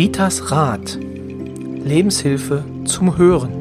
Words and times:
Ritas 0.00 0.50
Rat. 0.50 0.98
Lebenshilfe 1.84 2.64
zum 2.86 3.18
Hören. 3.18 3.59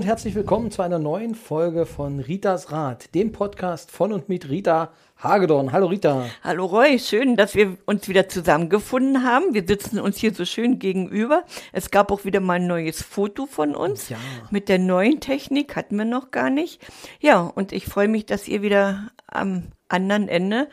Und 0.00 0.06
herzlich 0.06 0.34
willkommen 0.34 0.70
zu 0.70 0.80
einer 0.80 0.98
neuen 0.98 1.34
Folge 1.34 1.84
von 1.84 2.20
Ritas 2.20 2.72
Rat, 2.72 3.14
dem 3.14 3.32
Podcast 3.32 3.90
von 3.90 4.14
und 4.14 4.30
mit 4.30 4.48
Rita 4.48 4.92
Hagedorn. 5.18 5.72
Hallo 5.72 5.88
Rita. 5.88 6.24
Hallo 6.42 6.64
Roy, 6.64 6.98
schön, 6.98 7.36
dass 7.36 7.54
wir 7.54 7.76
uns 7.84 8.08
wieder 8.08 8.26
zusammengefunden 8.26 9.24
haben. 9.24 9.52
Wir 9.52 9.62
sitzen 9.66 10.00
uns 10.00 10.16
hier 10.16 10.32
so 10.32 10.46
schön 10.46 10.78
gegenüber. 10.78 11.44
Es 11.74 11.90
gab 11.90 12.10
auch 12.10 12.24
wieder 12.24 12.40
mal 12.40 12.54
ein 12.54 12.66
neues 12.66 13.02
Foto 13.02 13.44
von 13.44 13.74
uns. 13.76 14.08
Ja. 14.08 14.16
Mit 14.50 14.70
der 14.70 14.78
neuen 14.78 15.20
Technik 15.20 15.76
hatten 15.76 15.96
wir 15.96 16.06
noch 16.06 16.30
gar 16.30 16.48
nicht. 16.48 16.80
Ja, 17.20 17.40
und 17.42 17.72
ich 17.72 17.84
freue 17.84 18.08
mich, 18.08 18.24
dass 18.24 18.48
ihr 18.48 18.62
wieder 18.62 19.10
am 19.26 19.64
anderen 19.90 20.28
Ende 20.28 20.68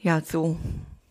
ja 0.00 0.22
so 0.24 0.56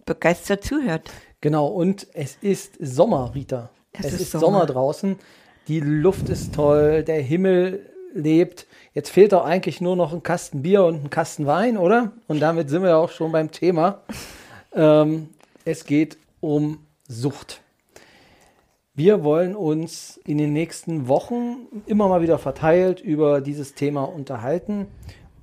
begeistert 0.08 0.64
zuhört. 0.64 1.12
Genau, 1.42 1.68
und 1.68 2.08
es 2.16 2.36
ist 2.42 2.78
Sommer, 2.80 3.36
Rita. 3.36 3.70
Es 3.92 4.08
Es, 4.08 4.14
ist 4.14 4.22
ist, 4.22 4.32
Sommer. 4.32 4.42
Sommer. 4.42 4.66
draußen. 4.66 5.20
Die 5.70 5.80
Luft 5.80 6.28
ist 6.28 6.54
toll, 6.56 7.04
der 7.04 7.22
Himmel 7.22 7.90
lebt. 8.14 8.68
Jetzt 8.94 9.10
fehlt 9.10 9.32
doch 9.32 9.46
eigentlich 9.46 9.80
nur 9.80 9.96
noch 9.96 10.12
ein 10.12 10.22
Kasten 10.22 10.62
Bier 10.62 10.84
und 10.84 11.06
ein 11.06 11.10
Kasten 11.10 11.46
Wein, 11.46 11.78
oder? 11.78 12.12
Und 12.28 12.42
damit 12.42 12.70
sind 12.70 12.84
wir 12.84 12.98
auch 12.98 13.10
schon 13.10 13.32
beim 13.32 13.50
Thema. 13.50 14.02
Ähm, 14.74 15.30
es 15.64 15.86
geht 15.86 16.18
um 16.42 16.80
Sucht. 17.08 17.62
Wir 18.94 19.24
wollen 19.24 19.56
uns 19.56 20.20
in 20.26 20.38
den 20.38 20.52
nächsten 20.52 21.08
Wochen 21.08 21.68
immer 21.86 22.10
mal 22.10 22.22
wieder 22.22 22.40
verteilt 22.40 23.00
über 23.00 23.40
dieses 23.40 23.74
Thema 23.74 24.04
unterhalten 24.04 24.88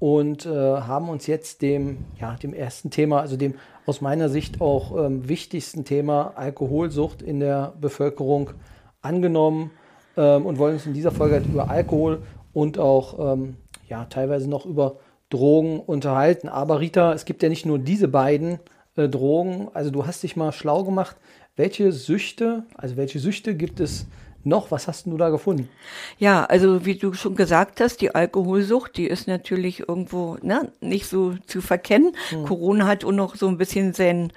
und 0.00 0.44
äh, 0.44 0.50
haben 0.50 1.08
uns 1.08 1.26
jetzt 1.28 1.62
dem, 1.62 2.04
ja, 2.20 2.34
dem 2.34 2.52
ersten 2.52 2.90
Thema, 2.90 3.20
also 3.20 3.38
dem 3.38 3.54
aus 3.86 4.02
meiner 4.02 4.28
Sicht 4.28 4.60
auch 4.60 5.02
ähm, 5.02 5.30
wichtigsten 5.30 5.86
Thema 5.86 6.34
Alkoholsucht 6.36 7.22
in 7.22 7.40
der 7.40 7.72
Bevölkerung 7.80 8.50
angenommen 9.00 9.70
ähm, 10.16 10.46
und 10.46 10.58
wollen 10.58 10.74
uns 10.74 10.86
in 10.86 10.94
dieser 10.94 11.10
Folge 11.10 11.34
halt 11.34 11.46
über 11.46 11.70
Alkohol 11.70 12.22
und 12.52 12.78
auch 12.78 13.34
ähm, 13.34 13.56
ja, 13.88 14.04
teilweise 14.06 14.48
noch 14.48 14.66
über 14.66 14.96
Drogen 15.28 15.80
unterhalten. 15.80 16.48
Aber 16.48 16.80
Rita, 16.80 17.12
es 17.12 17.24
gibt 17.24 17.42
ja 17.42 17.48
nicht 17.48 17.66
nur 17.66 17.78
diese 17.78 18.08
beiden 18.08 18.58
äh, 18.96 19.08
Drogen. 19.08 19.68
Also 19.74 19.90
du 19.90 20.06
hast 20.06 20.22
dich 20.22 20.36
mal 20.36 20.52
schlau 20.52 20.84
gemacht. 20.84 21.16
Welche 21.56 21.92
Süchte, 21.92 22.64
also 22.74 22.96
welche 22.96 23.18
Süchte 23.18 23.54
gibt 23.54 23.80
es 23.80 24.06
noch? 24.44 24.70
Was 24.70 24.88
hast 24.88 25.06
du 25.06 25.16
da 25.16 25.28
gefunden? 25.30 25.68
Ja, 26.18 26.44
also 26.44 26.84
wie 26.84 26.96
du 26.96 27.12
schon 27.12 27.34
gesagt 27.34 27.80
hast, 27.80 28.00
die 28.00 28.14
Alkoholsucht, 28.14 28.96
die 28.96 29.06
ist 29.06 29.28
natürlich 29.28 29.88
irgendwo 29.88 30.38
ne, 30.42 30.72
nicht 30.80 31.06
so 31.06 31.34
zu 31.46 31.60
verkennen. 31.60 32.16
Corona 32.46 32.86
hat 32.86 33.04
auch 33.04 33.12
noch 33.12 33.36
so 33.36 33.48
ein 33.48 33.58
bisschen 33.58 33.92
sein 33.92 34.32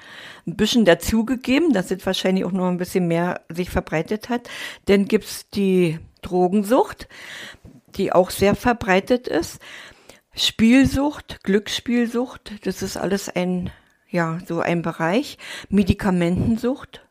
ein 0.46 0.56
bisschen 0.58 0.86
dazugegeben, 0.86 1.74
dass 1.74 1.92
es 1.92 2.06
wahrscheinlich 2.06 2.46
auch 2.46 2.52
noch 2.52 2.68
ein 2.68 2.78
bisschen 2.78 3.08
mehr 3.08 3.42
sich 3.50 3.70
verbreitet 3.70 4.30
hat. 4.30 4.50
Dann 4.86 5.06
gibt's 5.06 5.50
die 5.50 6.00
Drogensucht, 6.22 7.08
die 7.96 8.12
auch 8.12 8.30
sehr 8.30 8.56
verbreitet 8.56 9.28
ist. 9.28 9.59
Spielsucht, 10.36 11.44
Glücksspielsucht, 11.44 12.66
das 12.66 12.81
ist 12.81 12.98
alles 12.98 13.30
ein, 13.30 13.70
ja, 14.09 14.40
so 14.46 14.59
ein 14.59 14.81
Bereich. 14.81 15.38
Medikamentensucht, 15.70 17.06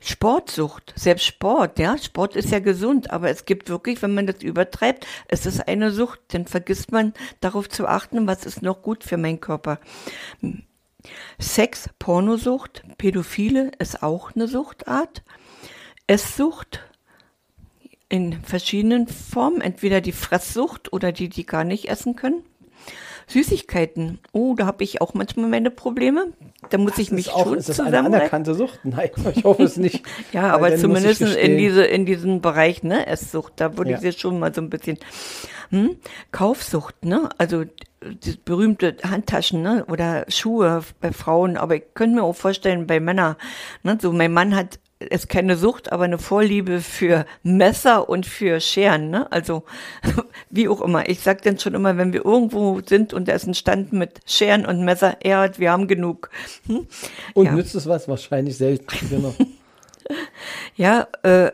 Sportsucht, 0.00 0.92
selbst 0.96 1.26
Sport, 1.26 1.78
ja, 1.78 1.98
Sport 1.98 2.36
ist 2.36 2.50
ja 2.50 2.58
gesund, 2.58 3.10
aber 3.10 3.30
es 3.30 3.44
gibt 3.44 3.68
wirklich, 3.68 4.02
wenn 4.02 4.14
man 4.14 4.26
das 4.26 4.42
übertreibt, 4.42 5.06
es 5.28 5.46
ist 5.46 5.66
eine 5.68 5.90
Sucht, 5.90 6.20
dann 6.28 6.46
vergisst 6.46 6.92
man 6.92 7.12
darauf 7.40 7.68
zu 7.68 7.86
achten, 7.86 8.26
was 8.26 8.44
ist 8.44 8.62
noch 8.62 8.82
gut 8.82 9.04
für 9.04 9.16
meinen 9.16 9.40
Körper. 9.40 9.78
Sex, 11.38 11.90
Pornosucht, 11.98 12.82
Pädophile 12.98 13.72
ist 13.78 14.02
auch 14.02 14.34
eine 14.34 14.48
Suchtart. 14.48 15.22
Esssucht 16.06 16.80
in 18.08 18.42
verschiedenen 18.42 19.06
Formen, 19.08 19.60
entweder 19.60 20.00
die 20.00 20.12
Fresssucht 20.12 20.92
oder 20.92 21.12
die, 21.12 21.28
die 21.28 21.46
gar 21.46 21.64
nicht 21.64 21.88
essen 21.88 22.16
können. 22.16 22.44
Süßigkeiten, 23.26 24.18
oh, 24.32 24.54
da 24.54 24.66
habe 24.66 24.84
ich 24.84 25.00
auch 25.00 25.14
manchmal 25.14 25.48
meine 25.48 25.70
Probleme. 25.70 26.28
Da 26.70 26.78
muss 26.78 26.98
ich 26.98 27.10
mich 27.10 27.30
auch, 27.30 27.44
schon 27.44 27.58
ist 27.58 27.68
das 27.68 27.80
eine 27.80 28.00
anerkannte 28.00 28.54
Sucht? 28.54 28.80
Nein, 28.84 29.10
ich 29.34 29.44
hoffe 29.44 29.62
es 29.62 29.76
nicht. 29.76 30.04
Ja, 30.32 30.52
aber 30.52 30.76
zumindest 30.76 31.20
in 31.20 31.58
diese 31.58 31.84
in 31.84 32.06
diesem 32.06 32.40
Bereich, 32.40 32.82
ne, 32.82 33.06
Esssucht, 33.06 33.54
da 33.56 33.76
würde 33.76 33.90
Ja. 33.92 33.96
ich 33.96 34.02
sie 34.02 34.12
schon 34.12 34.38
mal 34.38 34.52
so 34.54 34.60
ein 34.60 34.70
bisschen 34.70 34.98
hm? 35.70 35.96
Kaufsucht, 36.32 37.04
ne? 37.04 37.28
Also 37.38 37.64
die 38.02 38.38
berühmte 38.44 38.96
Handtaschen, 39.02 39.62
ne? 39.62 39.84
Oder 39.86 40.26
Schuhe 40.28 40.82
bei 41.00 41.12
Frauen, 41.12 41.56
aber 41.56 41.76
ich 41.76 41.82
könnte 41.94 42.16
mir 42.16 42.22
auch 42.22 42.34
vorstellen 42.36 42.86
bei 42.86 43.00
Männern, 43.00 43.36
ne? 43.82 43.98
So 44.00 44.12
mein 44.12 44.32
Mann 44.32 44.54
hat 44.54 44.78
ist 44.98 45.28
keine 45.28 45.56
Sucht, 45.56 45.92
aber 45.92 46.04
eine 46.04 46.18
Vorliebe 46.18 46.80
für 46.80 47.26
Messer 47.42 48.08
und 48.08 48.26
für 48.26 48.60
Scheren, 48.60 49.10
ne? 49.10 49.30
Also 49.32 49.64
wie 50.50 50.68
auch 50.68 50.80
immer. 50.80 51.08
Ich 51.08 51.20
sag 51.20 51.42
dann 51.42 51.58
schon 51.58 51.74
immer, 51.74 51.96
wenn 51.96 52.12
wir 52.12 52.24
irgendwo 52.24 52.80
sind 52.84 53.12
und 53.12 53.28
da 53.28 53.32
ist 53.32 53.46
ein 53.46 53.54
Stand 53.54 53.92
mit 53.92 54.20
Scheren 54.26 54.66
und 54.66 54.84
Messer, 54.84 55.16
er 55.20 55.40
hat, 55.40 55.58
wir 55.58 55.72
haben 55.72 55.88
genug. 55.88 56.30
Hm? 56.66 56.86
Und 57.34 57.46
ja. 57.46 57.52
nützt 57.52 57.74
es 57.74 57.88
was? 57.88 58.08
Wahrscheinlich 58.08 58.56
selten. 58.56 58.86
Genau. 59.10 59.34
Ja, 60.76 61.08
äh, 61.22 61.50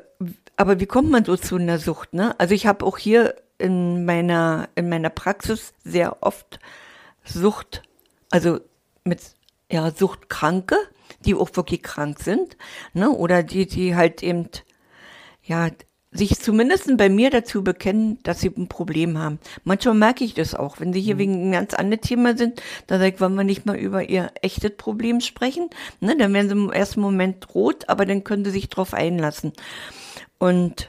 aber 0.56 0.80
wie 0.80 0.86
kommt 0.86 1.10
man 1.10 1.24
so 1.24 1.36
zu 1.36 1.56
einer 1.56 1.78
Sucht? 1.78 2.14
Ne? 2.14 2.38
Also 2.38 2.54
ich 2.54 2.66
habe 2.66 2.84
auch 2.84 2.98
hier 2.98 3.34
in 3.58 4.04
meiner 4.04 4.68
in 4.74 4.88
meiner 4.88 5.10
Praxis 5.10 5.72
sehr 5.84 6.22
oft 6.22 6.58
Sucht, 7.24 7.82
also 8.30 8.60
mit 9.04 9.20
ja 9.70 9.90
Suchtkranke, 9.90 10.76
die 11.24 11.34
auch 11.34 11.50
wirklich 11.54 11.82
krank 11.82 12.18
sind, 12.20 12.56
ne? 12.94 13.10
Oder 13.10 13.42
die 13.42 13.66
die 13.66 13.94
halt 13.96 14.22
eben 14.22 14.48
ja 15.42 15.68
sich 16.12 16.40
zumindest 16.40 16.96
bei 16.96 17.08
mir 17.08 17.30
dazu 17.30 17.62
bekennen, 17.62 18.18
dass 18.24 18.40
sie 18.40 18.48
ein 18.56 18.66
Problem 18.68 19.16
haben. 19.16 19.38
Manchmal 19.62 19.94
merke 19.94 20.24
ich 20.24 20.34
das 20.34 20.56
auch, 20.56 20.80
wenn 20.80 20.92
sie 20.92 21.00
hier 21.00 21.18
wegen 21.18 21.34
einem 21.34 21.52
ganz 21.52 21.72
anderen 21.72 22.00
Thema 22.00 22.36
sind, 22.36 22.60
da 22.88 22.98
sage 22.98 23.14
ich, 23.14 23.20
wollen 23.20 23.36
wir 23.36 23.44
nicht 23.44 23.64
mal 23.64 23.76
über 23.76 24.02
ihr 24.08 24.32
echtes 24.42 24.72
Problem 24.76 25.20
sprechen? 25.20 25.70
Ne, 26.00 26.16
dann 26.16 26.34
werden 26.34 26.48
sie 26.48 26.56
im 26.56 26.72
ersten 26.72 27.00
Moment 27.00 27.54
rot, 27.54 27.88
aber 27.88 28.06
dann 28.06 28.24
können 28.24 28.44
sie 28.44 28.50
sich 28.50 28.68
drauf 28.68 28.92
einlassen. 28.92 29.52
Und 30.38 30.88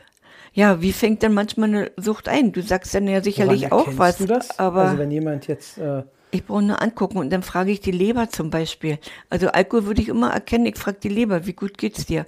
ja, 0.54 0.82
wie 0.82 0.92
fängt 0.92 1.22
denn 1.22 1.34
manchmal 1.34 1.70
eine 1.70 1.92
Sucht 1.98 2.28
ein? 2.28 2.52
Du 2.52 2.64
sagst 2.64 2.94
dann 2.96 3.08
ja 3.08 3.22
sicherlich 3.24 3.72
auch 3.72 3.88
was, 3.98 4.18
Du 4.18 4.26
das? 4.26 4.58
aber 4.58 4.82
also 4.86 4.98
wenn 4.98 5.12
jemand 5.12 5.46
jetzt 5.48 5.78
äh, 5.78 6.02
ich 6.32 6.46
brauche 6.46 6.62
nur 6.62 6.82
angucken 6.82 7.18
und 7.18 7.30
dann 7.30 7.44
frage 7.44 7.72
ich 7.72 7.80
die 7.80 7.92
Leber 7.92 8.30
zum 8.30 8.50
Beispiel. 8.50 9.00
Also 9.30 9.50
Alkohol 9.50 9.86
würde 9.86 10.02
ich 10.02 10.10
immer 10.10 10.32
erkennen, 10.32 10.66
ich 10.66 10.78
frage 10.78 10.98
die 11.04 11.10
Leber, 11.10 11.46
wie 11.46 11.54
gut 11.54 11.78
geht's 11.78 12.06
dir? 12.06 12.26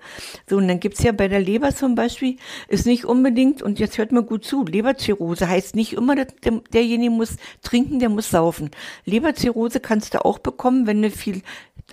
So, 0.49 0.57
und 0.57 0.67
dann 0.67 0.79
gibt's 0.79 1.03
ja 1.03 1.11
bei 1.11 1.27
der 1.27 1.39
Leber 1.39 1.73
zum 1.73 1.95
Beispiel, 1.95 2.37
ist 2.67 2.85
nicht 2.85 3.05
unbedingt, 3.05 3.61
und 3.61 3.79
jetzt 3.79 3.97
hört 3.97 4.11
mal 4.11 4.23
gut 4.23 4.45
zu, 4.45 4.65
Leberzirrhose 4.65 5.47
heißt 5.47 5.75
nicht 5.75 5.93
immer, 5.93 6.15
der, 6.15 6.27
derjenige 6.73 7.11
muss 7.11 7.37
trinken, 7.61 7.99
der 7.99 8.09
muss 8.09 8.29
saufen. 8.29 8.71
Leberzirrhose 9.05 9.79
kannst 9.79 10.13
du 10.13 10.25
auch 10.25 10.39
bekommen, 10.39 10.87
wenn 10.87 11.01
du 11.01 11.09
viel 11.09 11.41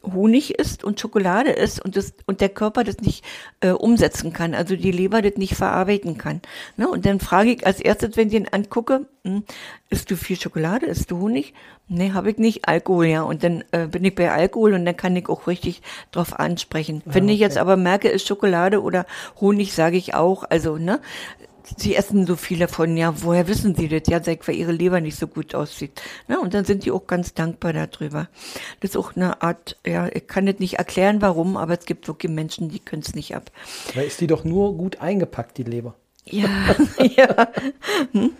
Honig 0.02 0.58
isst 0.58 0.82
und 0.82 0.98
Schokolade 0.98 1.50
isst 1.50 1.84
und, 1.84 1.96
das, 1.96 2.14
und 2.26 2.40
der 2.40 2.48
Körper 2.48 2.84
das 2.84 2.98
nicht 3.00 3.24
äh, 3.60 3.70
umsetzen 3.70 4.32
kann, 4.32 4.54
also 4.54 4.76
die 4.76 4.92
Leber 4.92 5.20
das 5.20 5.36
nicht 5.36 5.54
verarbeiten 5.54 6.16
kann. 6.16 6.40
Ne? 6.76 6.88
Und 6.88 7.04
dann 7.04 7.20
frage 7.20 7.50
ich 7.52 7.66
als 7.66 7.80
erstes, 7.80 8.16
wenn 8.16 8.28
ich 8.28 8.34
ihn 8.34 8.48
angucke, 8.50 9.06
hm, 9.24 9.44
isst 9.90 10.10
du 10.10 10.16
viel 10.16 10.40
Schokolade, 10.40 10.86
isst 10.86 11.10
du 11.10 11.18
Honig? 11.18 11.52
Nee, 11.88 12.12
habe 12.12 12.30
ich 12.30 12.38
nicht. 12.38 12.68
Alkohol, 12.68 13.06
ja. 13.06 13.22
Und 13.22 13.42
dann 13.42 13.64
äh, 13.72 13.88
bin 13.88 14.04
ich 14.04 14.14
bei 14.14 14.30
Alkohol 14.30 14.74
und 14.74 14.84
dann 14.84 14.96
kann 14.96 15.16
ich 15.16 15.28
auch 15.28 15.48
richtig 15.48 15.82
drauf 16.12 16.38
ansprechen. 16.38 17.02
Wenn 17.04 17.28
ich 17.28 17.40
jetzt 17.40 17.58
aber 17.58 17.76
merke, 17.76 18.08
ist 18.08 18.28
Schokolade 18.28 18.80
oder 18.80 19.06
Honig, 19.40 19.74
sage 19.74 19.96
ich 19.96 20.14
auch. 20.14 20.44
Also, 20.48 20.78
ne? 20.78 21.00
Sie 21.76 21.94
essen 21.94 22.26
so 22.26 22.36
viel 22.36 22.58
davon, 22.58 22.96
ja, 22.96 23.22
woher 23.22 23.48
wissen 23.48 23.74
Sie 23.74 23.88
das? 23.88 24.02
Ja, 24.06 24.22
sag, 24.22 24.46
weil 24.46 24.56
Ihre 24.56 24.72
Leber 24.72 25.00
nicht 25.00 25.18
so 25.18 25.26
gut 25.26 25.54
aussieht. 25.54 26.00
Ne? 26.28 26.40
Und 26.40 26.54
dann 26.54 26.64
sind 26.64 26.84
die 26.84 26.90
auch 26.90 27.06
ganz 27.06 27.34
dankbar 27.34 27.72
darüber. 27.72 28.28
Das 28.80 28.90
ist 28.90 28.96
auch 28.96 29.16
eine 29.16 29.42
Art, 29.42 29.76
ja, 29.86 30.08
ich 30.08 30.26
kann 30.26 30.46
das 30.46 30.58
nicht 30.58 30.74
erklären, 30.74 31.22
warum, 31.22 31.56
aber 31.56 31.78
es 31.78 31.86
gibt 31.86 32.08
wirklich 32.08 32.32
Menschen, 32.32 32.68
die 32.68 32.80
können 32.80 33.02
es 33.02 33.14
nicht 33.14 33.34
ab. 33.34 33.50
da 33.94 34.00
ist 34.00 34.20
die 34.20 34.26
doch 34.26 34.44
nur 34.44 34.76
gut 34.76 35.00
eingepackt, 35.00 35.58
die 35.58 35.64
Leber. 35.64 35.94
Ja, 36.24 36.48
ja. 37.16 37.48
Hm. 38.12 38.32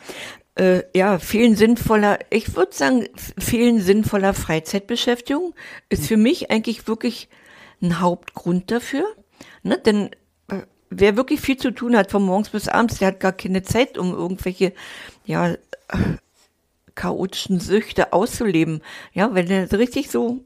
Äh, 0.57 0.83
ja, 0.95 1.19
fehlen 1.19 1.57
sinnvoller, 1.57 2.19
ich 2.29 2.57
würde 2.57 2.75
sagen, 2.75 3.09
fehlen 3.39 3.81
sinnvoller 3.81 4.35
Freizeitbeschäftigung 4.35 5.55
ist 5.89 6.07
für 6.07 6.17
mich 6.17 6.51
eigentlich 6.51 6.89
wirklich 6.89 7.29
ein 7.81 8.01
Hauptgrund 8.01 8.71
dafür. 8.71 9.05
Ne? 9.63 9.79
Denn 9.79 10.11
wer 10.91 11.17
wirklich 11.17 11.41
viel 11.41 11.57
zu 11.57 11.71
tun 11.71 11.97
hat, 11.97 12.11
von 12.11 12.23
morgens 12.23 12.51
bis 12.51 12.69
abends, 12.69 12.99
der 12.99 13.09
hat 13.09 13.21
gar 13.21 13.33
keine 13.33 13.63
Zeit, 13.63 13.97
um 13.97 14.13
irgendwelche, 14.13 14.73
ja, 15.25 15.53
äh, 15.53 15.57
chaotischen 16.95 17.61
Süchte 17.61 18.13
auszuleben. 18.13 18.83
Ja, 19.13 19.35
wenn 19.35 19.49
er 19.49 19.73
richtig 19.73 20.11
so, 20.11 20.41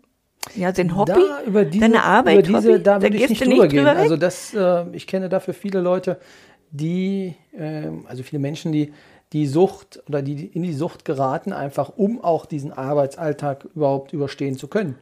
ja, 0.55 0.75
sein 0.75 0.97
Hobby, 0.97 1.13
da, 1.13 1.43
über 1.47 1.65
diese, 1.65 1.81
deine 1.81 2.05
Arbeit, 2.05 2.47
diese, 2.47 2.75
Hobby, 2.75 2.83
da 2.83 3.03
würde 3.03 3.17
ich 3.17 3.29
nicht 3.29 3.45
drüber 3.45 3.67
gehen. 3.67 3.85
drüber. 3.85 3.97
Also 3.97 4.17
das, 4.17 4.55
äh, 4.55 4.85
ich 4.93 5.07
kenne 5.07 5.29
dafür 5.29 5.55
viele 5.55 5.81
Leute, 5.81 6.21
die, 6.71 7.35
ähm, 7.57 8.05
also 8.09 8.23
viele 8.23 8.41
Menschen, 8.41 8.73
die, 8.73 8.93
die 9.33 9.47
Sucht 9.47 10.03
oder 10.07 10.23
die 10.23 10.47
in 10.47 10.63
die 10.63 10.75
Sucht 10.75 11.05
geraten, 11.05 11.53
einfach 11.53 11.93
um 11.97 12.23
auch 12.23 12.47
diesen 12.47 12.73
Arbeitsalltag 12.73 13.67
überhaupt 13.75 14.13
überstehen 14.13 14.57
zu 14.57 14.69
können. 14.69 14.97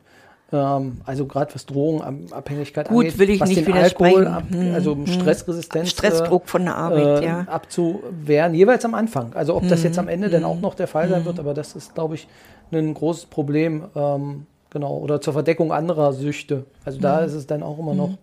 Ähm, 0.52 1.00
also 1.06 1.26
gerade 1.26 1.54
was 1.54 1.64
Drogenabhängigkeit 1.66 2.88
Gut, 2.88 3.06
angeht, 3.06 3.18
will 3.18 3.30
ich 3.30 3.40
was 3.40 3.48
nicht 3.48 3.66
den 3.66 3.72
Alkohol, 3.74 4.26
ab, 4.26 4.44
widersprechen. 4.48 4.74
also 4.74 4.94
Hm, 4.94 5.06
Stressresistenz, 5.06 5.88
Stressdruck 5.90 6.48
von 6.48 6.64
der 6.64 6.76
Arbeit, 6.76 7.22
äh, 7.22 7.24
ja. 7.24 7.40
abzuwehren, 7.48 8.54
jeweils 8.54 8.84
am 8.84 8.94
Anfang. 8.94 9.32
Also 9.34 9.54
ob 9.56 9.66
das 9.68 9.82
jetzt 9.82 9.98
am 9.98 10.08
Ende 10.08 10.26
Hm. 10.26 10.32
dann 10.32 10.44
auch 10.44 10.60
noch 10.60 10.74
der 10.74 10.86
Fall 10.88 11.08
sein 11.08 11.24
wird, 11.24 11.38
aber 11.40 11.54
das 11.54 11.74
ist, 11.74 11.94
glaube 11.94 12.16
ich, 12.16 12.28
ein 12.70 12.94
großes 12.94 13.26
Problem. 13.26 13.84
Ähm, 13.94 14.46
genau, 14.70 14.98
oder 14.98 15.20
zur 15.20 15.32
Verdeckung 15.32 15.72
anderer 15.72 16.12
Süchte. 16.12 16.64
Also 16.84 16.98
da 17.00 17.20
Hm. 17.20 17.26
ist 17.26 17.34
es 17.34 17.46
dann 17.46 17.62
auch 17.62 17.78
immer 17.78 17.94
noch 17.94 18.18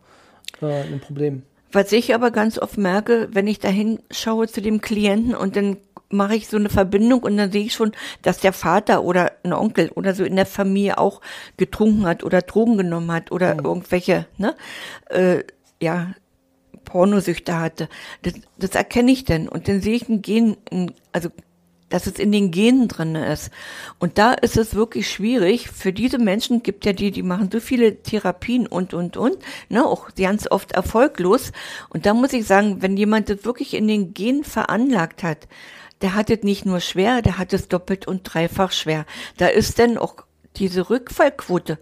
äh, 0.62 0.66
ein 0.84 1.00
Problem. 1.00 1.44
Was 1.72 1.92
ich 1.92 2.16
aber 2.16 2.32
ganz 2.32 2.58
oft 2.58 2.78
merke, 2.80 3.28
wenn 3.32 3.46
ich 3.46 3.60
da 3.60 3.68
hinschaue 3.68 4.48
zu 4.48 4.60
dem 4.60 4.82
Klienten 4.82 5.36
und 5.36 5.56
dann 5.56 5.78
mache 6.10 6.36
ich 6.36 6.48
so 6.48 6.58
eine 6.58 6.70
Verbindung 6.70 7.22
und 7.24 7.38
dann 7.38 7.52
sehe 7.52 7.66
ich 7.66 7.74
schon, 7.74 7.92
dass 8.22 8.40
der 8.40 8.54
Vater 8.54 9.04
oder 9.04 9.32
ein 9.44 9.54
Onkel 9.54 9.90
oder 9.90 10.14
so 10.14 10.24
in 10.24 10.36
der 10.36 10.46
Familie 10.46 10.98
auch 10.98 11.22
getrunken 11.58 12.06
hat 12.06 12.24
oder 12.24 12.42
Drogen 12.42 12.78
genommen 12.78 13.12
hat 13.12 13.32
oder 13.32 13.56
irgendwelche, 13.56 14.26
ne, 14.38 14.56
äh, 15.10 15.44
ja, 15.82 16.14
Pornosüchte 16.86 17.60
hatte. 17.60 17.88
Das, 18.24 18.34
das 18.58 18.72
erkenne 18.72 19.12
ich 19.12 19.24
dann 19.24 19.48
und 19.48 19.68
dann 19.68 19.82
sehe 19.82 19.96
ich 19.96 20.10
ein 20.10 20.22
Gen, 20.22 20.58
also 21.12 21.30
dass 21.90 22.08
es 22.08 22.20
in 22.20 22.32
den 22.32 22.52
Genen 22.52 22.88
drin 22.88 23.16
ist. 23.16 23.50
Und 23.98 24.18
da 24.18 24.34
ist 24.34 24.58
es 24.58 24.76
wirklich 24.76 25.10
schwierig. 25.10 25.70
Für 25.70 25.92
diese 25.92 26.20
Menschen 26.20 26.64
gibt 26.64 26.86
ja 26.86 26.94
die, 26.94 27.12
die 27.12 27.24
machen 27.24 27.50
so 27.52 27.60
viele 27.60 28.02
Therapien 28.04 28.68
und, 28.68 28.94
und, 28.94 29.18
und, 29.18 29.38
ne, 29.70 29.86
auch 29.86 30.14
ganz 30.16 30.50
oft 30.50 30.72
erfolglos. 30.72 31.52
Und 31.90 32.06
da 32.06 32.14
muss 32.14 32.34
ich 32.34 32.46
sagen, 32.46 32.82
wenn 32.82 32.96
jemand 32.96 33.30
das 33.30 33.44
wirklich 33.44 33.74
in 33.74 33.88
den 33.88 34.14
Genen 34.14 34.44
veranlagt 34.44 35.24
hat, 35.24 35.48
der 36.02 36.16
hat 36.16 36.30
es 36.30 36.44
nicht 36.44 36.66
nur 36.66 36.80
schwer, 36.80 37.22
der 37.22 37.38
hat 37.38 37.54
es 37.54 37.68
doppelt 37.68 38.08
und 38.08 38.24
dreifach 38.24 38.72
schwer. 38.72 39.06
Da 39.38 39.48
ist 39.48 39.80
dann 39.80 39.98
auch 39.98 40.16
diese 40.56 40.90
Rückfallquote 40.90 41.78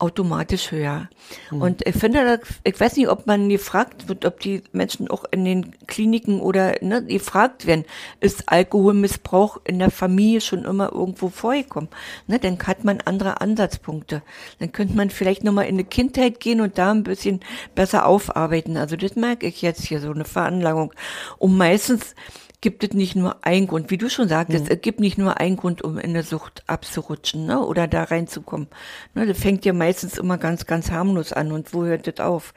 automatisch 0.00 0.70
höher. 0.70 1.08
Und 1.50 1.86
ich 1.86 1.94
finde, 1.94 2.40
ich 2.64 2.80
weiß 2.80 2.96
nicht, 2.96 3.08
ob 3.08 3.26
man 3.26 3.50
gefragt 3.50 4.08
wird, 4.08 4.24
ob 4.24 4.40
die 4.40 4.62
Menschen 4.72 5.10
auch 5.10 5.24
in 5.30 5.44
den 5.44 5.76
Kliniken 5.86 6.40
oder 6.40 6.76
ne, 6.80 7.04
gefragt 7.04 7.66
werden, 7.66 7.84
ist 8.18 8.48
Alkoholmissbrauch 8.48 9.60
in 9.64 9.78
der 9.78 9.90
Familie 9.90 10.40
schon 10.40 10.64
immer 10.64 10.90
irgendwo 10.92 11.28
vorgekommen? 11.28 11.90
Ne, 12.26 12.38
dann 12.38 12.58
hat 12.66 12.82
man 12.82 13.02
andere 13.02 13.42
Ansatzpunkte. 13.42 14.22
Dann 14.58 14.72
könnte 14.72 14.96
man 14.96 15.10
vielleicht 15.10 15.44
nochmal 15.44 15.66
in 15.66 15.76
die 15.76 15.84
Kindheit 15.84 16.40
gehen 16.40 16.62
und 16.62 16.78
da 16.78 16.92
ein 16.92 17.04
bisschen 17.04 17.40
besser 17.74 18.06
aufarbeiten. 18.06 18.78
Also 18.78 18.96
das 18.96 19.16
merke 19.16 19.46
ich 19.46 19.60
jetzt 19.60 19.84
hier, 19.84 20.00
so 20.00 20.10
eine 20.12 20.24
Veranlagung. 20.24 20.94
Und 21.36 21.58
meistens 21.58 22.14
gibt 22.60 22.84
es 22.84 22.92
nicht 22.92 23.16
nur 23.16 23.44
einen 23.44 23.66
Grund, 23.66 23.90
wie 23.90 23.96
du 23.96 24.10
schon 24.10 24.28
sagtest, 24.28 24.68
es 24.68 24.80
gibt 24.82 25.00
nicht 25.00 25.16
nur 25.16 25.40
einen 25.40 25.56
Grund, 25.56 25.82
um 25.82 25.98
in 25.98 26.10
eine 26.10 26.22
Sucht 26.22 26.62
abzurutschen 26.66 27.46
ne, 27.46 27.64
oder 27.64 27.88
da 27.88 28.04
reinzukommen. 28.04 28.68
Ne, 29.14 29.26
das 29.26 29.38
fängt 29.38 29.64
ja 29.64 29.72
meistens 29.72 30.18
immer 30.18 30.36
ganz, 30.36 30.66
ganz 30.66 30.90
harmlos 30.90 31.32
an 31.32 31.52
und 31.52 31.72
wo 31.72 31.84
hört 31.84 32.06
das 32.06 32.24
auf? 32.24 32.52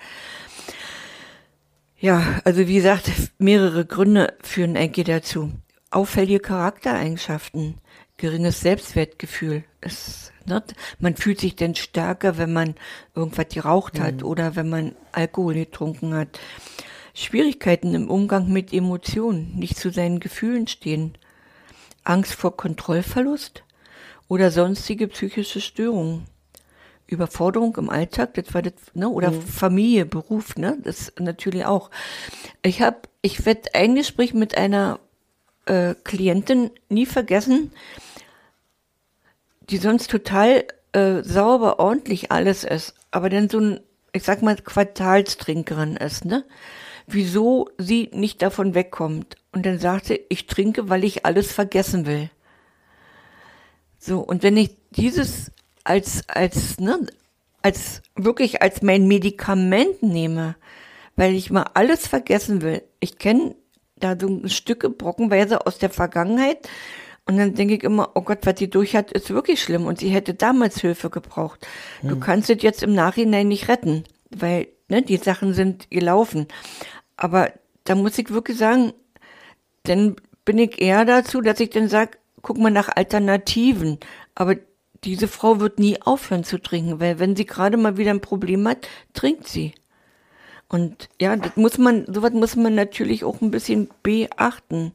Ja, 1.97 2.41
also 2.43 2.67
wie 2.67 2.75
gesagt, 2.75 3.09
mehrere 3.37 3.85
Gründe 3.85 4.33
führen 4.41 4.75
eigentlich 4.75 5.07
dazu. 5.07 5.53
Auffällige 5.89 6.41
Charaktereigenschaften, 6.41 7.75
geringes 8.17 8.59
Selbstwertgefühl. 8.59 9.63
Es, 9.79 10.33
ne, 10.45 10.61
man 10.99 11.15
fühlt 11.15 11.39
sich 11.39 11.55
dann 11.55 11.75
stärker, 11.75 12.37
wenn 12.37 12.51
man 12.51 12.75
irgendwas 13.15 13.47
geraucht 13.53 14.01
hat 14.01 14.21
oder 14.21 14.57
wenn 14.57 14.67
man 14.67 14.95
Alkohol 15.13 15.53
getrunken 15.53 16.13
hat. 16.13 16.39
Schwierigkeiten 17.13 17.93
im 17.93 18.09
Umgang 18.09 18.51
mit 18.51 18.73
Emotionen, 18.73 19.55
nicht 19.55 19.77
zu 19.77 19.91
seinen 19.91 20.19
Gefühlen 20.19 20.67
stehen. 20.67 21.15
Angst 22.03 22.33
vor 22.33 22.57
Kontrollverlust 22.57 23.63
oder 24.27 24.51
sonstige 24.51 25.07
psychische 25.07 25.61
Störungen. 25.61 26.25
Überforderung 27.07 27.75
im 27.77 27.89
Alltag, 27.89 28.33
das 28.33 28.53
war 28.53 28.61
das, 28.61 28.73
ne, 28.93 29.07
oder 29.09 29.31
Familie, 29.31 30.05
Beruf, 30.05 30.55
ne, 30.55 30.77
das 30.83 31.13
natürlich 31.19 31.65
auch. 31.65 31.91
Ich 32.63 32.81
habe, 32.81 32.97
ich 33.21 33.45
werde 33.45 33.73
ein 33.75 33.95
Gespräch 33.95 34.33
mit 34.33 34.57
einer 34.57 34.99
äh, 35.65 35.95
Klientin 36.03 36.71
nie 36.89 37.05
vergessen, 37.05 37.71
die 39.69 39.77
sonst 39.77 40.09
total 40.09 40.65
äh, 40.93 41.21
sauber, 41.23 41.79
ordentlich 41.79 42.31
alles 42.31 42.63
ist, 42.63 42.95
aber 43.11 43.29
dann 43.29 43.49
so 43.49 43.59
ein, 43.59 43.79
ich 44.13 44.23
sag 44.23 44.41
mal, 44.41 44.55
Quartalstrinkerin 44.55 45.97
ist, 45.97 46.25
ne? 46.25 46.45
Wieso 47.07 47.69
sie 47.77 48.09
nicht 48.13 48.41
davon 48.41 48.75
wegkommt. 48.75 49.35
Und 49.51 49.65
dann 49.65 49.79
sagte, 49.79 50.19
ich 50.29 50.47
trinke, 50.47 50.89
weil 50.89 51.03
ich 51.03 51.25
alles 51.25 51.51
vergessen 51.51 52.05
will. 52.05 52.29
So, 53.99 54.19
und 54.19 54.43
wenn 54.43 54.57
ich 54.57 54.75
dieses 54.91 55.51
als, 55.83 56.27
als, 56.27 56.79
ne, 56.79 57.05
als, 57.61 58.01
wirklich 58.15 58.61
als 58.61 58.81
mein 58.81 59.07
Medikament 59.07 60.03
nehme, 60.03 60.55
weil 61.15 61.33
ich 61.35 61.51
mal 61.51 61.65
alles 61.73 62.07
vergessen 62.07 62.61
will. 62.61 62.83
Ich 62.99 63.17
kenne 63.17 63.55
da 63.95 64.17
so 64.19 64.27
ein 64.27 64.49
Stücke 64.49 64.89
brockenweise 64.89 65.65
aus 65.65 65.77
der 65.77 65.89
Vergangenheit. 65.89 66.67
Und 67.25 67.37
dann 67.37 67.53
denke 67.53 67.75
ich 67.75 67.83
immer, 67.83 68.11
oh 68.15 68.21
Gott, 68.21 68.39
was 68.43 68.55
die 68.55 68.69
durch 68.69 68.95
hat, 68.95 69.11
ist 69.11 69.29
wirklich 69.29 69.61
schlimm. 69.61 69.85
Und 69.85 69.99
sie 69.99 70.09
hätte 70.09 70.33
damals 70.33 70.81
Hilfe 70.81 71.09
gebraucht. 71.09 71.65
Du 72.01 72.19
kannst 72.19 72.49
es 72.49 72.61
jetzt 72.61 72.83
im 72.83 72.93
Nachhinein 72.93 73.47
nicht 73.47 73.69
retten, 73.69 74.03
weil 74.29 74.67
ne, 74.89 75.01
die 75.01 75.17
Sachen 75.17 75.53
sind 75.53 75.89
gelaufen. 75.89 76.47
Aber 77.17 77.51
da 77.83 77.95
muss 77.95 78.17
ich 78.17 78.29
wirklich 78.31 78.57
sagen, 78.57 78.93
dann 79.83 80.15
bin 80.45 80.57
ich 80.57 80.81
eher 80.81 81.05
dazu, 81.05 81.41
dass 81.41 81.59
ich 81.59 81.69
dann 81.69 81.89
sage, 81.89 82.17
guck 82.41 82.57
mal 82.57 82.69
nach 82.71 82.89
Alternativen. 82.95 83.99
Aber 84.35 84.55
diese 85.03 85.27
Frau 85.27 85.59
wird 85.59 85.79
nie 85.79 86.01
aufhören 86.01 86.43
zu 86.43 86.57
trinken, 86.61 86.99
weil 86.99 87.19
wenn 87.19 87.35
sie 87.35 87.45
gerade 87.45 87.77
mal 87.77 87.97
wieder 87.97 88.11
ein 88.11 88.21
Problem 88.21 88.67
hat, 88.67 88.87
trinkt 89.13 89.47
sie. 89.47 89.73
Und 90.69 91.09
ja, 91.21 91.35
das 91.35 91.55
muss 91.55 91.77
man, 91.77 92.05
sowas 92.11 92.31
muss 92.33 92.55
man 92.55 92.73
natürlich 92.73 93.23
auch 93.23 93.41
ein 93.41 93.51
bisschen 93.51 93.89
beachten. 94.01 94.93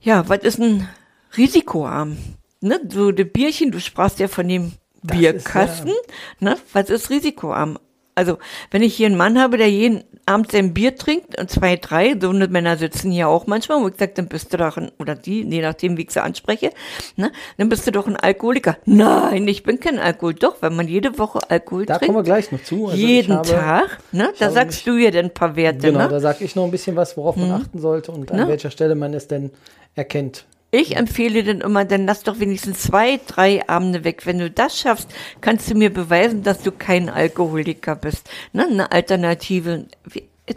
Ja, 0.00 0.28
was 0.28 0.38
ist 0.40 0.58
ein 0.58 0.88
risikoarm? 1.36 2.16
Ne, 2.60 2.80
so 2.88 3.12
das 3.12 3.26
Bierchen, 3.32 3.70
du 3.70 3.80
sprachst 3.80 4.18
ja 4.18 4.28
von 4.28 4.48
dem 4.48 4.72
Das 5.02 5.16
Bierkasten. 5.18 5.88
ist, 5.90 6.40
Ne, 6.40 6.56
was 6.72 6.90
ist 6.90 7.10
risikoarm? 7.10 7.78
Also, 8.16 8.38
wenn 8.70 8.82
ich 8.82 8.94
hier 8.96 9.06
einen 9.06 9.16
Mann 9.16 9.38
habe, 9.38 9.58
der 9.58 9.70
jeden 9.70 10.02
Abend 10.24 10.50
sein 10.50 10.72
Bier 10.74 10.96
trinkt 10.96 11.38
und 11.38 11.50
zwei, 11.50 11.76
drei, 11.76 12.16
so 12.18 12.30
eine 12.30 12.48
Männer 12.48 12.76
sitzen 12.78 13.10
hier 13.12 13.28
auch 13.28 13.46
manchmal, 13.46 13.80
wo 13.82 13.88
ich 13.88 13.94
sage, 13.98 14.12
dann 14.16 14.26
bist 14.26 14.52
du 14.52 14.56
doch 14.56 14.76
ein, 14.78 14.90
oder 14.98 15.14
die, 15.14 15.42
je 15.42 15.60
nachdem, 15.60 15.96
wie 15.98 16.02
ich 16.02 16.10
sie 16.10 16.22
anspreche, 16.22 16.70
ne, 17.16 17.30
dann 17.58 17.68
bist 17.68 17.86
du 17.86 17.92
doch 17.92 18.06
ein 18.06 18.16
Alkoholiker. 18.16 18.78
Nein, 18.86 19.46
ich 19.46 19.62
bin 19.62 19.78
kein 19.80 19.98
Alkohol. 19.98 20.32
Doch, 20.34 20.56
wenn 20.62 20.74
man 20.74 20.88
jede 20.88 21.18
Woche 21.18 21.40
Alkohol 21.48 21.84
Da 21.86 21.98
trinkt, 21.98 22.06
kommen 22.14 22.18
wir 22.18 22.28
gleich 22.28 22.50
noch 22.50 22.62
zu. 22.64 22.86
Also 22.86 22.96
jeden 22.96 23.34
habe- 23.36 23.48
Tag, 23.50 23.98
ne, 24.12 24.32
da 24.38 24.50
sagst 24.50 24.84
mich- 24.86 24.94
du 24.96 25.00
ja 25.02 25.10
dann 25.10 25.26
ein 25.26 25.34
paar 25.34 25.54
Werte, 25.54 25.86
Genau, 25.88 25.98
ne? 26.00 26.08
da 26.08 26.18
sage 26.18 26.42
ich 26.42 26.56
noch 26.56 26.64
ein 26.64 26.70
bisschen 26.70 26.96
was, 26.96 27.16
worauf 27.18 27.36
man 27.36 27.52
achten 27.52 27.78
sollte 27.78 28.12
und 28.12 28.32
an 28.32 28.38
Ne? 28.38 28.48
welcher 28.48 28.70
Stelle 28.70 28.94
man 28.94 29.12
es 29.12 29.28
denn 29.28 29.50
erkennt. 29.94 30.46
Ich 30.70 30.96
empfehle 30.96 31.44
dann 31.44 31.60
immer, 31.60 31.84
dann 31.84 32.06
lass 32.06 32.22
doch 32.24 32.40
wenigstens 32.40 32.82
zwei, 32.82 33.20
drei 33.26 33.68
Abende 33.68 34.04
weg. 34.04 34.26
Wenn 34.26 34.38
du 34.38 34.50
das 34.50 34.78
schaffst, 34.78 35.08
kannst 35.40 35.70
du 35.70 35.74
mir 35.74 35.92
beweisen, 35.92 36.42
dass 36.42 36.60
du 36.60 36.72
kein 36.72 37.08
Alkoholiker 37.08 37.94
bist. 37.94 38.28
Ne? 38.52 38.66
Eine 38.66 38.92
Alternative. 38.92 39.86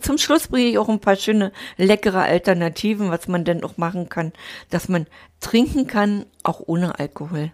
Zum 0.02 0.18
Schluss 0.18 0.48
bringe 0.48 0.70
ich 0.70 0.78
auch 0.78 0.90
ein 0.90 1.00
paar 1.00 1.16
schöne, 1.16 1.52
leckere 1.78 2.22
Alternativen, 2.22 3.12
was 3.12 3.28
man 3.28 3.46
denn 3.46 3.64
auch 3.64 3.78
machen 3.78 4.10
kann, 4.10 4.34
dass 4.70 4.90
man 4.90 5.08
trinken 5.40 5.88
kann, 5.88 6.26
auch 6.44 6.62
ohne 6.66 7.00
Alkohol. 7.00 7.52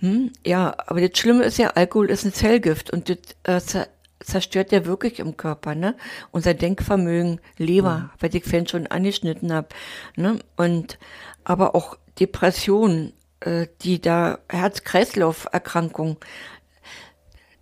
Hm? 0.00 0.32
Ja, 0.44 0.74
aber 0.86 1.00
das 1.00 1.18
Schlimme 1.18 1.44
ist 1.44 1.58
ja, 1.58 1.70
Alkohol 1.70 2.10
ist 2.10 2.24
ein 2.24 2.32
Zellgift 2.32 2.90
und 2.90 3.08
das 3.08 3.18
äh, 3.44 3.60
zer 3.64 3.88
zerstört 4.24 4.70
ja 4.70 4.86
wirklich 4.86 5.18
im 5.18 5.36
Körper, 5.36 5.74
ne? 5.74 5.96
Unser 6.30 6.54
Denkvermögen, 6.54 7.40
Leber, 7.58 8.10
was 8.20 8.34
ich 8.34 8.44
vorhin 8.44 8.68
schon 8.68 8.86
angeschnitten 8.86 9.52
habe, 9.52 9.68
ne? 10.16 10.38
Und 10.56 10.98
aber 11.44 11.74
auch 11.74 11.96
Depressionen, 12.18 13.12
äh, 13.40 13.66
die 13.82 14.00
da 14.00 14.38
Herz-Kreislauf-Erkrankungen, 14.48 16.16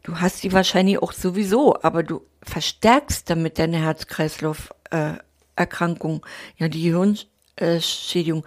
du 0.02 0.20
hast 0.20 0.42
die 0.42 0.52
wahrscheinlich 0.52 1.02
auch 1.02 1.12
sowieso, 1.12 1.80
aber 1.82 2.02
du 2.02 2.22
verstärkst 2.42 3.30
damit 3.30 3.58
deine 3.58 3.78
Herz-Kreislauf-Erkrankung, 3.78 6.24
ja, 6.56 6.68
die 6.68 6.90
Gehirnschädigung. 6.90 8.44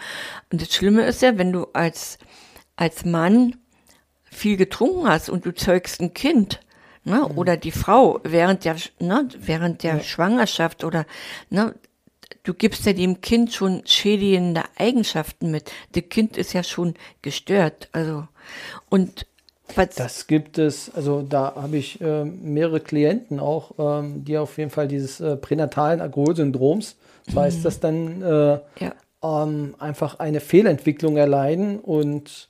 Und 0.51 0.61
das 0.61 0.73
Schlimme 0.73 1.05
ist 1.05 1.21
ja, 1.21 1.37
wenn 1.37 1.51
du 1.51 1.67
als, 1.73 2.17
als 2.75 3.05
Mann 3.05 3.57
viel 4.23 4.57
getrunken 4.57 5.07
hast 5.07 5.29
und 5.29 5.45
du 5.45 5.53
zeugst 5.53 6.01
ein 6.01 6.13
Kind, 6.13 6.59
ne, 7.03 7.27
oder 7.27 7.57
die 7.57 7.71
Frau 7.71 8.19
während 8.23 8.65
der, 8.65 8.75
ne, 8.99 9.27
während 9.37 9.83
der 9.83 10.01
Schwangerschaft 10.01 10.83
oder, 10.83 11.05
ne, 11.49 11.75
du 12.43 12.53
gibst 12.53 12.85
ja 12.85 12.93
dem 12.93 13.21
Kind 13.21 13.53
schon 13.53 13.81
schädigende 13.85 14.63
Eigenschaften 14.77 15.51
mit. 15.51 15.71
Das 15.93 16.03
Kind 16.09 16.37
ist 16.37 16.53
ja 16.53 16.63
schon 16.63 16.93
gestört, 17.21 17.89
also, 17.91 18.27
und 18.89 19.25
was, 19.75 19.95
Das 19.95 20.27
gibt 20.27 20.57
es, 20.57 20.93
also 20.93 21.21
da 21.21 21.55
habe 21.55 21.77
ich 21.77 21.99
äh, 22.01 22.25
mehrere 22.25 22.79
Klienten 22.79 23.39
auch, 23.39 23.71
ähm, 23.79 24.23
die 24.23 24.37
auf 24.37 24.57
jeden 24.57 24.69
Fall 24.69 24.87
dieses 24.87 25.19
äh, 25.19 25.37
pränatalen 25.37 26.01
Alkoholsyndroms, 26.01 26.97
so 27.31 27.39
heißt 27.39 27.63
das 27.63 27.79
dann, 27.79 28.21
äh, 28.21 28.59
ja, 28.79 28.93
ähm, 29.23 29.75
einfach 29.79 30.19
eine 30.19 30.41
Fehlentwicklung 30.41 31.15
erleiden 31.15 31.79
und 31.79 32.49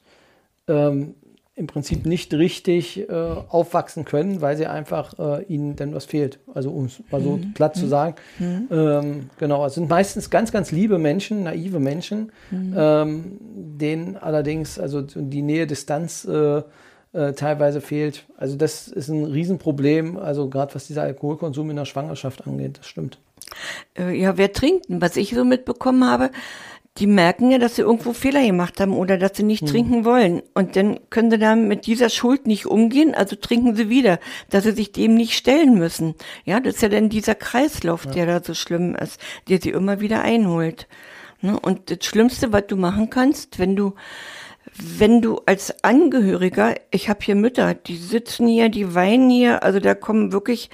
ähm, 0.67 1.15
im 1.55 1.67
Prinzip 1.67 2.05
nicht 2.05 2.33
richtig 2.33 3.07
äh, 3.07 3.13
aufwachsen 3.13 4.05
können, 4.05 4.41
weil 4.41 4.57
sie 4.57 4.65
einfach 4.65 5.19
äh, 5.19 5.43
ihnen 5.43 5.75
dann 5.75 5.93
was 5.93 6.05
fehlt. 6.05 6.39
Also 6.53 6.71
um 6.71 6.85
es 6.85 7.03
mal 7.11 7.21
so 7.21 7.37
mhm. 7.37 7.53
platt 7.53 7.75
zu 7.75 7.85
mhm. 7.85 7.89
sagen. 7.89 8.15
Mhm. 8.39 8.67
Ähm, 8.71 9.29
genau, 9.37 9.65
es 9.65 9.75
sind 9.75 9.87
meistens 9.87 10.31
ganz, 10.31 10.51
ganz 10.51 10.71
liebe 10.71 10.97
Menschen, 10.97 11.43
naive 11.43 11.79
Menschen, 11.79 12.31
mhm. 12.49 12.73
ähm, 12.75 13.37
denen 13.41 14.17
allerdings 14.17 14.79
also 14.79 15.01
die 15.01 15.43
Nähe-Distanz 15.43 16.25
äh, 16.25 16.63
äh, 17.13 17.33
teilweise 17.33 17.81
fehlt. 17.81 18.25
Also 18.37 18.57
das 18.57 18.87
ist 18.87 19.09
ein 19.09 19.25
Riesenproblem, 19.25 20.17
also 20.17 20.49
gerade 20.49 20.73
was 20.73 20.87
dieser 20.87 21.03
Alkoholkonsum 21.03 21.69
in 21.69 21.75
der 21.75 21.85
Schwangerschaft 21.85 22.47
angeht, 22.47 22.79
das 22.79 22.87
stimmt. 22.87 23.19
Äh, 23.97 24.19
ja, 24.19 24.37
wer 24.37 24.51
trinkt? 24.51 24.85
Was 24.89 25.15
ich 25.17 25.35
so 25.35 25.45
mitbekommen 25.45 26.09
habe, 26.09 26.31
die 26.99 27.07
merken 27.07 27.49
ja, 27.49 27.57
dass 27.57 27.75
sie 27.75 27.81
irgendwo 27.81 28.13
Fehler 28.13 28.45
gemacht 28.45 28.79
haben 28.79 28.93
oder 28.93 29.17
dass 29.17 29.35
sie 29.35 29.43
nicht 29.43 29.61
hm. 29.61 29.67
trinken 29.67 30.05
wollen. 30.05 30.43
Und 30.53 30.75
dann 30.75 30.99
können 31.09 31.31
sie 31.31 31.39
dann 31.39 31.67
mit 31.67 31.87
dieser 31.87 32.09
Schuld 32.09 32.45
nicht 32.45 32.67
umgehen, 32.67 33.15
also 33.15 33.35
trinken 33.35 33.75
sie 33.75 33.89
wieder, 33.89 34.19
dass 34.49 34.63
sie 34.63 34.73
sich 34.73 34.91
dem 34.91 35.15
nicht 35.15 35.33
stellen 35.33 35.73
müssen. 35.75 36.13
Ja, 36.45 36.59
das 36.59 36.75
ist 36.75 36.81
ja 36.81 36.89
dann 36.89 37.09
dieser 37.09 37.35
Kreislauf, 37.35 38.05
ja. 38.05 38.11
der 38.11 38.25
da 38.27 38.43
so 38.43 38.53
schlimm 38.53 38.95
ist, 38.95 39.19
der 39.49 39.59
sie 39.59 39.71
immer 39.71 40.01
wieder 40.01 40.21
einholt. 40.21 40.87
Ne? 41.41 41.59
Und 41.59 41.89
das 41.89 42.05
Schlimmste, 42.05 42.53
was 42.53 42.67
du 42.67 42.75
machen 42.75 43.09
kannst, 43.09 43.57
wenn 43.57 43.75
du 43.75 43.93
wenn 44.75 45.21
du 45.21 45.39
als 45.45 45.83
Angehöriger, 45.83 46.75
ich 46.89 47.09
habe 47.09 47.19
hier 47.21 47.35
Mütter, 47.35 47.73
die 47.75 47.97
sitzen 47.97 48.47
hier, 48.47 48.69
die 48.69 48.95
weinen 48.95 49.29
hier, 49.29 49.61
also 49.61 49.79
da 49.79 49.93
kommen 49.93 50.31
wirklich 50.31 50.69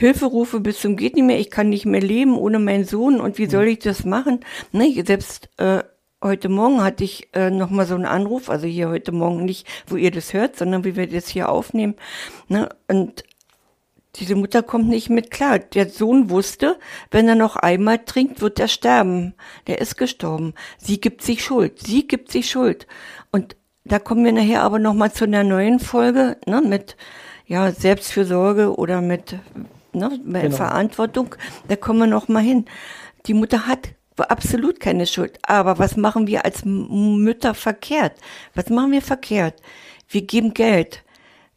Hilferufe 0.00 0.60
bis 0.60 0.80
zum 0.80 0.96
geht 0.96 1.14
nicht 1.14 1.26
mehr, 1.26 1.38
ich 1.38 1.50
kann 1.50 1.68
nicht 1.68 1.84
mehr 1.84 2.00
leben 2.00 2.38
ohne 2.38 2.58
meinen 2.58 2.86
Sohn 2.86 3.20
und 3.20 3.36
wie 3.36 3.44
soll 3.44 3.68
ich 3.68 3.80
das 3.80 4.06
machen? 4.06 4.40
Ne, 4.72 5.04
selbst 5.06 5.50
äh, 5.58 5.82
heute 6.22 6.48
Morgen 6.48 6.82
hatte 6.82 7.04
ich 7.04 7.28
äh, 7.34 7.50
noch 7.50 7.68
mal 7.68 7.84
so 7.84 7.96
einen 7.96 8.06
Anruf, 8.06 8.48
also 8.48 8.66
hier 8.66 8.88
heute 8.88 9.12
Morgen 9.12 9.44
nicht, 9.44 9.66
wo 9.88 9.96
ihr 9.96 10.10
das 10.10 10.32
hört, 10.32 10.56
sondern 10.56 10.84
wie 10.84 10.96
wir 10.96 11.06
das 11.06 11.28
hier 11.28 11.50
aufnehmen. 11.50 11.96
Ne? 12.48 12.70
Und 12.88 13.24
diese 14.16 14.36
Mutter 14.36 14.62
kommt 14.62 14.88
nicht 14.88 15.10
mit 15.10 15.30
klar. 15.30 15.58
Der 15.58 15.90
Sohn 15.90 16.30
wusste, 16.30 16.78
wenn 17.10 17.28
er 17.28 17.34
noch 17.34 17.56
einmal 17.56 17.98
trinkt, 17.98 18.40
wird 18.40 18.58
er 18.58 18.68
sterben. 18.68 19.34
Der 19.66 19.82
ist 19.82 19.98
gestorben. 19.98 20.54
Sie 20.78 20.98
gibt 20.98 21.20
sich 21.20 21.44
Schuld. 21.44 21.78
Sie 21.78 22.08
gibt 22.08 22.32
sich 22.32 22.48
Schuld. 22.48 22.86
Und 23.32 23.54
da 23.84 23.98
kommen 23.98 24.24
wir 24.24 24.32
nachher 24.32 24.62
aber 24.62 24.78
noch 24.78 24.94
mal 24.94 25.12
zu 25.12 25.24
einer 25.24 25.44
neuen 25.44 25.78
Folge 25.78 26.38
ne, 26.46 26.62
mit 26.62 26.96
ja 27.44 27.70
Selbstfürsorge 27.70 28.74
oder 28.74 29.02
mit 29.02 29.36
ne, 29.92 30.20
genau. 30.24 30.56
Verantwortung, 30.56 31.34
da 31.68 31.76
kommen 31.76 32.00
wir 32.00 32.06
noch 32.06 32.28
mal 32.28 32.42
hin. 32.42 32.66
Die 33.26 33.34
Mutter 33.34 33.66
hat 33.66 33.90
absolut 34.16 34.80
keine 34.80 35.06
Schuld. 35.06 35.38
Aber 35.42 35.78
was 35.78 35.96
machen 35.96 36.26
wir 36.26 36.44
als 36.44 36.64
Mütter 36.64 37.54
verkehrt? 37.54 38.12
Was 38.54 38.68
machen 38.68 38.92
wir 38.92 39.02
verkehrt? 39.02 39.60
Wir 40.08 40.22
geben 40.22 40.54
Geld. 40.54 41.02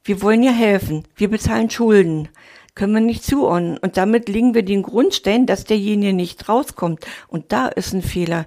Wir 0.03 0.21
wollen 0.21 0.43
ja 0.43 0.51
helfen. 0.51 1.03
Wir 1.15 1.29
bezahlen 1.29 1.69
Schulden. 1.69 2.29
Können 2.75 2.93
wir 2.93 3.01
nicht 3.01 3.23
zuordnen. 3.23 3.77
Und 3.77 3.97
damit 3.97 4.29
legen 4.29 4.53
wir 4.53 4.63
den 4.63 4.83
Grundstein, 4.83 5.45
dass 5.45 5.63
derjenige 5.63 6.13
nicht 6.13 6.49
rauskommt. 6.49 7.05
Und 7.27 7.51
da 7.51 7.67
ist 7.67 7.93
ein 7.93 8.01
Fehler 8.01 8.45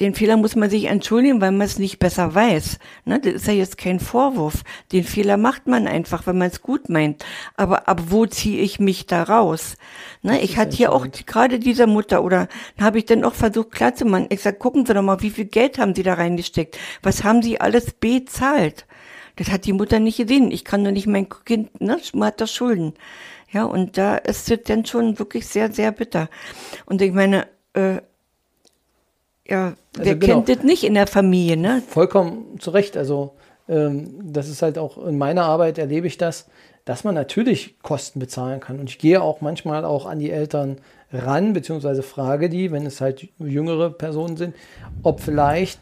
den 0.00 0.14
Fehler 0.14 0.38
muss 0.38 0.56
man 0.56 0.70
sich 0.70 0.84
entschuldigen, 0.84 1.42
weil 1.42 1.52
man 1.52 1.66
es 1.66 1.78
nicht 1.78 1.98
besser 1.98 2.34
weiß. 2.34 2.78
Ne, 3.04 3.20
das 3.20 3.34
ist 3.34 3.46
ja 3.46 3.52
jetzt 3.52 3.76
kein 3.76 4.00
Vorwurf. 4.00 4.62
Den 4.90 5.04
Fehler 5.04 5.36
macht 5.36 5.66
man 5.66 5.86
einfach, 5.86 6.26
wenn 6.26 6.38
man 6.38 6.48
es 6.48 6.62
gut 6.62 6.88
meint. 6.88 7.26
Aber 7.56 7.88
ab 7.88 8.04
wo 8.08 8.24
ziehe 8.24 8.62
ich 8.62 8.80
mich 8.80 9.04
da 9.04 9.22
raus? 9.22 9.76
Ne, 10.22 10.40
ich 10.40 10.56
hatte 10.56 10.74
hier 10.74 10.92
auch 10.92 11.06
gerade 11.26 11.58
dieser 11.58 11.86
Mutter 11.86 12.24
oder 12.24 12.48
habe 12.80 12.98
ich 12.98 13.04
dann 13.04 13.22
auch 13.22 13.34
versucht 13.34 13.72
klarzumachen. 13.72 14.28
Ich 14.30 14.40
sag, 14.40 14.58
gucken 14.58 14.86
Sie 14.86 14.94
doch 14.94 15.02
mal, 15.02 15.20
wie 15.20 15.30
viel 15.30 15.44
Geld 15.44 15.78
haben 15.78 15.94
Sie 15.94 16.02
da 16.02 16.14
reingesteckt? 16.14 16.78
Was 17.02 17.22
haben 17.22 17.42
Sie 17.42 17.60
alles 17.60 17.92
bezahlt? 17.92 18.86
Das 19.36 19.50
hat 19.50 19.66
die 19.66 19.74
Mutter 19.74 19.98
nicht 19.98 20.16
gesehen. 20.16 20.50
Ich 20.52 20.64
kann 20.64 20.84
doch 20.84 20.90
nicht 20.90 21.06
mein 21.06 21.28
Kind, 21.28 21.82
ne, 21.82 21.98
man 22.14 22.28
hat 22.28 22.40
das 22.40 22.52
Schulden. 22.52 22.94
Ja, 23.50 23.64
und 23.64 23.98
da 23.98 24.16
ist 24.16 24.50
es 24.50 24.62
dann 24.62 24.86
schon 24.86 25.18
wirklich 25.18 25.46
sehr, 25.46 25.70
sehr 25.70 25.92
bitter. 25.92 26.30
Und 26.86 27.02
ich 27.02 27.12
meine, 27.12 27.46
äh, 27.74 28.00
ja, 29.46 29.66
also 29.66 29.76
wer 29.94 30.16
genau. 30.16 30.42
kennt 30.42 30.48
das 30.48 30.64
nicht 30.64 30.84
in 30.84 30.94
der 30.94 31.06
Familie, 31.06 31.56
ne? 31.56 31.82
Vollkommen 31.88 32.60
zu 32.60 32.70
Recht. 32.70 32.96
Also 32.96 33.34
ähm, 33.68 34.32
das 34.32 34.48
ist 34.48 34.62
halt 34.62 34.78
auch 34.78 35.04
in 35.04 35.18
meiner 35.18 35.44
Arbeit 35.44 35.78
erlebe 35.78 36.06
ich 36.06 36.18
das, 36.18 36.46
dass 36.84 37.04
man 37.04 37.14
natürlich 37.14 37.80
Kosten 37.82 38.18
bezahlen 38.18 38.60
kann. 38.60 38.78
Und 38.78 38.90
ich 38.90 38.98
gehe 38.98 39.22
auch 39.22 39.40
manchmal 39.40 39.84
auch 39.84 40.06
an 40.06 40.18
die 40.18 40.30
Eltern 40.30 40.78
ran, 41.12 41.52
beziehungsweise 41.52 42.02
frage 42.02 42.48
die, 42.48 42.72
wenn 42.72 42.86
es 42.86 43.00
halt 43.00 43.28
jüngere 43.38 43.90
Personen 43.90 44.36
sind, 44.36 44.54
ob 45.02 45.20
vielleicht 45.20 45.80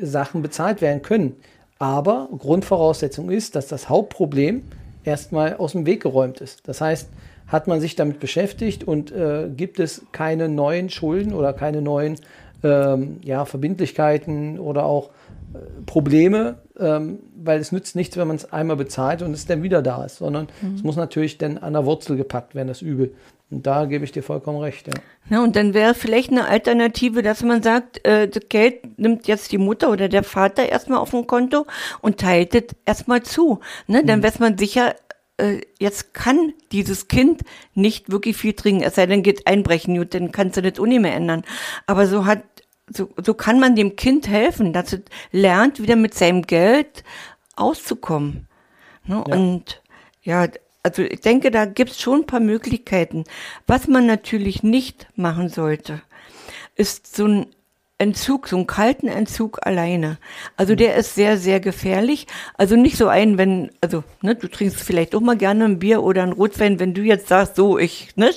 Sachen 0.00 0.42
bezahlt 0.42 0.80
werden 0.80 1.02
können. 1.02 1.36
Aber 1.78 2.28
Grundvoraussetzung 2.36 3.30
ist, 3.30 3.56
dass 3.56 3.68
das 3.68 3.88
Hauptproblem 3.88 4.62
erstmal 5.04 5.56
aus 5.56 5.72
dem 5.72 5.86
Weg 5.86 6.02
geräumt 6.02 6.40
ist. 6.40 6.68
Das 6.68 6.80
heißt, 6.80 7.08
hat 7.46 7.66
man 7.66 7.80
sich 7.80 7.96
damit 7.96 8.20
beschäftigt 8.20 8.84
und 8.84 9.10
äh, 9.12 9.48
gibt 9.54 9.80
es 9.80 10.02
keine 10.12 10.48
neuen 10.48 10.88
Schulden 10.88 11.32
oder 11.32 11.52
keine 11.52 11.82
neuen 11.82 12.16
ähm, 12.62 13.20
ja, 13.22 13.44
Verbindlichkeiten 13.44 14.58
oder 14.58 14.84
auch 14.84 15.10
äh, 15.54 15.58
Probleme, 15.86 16.56
ähm, 16.78 17.20
weil 17.36 17.60
es 17.60 17.72
nützt 17.72 17.96
nichts, 17.96 18.16
wenn 18.16 18.28
man 18.28 18.36
es 18.36 18.52
einmal 18.52 18.76
bezahlt 18.76 19.22
und 19.22 19.32
es 19.32 19.46
dann 19.46 19.62
wieder 19.62 19.82
da 19.82 20.04
ist, 20.04 20.16
sondern 20.18 20.48
mhm. 20.60 20.74
es 20.74 20.82
muss 20.82 20.96
natürlich 20.96 21.38
dann 21.38 21.58
an 21.58 21.72
der 21.72 21.84
Wurzel 21.86 22.16
gepackt 22.16 22.54
werden, 22.54 22.68
das 22.68 22.82
Übel. 22.82 23.14
Und 23.50 23.66
da 23.66 23.86
gebe 23.86 24.04
ich 24.04 24.12
dir 24.12 24.22
vollkommen 24.22 24.60
recht, 24.60 24.86
ja. 24.86 24.94
ja 25.28 25.42
und 25.42 25.56
dann 25.56 25.74
wäre 25.74 25.94
vielleicht 25.94 26.30
eine 26.30 26.46
Alternative, 26.46 27.22
dass 27.22 27.42
man 27.42 27.62
sagt, 27.62 28.06
äh, 28.06 28.28
das 28.28 28.44
Geld 28.48 28.98
nimmt 28.98 29.26
jetzt 29.26 29.50
die 29.50 29.58
Mutter 29.58 29.90
oder 29.90 30.08
der 30.08 30.22
Vater 30.22 30.68
erstmal 30.68 31.00
auf 31.00 31.10
dem 31.10 31.26
Konto 31.26 31.66
und 32.00 32.18
teilt 32.18 32.54
es 32.54 32.76
erstmal 32.86 33.22
zu. 33.24 33.58
Ne? 33.88 34.04
Dann 34.04 34.20
mhm. 34.20 34.24
weiß 34.24 34.38
man 34.38 34.56
sicher, 34.56 34.94
äh, 35.40 35.60
jetzt 35.78 36.14
kann 36.14 36.52
dieses 36.72 37.08
Kind 37.08 37.42
nicht 37.74 38.10
wirklich 38.10 38.36
viel 38.36 38.52
trinken, 38.52 38.82
es 38.82 38.94
sei 38.94 39.06
denn, 39.06 39.22
geht 39.22 39.46
einbrechen, 39.46 39.98
und 39.98 40.14
dann 40.14 40.32
kannst 40.32 40.56
du 40.56 40.62
das 40.62 40.78
Uni 40.78 40.98
mehr 40.98 41.14
ändern. 41.14 41.42
Aber 41.86 42.06
so 42.06 42.26
hat, 42.26 42.42
so, 42.88 43.08
so 43.24 43.34
kann 43.34 43.60
man 43.60 43.76
dem 43.76 43.96
Kind 43.96 44.28
helfen, 44.28 44.72
dass 44.72 44.92
es 44.92 45.00
lernt, 45.32 45.80
wieder 45.82 45.96
mit 45.96 46.14
seinem 46.14 46.42
Geld 46.42 47.04
auszukommen. 47.56 48.48
Ne? 49.04 49.24
Ja. 49.26 49.36
Und 49.36 49.82
ja, 50.22 50.48
also 50.82 51.02
ich 51.02 51.20
denke, 51.20 51.50
da 51.50 51.66
gibt 51.66 51.90
es 51.90 52.00
schon 52.00 52.20
ein 52.20 52.26
paar 52.26 52.40
Möglichkeiten. 52.40 53.24
Was 53.66 53.86
man 53.86 54.06
natürlich 54.06 54.62
nicht 54.62 55.08
machen 55.14 55.48
sollte, 55.48 56.02
ist 56.74 57.14
so 57.14 57.26
ein 57.26 57.46
Entzug, 58.00 58.48
so 58.48 58.56
einen 58.56 58.66
kalten 58.66 59.08
Entzug 59.08 59.58
alleine. 59.66 60.18
Also 60.56 60.74
der 60.74 60.96
ist 60.96 61.14
sehr, 61.14 61.36
sehr 61.36 61.60
gefährlich. 61.60 62.26
Also 62.56 62.74
nicht 62.74 62.96
so 62.96 63.08
ein, 63.08 63.36
wenn, 63.36 63.70
also, 63.82 64.02
ne, 64.22 64.34
du 64.34 64.48
trinkst 64.48 64.80
vielleicht 64.80 65.14
auch 65.14 65.20
mal 65.20 65.36
gerne 65.36 65.66
ein 65.66 65.78
Bier 65.78 66.02
oder 66.02 66.22
ein 66.22 66.32
Rotwein, 66.32 66.80
wenn 66.80 66.94
du 66.94 67.02
jetzt 67.02 67.28
sagst, 67.28 67.56
so, 67.56 67.78
ich, 67.78 68.16
ne, 68.16 68.30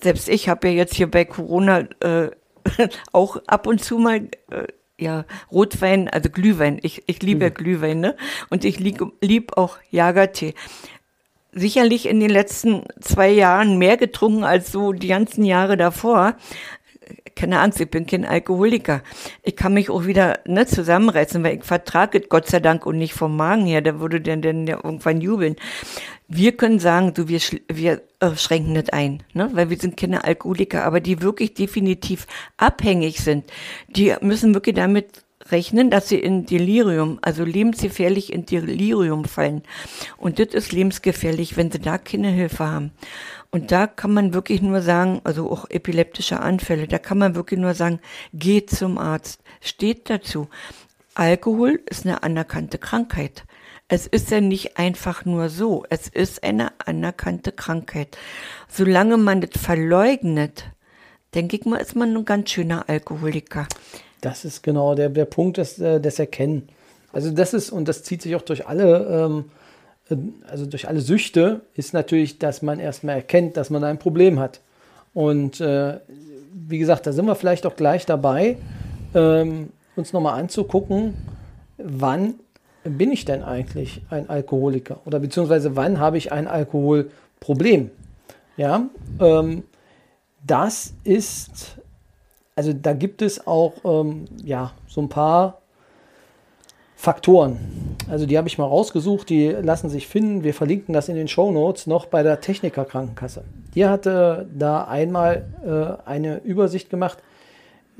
selbst 0.00 0.28
ich 0.28 0.48
habe 0.48 0.68
ja 0.68 0.74
jetzt 0.74 0.94
hier 0.94 1.10
bei 1.10 1.24
Corona 1.24 1.80
äh, 2.00 2.30
auch 3.12 3.42
ab 3.48 3.66
und 3.66 3.84
zu 3.84 3.98
mal 3.98 4.28
äh, 4.50 4.68
ja, 4.98 5.24
Rotwein, 5.50 6.08
also 6.08 6.30
Glühwein. 6.30 6.78
Ich, 6.82 7.02
ich 7.06 7.20
liebe 7.20 7.50
mhm. 7.50 7.54
Glühwein, 7.54 8.00
ne? 8.00 8.16
Und 8.48 8.64
ich 8.64 8.78
lieb, 8.78 9.02
lieb 9.20 9.56
auch 9.56 9.78
Jagertee. 9.90 10.54
Sicherlich 11.50 12.06
in 12.06 12.20
den 12.20 12.30
letzten 12.30 12.84
zwei 13.00 13.30
Jahren 13.30 13.76
mehr 13.76 13.96
getrunken 13.96 14.44
als 14.44 14.70
so 14.70 14.92
die 14.92 15.08
ganzen 15.08 15.44
Jahre 15.44 15.76
davor 15.76 16.36
keine 17.36 17.60
Angst, 17.60 17.80
ich 17.80 17.90
bin 17.90 18.06
kein 18.06 18.24
Alkoholiker. 18.24 19.02
Ich 19.42 19.56
kann 19.56 19.74
mich 19.74 19.90
auch 19.90 20.06
wieder 20.06 20.40
ne, 20.46 20.66
zusammenreißen, 20.66 21.42
weil 21.42 21.58
ich 21.58 21.64
vertrage 21.64 22.20
Gott 22.20 22.46
sei 22.46 22.60
Dank 22.60 22.86
und 22.86 22.98
nicht 22.98 23.14
vom 23.14 23.36
Magen 23.36 23.66
her, 23.66 23.80
der 23.80 24.00
würde 24.00 24.20
dann, 24.20 24.42
dann 24.42 24.66
irgendwann 24.66 25.20
jubeln. 25.20 25.56
Wir 26.28 26.56
können 26.56 26.78
sagen, 26.78 27.12
du, 27.14 27.28
wir, 27.28 27.40
wir 27.70 28.02
äh, 28.20 28.36
schränken 28.36 28.72
nicht 28.72 28.92
ein, 28.92 29.22
ne? 29.34 29.50
weil 29.52 29.70
wir 29.70 29.78
sind 29.78 29.96
keine 29.96 30.24
Alkoholiker, 30.24 30.84
aber 30.84 31.00
die 31.00 31.20
wirklich 31.20 31.54
definitiv 31.54 32.26
abhängig 32.56 33.20
sind, 33.20 33.44
die 33.88 34.14
müssen 34.20 34.54
wirklich 34.54 34.76
damit 34.76 35.24
rechnen, 35.50 35.90
dass 35.90 36.08
sie 36.08 36.18
in 36.18 36.46
Delirium, 36.46 37.18
also 37.22 37.44
lebensgefährlich 37.44 38.32
in 38.32 38.46
Delirium 38.46 39.24
fallen. 39.24 39.62
Und 40.16 40.38
das 40.38 40.54
ist 40.54 40.72
lebensgefährlich, 40.72 41.56
wenn 41.56 41.70
sie 41.70 41.80
da 41.80 41.98
keine 41.98 42.28
Hilfe 42.28 42.66
haben. 42.66 42.92
Und 43.54 43.70
da 43.70 43.86
kann 43.86 44.12
man 44.12 44.34
wirklich 44.34 44.62
nur 44.62 44.82
sagen, 44.82 45.20
also 45.22 45.48
auch 45.48 45.70
epileptische 45.70 46.40
Anfälle, 46.40 46.88
da 46.88 46.98
kann 46.98 47.18
man 47.18 47.36
wirklich 47.36 47.60
nur 47.60 47.74
sagen, 47.74 48.00
geht 48.32 48.68
zum 48.68 48.98
Arzt, 48.98 49.42
steht 49.60 50.10
dazu. 50.10 50.48
Alkohol 51.14 51.80
ist 51.88 52.04
eine 52.04 52.24
anerkannte 52.24 52.78
Krankheit. 52.78 53.44
Es 53.86 54.08
ist 54.08 54.32
ja 54.32 54.40
nicht 54.40 54.76
einfach 54.76 55.24
nur 55.24 55.50
so, 55.50 55.84
es 55.88 56.08
ist 56.08 56.42
eine 56.42 56.72
anerkannte 56.84 57.52
Krankheit. 57.52 58.18
Solange 58.68 59.18
man 59.18 59.40
das 59.40 59.62
verleugnet, 59.62 60.64
denke 61.36 61.54
ich 61.54 61.64
mal, 61.64 61.76
ist 61.76 61.94
man 61.94 62.12
ein 62.12 62.24
ganz 62.24 62.50
schöner 62.50 62.88
Alkoholiker. 62.88 63.68
Das 64.20 64.44
ist 64.44 64.64
genau 64.64 64.96
der, 64.96 65.10
der 65.10 65.26
Punkt 65.26 65.58
des, 65.58 65.78
äh, 65.78 66.00
des 66.00 66.18
Erkennen. 66.18 66.70
Also 67.12 67.30
das 67.30 67.54
ist, 67.54 67.70
und 67.70 67.86
das 67.86 68.02
zieht 68.02 68.20
sich 68.20 68.34
auch 68.34 68.42
durch 68.42 68.66
alle 68.66 69.06
ähm, 69.06 69.44
also 70.48 70.66
durch 70.66 70.88
alle 70.88 71.00
Süchte, 71.00 71.62
ist 71.74 71.94
natürlich, 71.94 72.38
dass 72.38 72.62
man 72.62 72.78
erstmal 72.78 73.16
erkennt, 73.16 73.56
dass 73.56 73.70
man 73.70 73.84
ein 73.84 73.98
Problem 73.98 74.38
hat. 74.38 74.60
Und 75.14 75.60
äh, 75.60 75.98
wie 76.52 76.78
gesagt, 76.78 77.06
da 77.06 77.12
sind 77.12 77.26
wir 77.26 77.34
vielleicht 77.34 77.66
auch 77.66 77.76
gleich 77.76 78.04
dabei, 78.06 78.56
ähm, 79.14 79.70
uns 79.96 80.12
nochmal 80.12 80.38
anzugucken, 80.40 81.14
wann 81.78 82.34
bin 82.84 83.12
ich 83.12 83.24
denn 83.24 83.42
eigentlich 83.42 84.02
ein 84.10 84.28
Alkoholiker 84.28 85.00
oder 85.06 85.20
beziehungsweise 85.20 85.76
wann 85.76 85.98
habe 85.98 86.18
ich 86.18 86.32
ein 86.32 86.46
Alkoholproblem? 86.46 87.90
Ja, 88.56 88.88
ähm, 89.20 89.64
das 90.46 90.92
ist, 91.02 91.78
also 92.54 92.72
da 92.72 92.92
gibt 92.92 93.22
es 93.22 93.46
auch 93.46 93.72
ähm, 93.84 94.26
ja, 94.44 94.72
so 94.86 95.00
ein 95.00 95.08
paar 95.08 95.62
Faktoren. 97.04 97.58
Also 98.08 98.24
die 98.24 98.38
habe 98.38 98.48
ich 98.48 98.56
mal 98.56 98.64
rausgesucht, 98.64 99.28
die 99.28 99.48
lassen 99.48 99.90
sich 99.90 100.08
finden. 100.08 100.42
Wir 100.42 100.54
verlinken 100.54 100.94
das 100.94 101.10
in 101.10 101.16
den 101.16 101.28
Show 101.28 101.52
Notes 101.52 101.86
noch 101.86 102.06
bei 102.06 102.22
der 102.22 102.40
Techniker 102.40 102.86
Krankenkasse. 102.86 103.44
Die 103.74 103.84
hatte 103.84 104.48
da 104.58 104.84
einmal 104.84 105.44
äh, 105.66 106.08
eine 106.08 106.38
Übersicht 106.38 106.88
gemacht, 106.88 107.18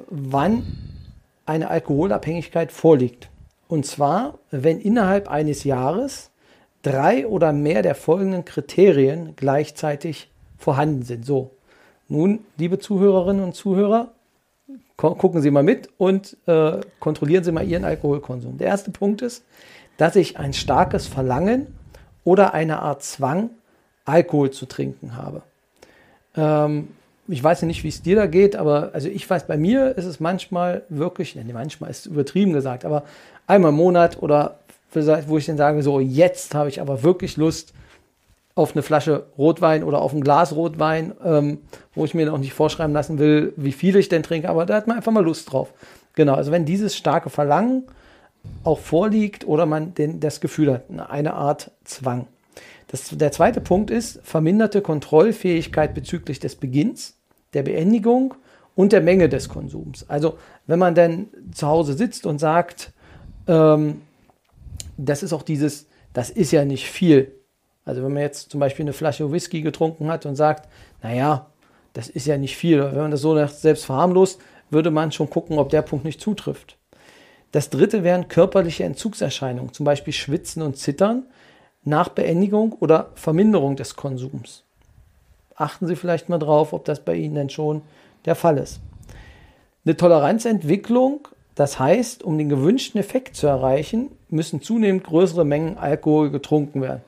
wann 0.08 0.62
eine 1.44 1.68
Alkoholabhängigkeit 1.68 2.72
vorliegt. 2.72 3.28
Und 3.68 3.84
zwar, 3.84 4.38
wenn 4.50 4.80
innerhalb 4.80 5.28
eines 5.30 5.64
Jahres 5.64 6.30
drei 6.80 7.26
oder 7.26 7.52
mehr 7.52 7.82
der 7.82 7.94
folgenden 7.94 8.46
Kriterien 8.46 9.34
gleichzeitig 9.36 10.30
vorhanden 10.56 11.02
sind. 11.02 11.26
So, 11.26 11.50
nun, 12.08 12.40
liebe 12.56 12.78
Zuhörerinnen 12.78 13.44
und 13.44 13.54
Zuhörer, 13.54 14.12
gucken 14.96 15.42
Sie 15.42 15.50
mal 15.50 15.62
mit 15.62 15.88
und 15.98 16.36
äh, 16.46 16.80
kontrollieren 17.00 17.44
Sie 17.44 17.52
mal 17.52 17.66
Ihren 17.66 17.84
Alkoholkonsum. 17.84 18.58
Der 18.58 18.68
erste 18.68 18.90
Punkt 18.90 19.22
ist, 19.22 19.44
dass 19.96 20.16
ich 20.16 20.38
ein 20.38 20.52
starkes 20.52 21.06
Verlangen 21.06 21.66
oder 22.24 22.54
eine 22.54 22.80
Art 22.80 23.02
Zwang, 23.02 23.50
Alkohol 24.04 24.50
zu 24.50 24.66
trinken 24.66 25.16
habe. 25.16 25.42
Ähm, 26.36 26.88
ich 27.26 27.42
weiß 27.42 27.62
ja 27.62 27.66
nicht, 27.66 27.84
wie 27.84 27.88
es 27.88 28.02
dir 28.02 28.16
da 28.16 28.26
geht, 28.26 28.54
aber 28.54 28.90
also 28.92 29.08
ich 29.08 29.28
weiß, 29.28 29.46
bei 29.46 29.56
mir 29.56 29.96
ist 29.96 30.04
es 30.04 30.20
manchmal 30.20 30.82
wirklich, 30.88 31.34
nee, 31.36 31.52
manchmal 31.52 31.90
ist 31.90 32.00
es 32.00 32.06
übertrieben 32.06 32.52
gesagt, 32.52 32.84
aber 32.84 33.04
einmal 33.46 33.70
im 33.70 33.76
Monat 33.76 34.22
oder 34.22 34.58
wo 35.26 35.38
ich 35.38 35.46
dann 35.46 35.56
sage, 35.56 35.82
so 35.82 35.98
jetzt 35.98 36.54
habe 36.54 36.68
ich 36.68 36.80
aber 36.80 37.02
wirklich 37.02 37.36
Lust, 37.36 37.73
auf 38.54 38.72
eine 38.72 38.82
Flasche 38.82 39.26
Rotwein 39.36 39.82
oder 39.82 40.00
auf 40.00 40.12
ein 40.12 40.20
Glas 40.20 40.54
Rotwein, 40.54 41.12
ähm, 41.24 41.58
wo 41.94 42.04
ich 42.04 42.14
mir 42.14 42.26
noch 42.26 42.38
nicht 42.38 42.52
vorschreiben 42.52 42.92
lassen 42.92 43.18
will, 43.18 43.52
wie 43.56 43.72
viel 43.72 43.96
ich 43.96 44.08
denn 44.08 44.22
trinke, 44.22 44.48
aber 44.48 44.64
da 44.64 44.74
hat 44.74 44.86
man 44.86 44.96
einfach 44.96 45.12
mal 45.12 45.24
Lust 45.24 45.52
drauf. 45.52 45.72
Genau, 46.14 46.34
also 46.34 46.52
wenn 46.52 46.64
dieses 46.64 46.96
starke 46.96 47.30
Verlangen 47.30 47.84
auch 48.62 48.78
vorliegt 48.78 49.46
oder 49.46 49.66
man 49.66 49.94
den, 49.94 50.20
das 50.20 50.40
Gefühl 50.40 50.72
hat, 50.72 50.84
eine 51.10 51.34
Art 51.34 51.72
Zwang. 51.84 52.26
Das, 52.88 53.08
der 53.08 53.32
zweite 53.32 53.60
Punkt 53.60 53.90
ist 53.90 54.20
verminderte 54.22 54.82
Kontrollfähigkeit 54.82 55.94
bezüglich 55.94 56.38
des 56.38 56.54
Beginns, 56.54 57.16
der 57.54 57.62
Beendigung 57.62 58.34
und 58.76 58.92
der 58.92 59.00
Menge 59.00 59.28
des 59.28 59.48
Konsums. 59.48 60.08
Also 60.08 60.38
wenn 60.66 60.78
man 60.78 60.94
dann 60.94 61.28
zu 61.52 61.66
Hause 61.66 61.94
sitzt 61.94 62.26
und 62.26 62.38
sagt, 62.38 62.92
ähm, 63.48 64.02
das 64.96 65.24
ist 65.24 65.32
auch 65.32 65.42
dieses, 65.42 65.86
das 66.12 66.30
ist 66.30 66.52
ja 66.52 66.64
nicht 66.64 66.88
viel, 66.88 67.32
also 67.84 68.02
wenn 68.02 68.12
man 68.12 68.22
jetzt 68.22 68.50
zum 68.50 68.60
Beispiel 68.60 68.84
eine 68.84 68.92
Flasche 68.92 69.30
Whisky 69.30 69.62
getrunken 69.62 70.08
hat 70.08 70.26
und 70.26 70.36
sagt, 70.36 70.68
naja, 71.02 71.46
das 71.92 72.08
ist 72.08 72.26
ja 72.26 72.38
nicht 72.38 72.56
viel, 72.56 72.82
wenn 72.82 73.02
man 73.02 73.10
das 73.10 73.20
so 73.20 73.46
selbst 73.46 73.84
verharmlost, 73.84 74.40
würde 74.70 74.90
man 74.90 75.12
schon 75.12 75.30
gucken, 75.30 75.58
ob 75.58 75.68
der 75.70 75.82
Punkt 75.82 76.04
nicht 76.04 76.20
zutrifft. 76.20 76.76
Das 77.52 77.70
dritte 77.70 78.02
wären 78.02 78.28
körperliche 78.28 78.84
Entzugserscheinungen, 78.84 79.72
zum 79.72 79.84
Beispiel 79.84 80.12
Schwitzen 80.12 80.62
und 80.62 80.76
Zittern 80.76 81.24
nach 81.84 82.08
Beendigung 82.08 82.72
oder 82.72 83.10
Verminderung 83.14 83.76
des 83.76 83.94
Konsums. 83.94 84.64
Achten 85.54 85.86
Sie 85.86 85.94
vielleicht 85.94 86.28
mal 86.28 86.38
drauf, 86.38 86.72
ob 86.72 86.84
das 86.84 87.00
bei 87.00 87.14
Ihnen 87.14 87.36
denn 87.36 87.50
schon 87.50 87.82
der 88.24 88.34
Fall 88.34 88.58
ist. 88.58 88.80
Eine 89.84 89.96
Toleranzentwicklung, 89.96 91.28
das 91.54 91.78
heißt, 91.78 92.24
um 92.24 92.38
den 92.38 92.48
gewünschten 92.48 92.98
Effekt 92.98 93.36
zu 93.36 93.46
erreichen, 93.46 94.10
müssen 94.30 94.62
zunehmend 94.62 95.04
größere 95.04 95.44
Mengen 95.44 95.78
Alkohol 95.78 96.30
getrunken 96.30 96.82
werden. 96.82 97.02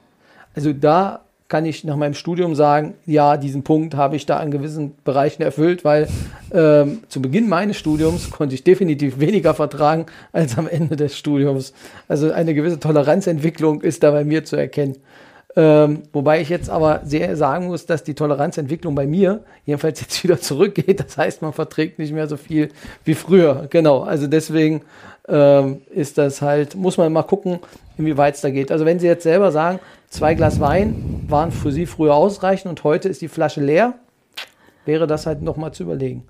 Also 0.57 0.73
da 0.73 1.21
kann 1.49 1.65
ich 1.65 1.85
nach 1.85 1.97
meinem 1.97 2.15
Studium 2.15 2.57
sagen, 2.57 2.95
ja, 3.07 3.37
diesen 3.37 3.63
Punkt 3.63 3.95
habe 3.95 4.17
ich 4.17 4.27
da 4.27 4.39
an 4.39 4.51
gewissen 4.51 4.97
Bereichen 5.05 5.43
erfüllt, 5.43 5.85
weil 5.85 6.09
ähm, 6.53 7.05
zu 7.09 7.23
Beginn 7.23 7.49
meines 7.49 7.77
Studiums 7.77 8.31
konnte 8.31 8.57
ich 8.57 8.65
definitiv 8.65 9.21
weniger 9.21 9.55
vertragen 9.55 10.07
als 10.33 10.59
am 10.59 10.67
Ende 10.67 10.97
des 10.97 11.17
Studiums. 11.17 11.73
Also 12.09 12.33
eine 12.33 12.53
gewisse 12.53 12.81
Toleranzentwicklung 12.81 13.83
ist 13.83 14.03
da 14.03 14.11
bei 14.11 14.25
mir 14.25 14.45
zu 14.45 14.57
erkennen. 14.57 14.97
Ähm, 15.59 16.03
wobei 16.13 16.43
ich 16.43 16.51
jetzt 16.51 16.69
aber 16.69 17.01
sehr 17.05 17.35
sagen 17.35 17.69
muss, 17.69 17.87
dass 17.87 18.05
die 18.05 18.15
Toleranzentwicklung 18.15 18.95
bei 18.95 19.07
mir 19.07 19.43
jedenfalls 19.65 20.01
jetzt 20.01 20.23
wieder 20.25 20.41
zurückgeht. 20.41 21.01
Das 21.01 21.17
heißt, 21.17 21.43
man 21.43 21.53
verträgt 21.53 21.99
nicht 21.99 22.13
mehr 22.13 22.27
so 22.27 22.37
viel 22.37 22.71
wie 23.05 23.15
früher. 23.15 23.67
Genau. 23.71 24.01
Also 24.01 24.27
deswegen 24.27 24.83
ähm, 25.29 25.83
ist 25.91 26.19
das 26.19 26.43
halt, 26.43 26.75
muss 26.75 26.99
man 26.99 27.13
mal 27.13 27.23
gucken, 27.23 27.61
inwieweit 27.99 28.35
es 28.35 28.41
da 28.41 28.51
geht. 28.51 28.71
Also 28.71 28.85
wenn 28.85 28.99
Sie 28.99 29.07
jetzt 29.07 29.23
selber 29.23 29.53
sagen, 29.53 29.81
zwei 30.09 30.35
Glas 30.35 30.61
Wein 30.61 31.25
waren 31.29 31.53
für 31.53 31.73
Sie 31.73 31.87
früher 31.87 32.15
ausreichend 32.15 32.71
und 32.71 32.85
heute 32.85 33.09
ist 33.09 33.23
die 33.23 33.29
Flasche 33.29 33.61
leer, 33.61 33.95
wäre 34.85 35.07
das 35.07 35.27
halt 35.27 35.43
nochmal 35.43 35.73
zu 35.73 35.83
überlegen. 35.83 36.27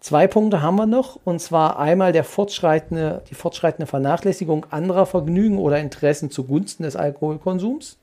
Zwei 0.00 0.26
Punkte 0.26 0.60
haben 0.60 0.76
wir 0.76 0.84
noch, 0.84 1.18
und 1.24 1.40
zwar 1.40 1.78
einmal 1.78 2.12
der 2.12 2.24
fortschreitende, 2.24 3.22
die 3.30 3.34
fortschreitende 3.34 3.86
Vernachlässigung 3.86 4.66
anderer 4.68 5.06
Vergnügen 5.06 5.58
oder 5.58 5.78
Interessen 5.78 6.30
zugunsten 6.30 6.82
des 6.82 6.94
Alkoholkonsums. 6.94 7.98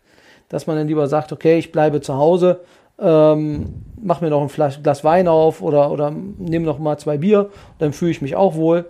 Dass 0.50 0.66
man 0.66 0.78
dann 0.78 0.88
lieber 0.88 1.08
sagt, 1.08 1.32
okay, 1.32 1.60
ich 1.60 1.72
bleibe 1.72 2.02
zu 2.02 2.16
Hause, 2.16 2.62
ähm, 3.00 3.84
mach 4.02 4.20
mir 4.20 4.32
noch 4.32 4.42
ein 4.42 4.74
Glas 4.82 5.04
Wein 5.04 5.28
auf 5.28 5.62
oder, 5.62 5.92
oder 5.92 6.12
nehme 6.12 6.66
noch 6.66 6.80
mal 6.80 6.98
zwei 6.98 7.18
Bier, 7.18 7.52
dann 7.78 7.94
fühle 7.94 8.12
ich 8.12 8.22
mich 8.22 8.36
auch 8.36 8.56
wohl. 8.56 8.86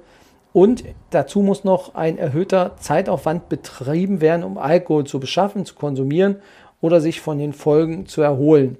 Und 0.54 0.84
dazu 1.12 1.42
muss 1.42 1.64
noch 1.64 1.96
ein 1.96 2.18
erhöhter 2.18 2.76
Zeitaufwand 2.78 3.48
betrieben 3.48 4.20
werden, 4.20 4.44
um 4.44 4.58
Alkohol 4.58 5.06
zu 5.06 5.20
beschaffen, 5.20 5.66
zu 5.66 5.76
konsumieren 5.76 6.38
oder 6.82 7.00
sich 7.00 7.22
von 7.22 7.38
den 7.38 7.54
Folgen 7.54 8.06
zu 8.06 8.22
erholen. 8.22 8.78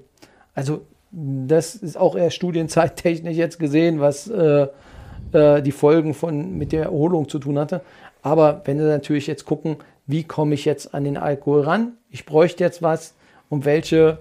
Also 0.54 0.82
das 1.10 1.74
ist 1.74 1.96
auch 1.96 2.16
eher 2.16 2.30
studienzeittechnisch 2.30 3.36
jetzt 3.36 3.58
gesehen, 3.58 4.00
was 4.00 4.28
äh, 4.28 4.68
äh, 5.32 5.62
die 5.62 5.72
Folgen 5.72 6.14
von, 6.14 6.56
mit 6.58 6.72
der 6.72 6.84
Erholung 6.84 7.28
zu 7.28 7.38
tun 7.38 7.58
hatte. 7.58 7.82
Aber 8.22 8.62
wenn 8.64 8.78
Sie 8.78 8.84
natürlich 8.84 9.26
jetzt 9.26 9.44
gucken, 9.46 9.76
wie 10.06 10.24
komme 10.24 10.54
ich 10.54 10.64
jetzt 10.64 10.94
an 10.94 11.04
den 11.04 11.16
Alkohol 11.16 11.62
ran? 11.62 11.92
Ich 12.10 12.26
bräuchte 12.26 12.64
jetzt 12.64 12.82
was 12.82 13.14
und 13.48 13.64
welche 13.64 14.18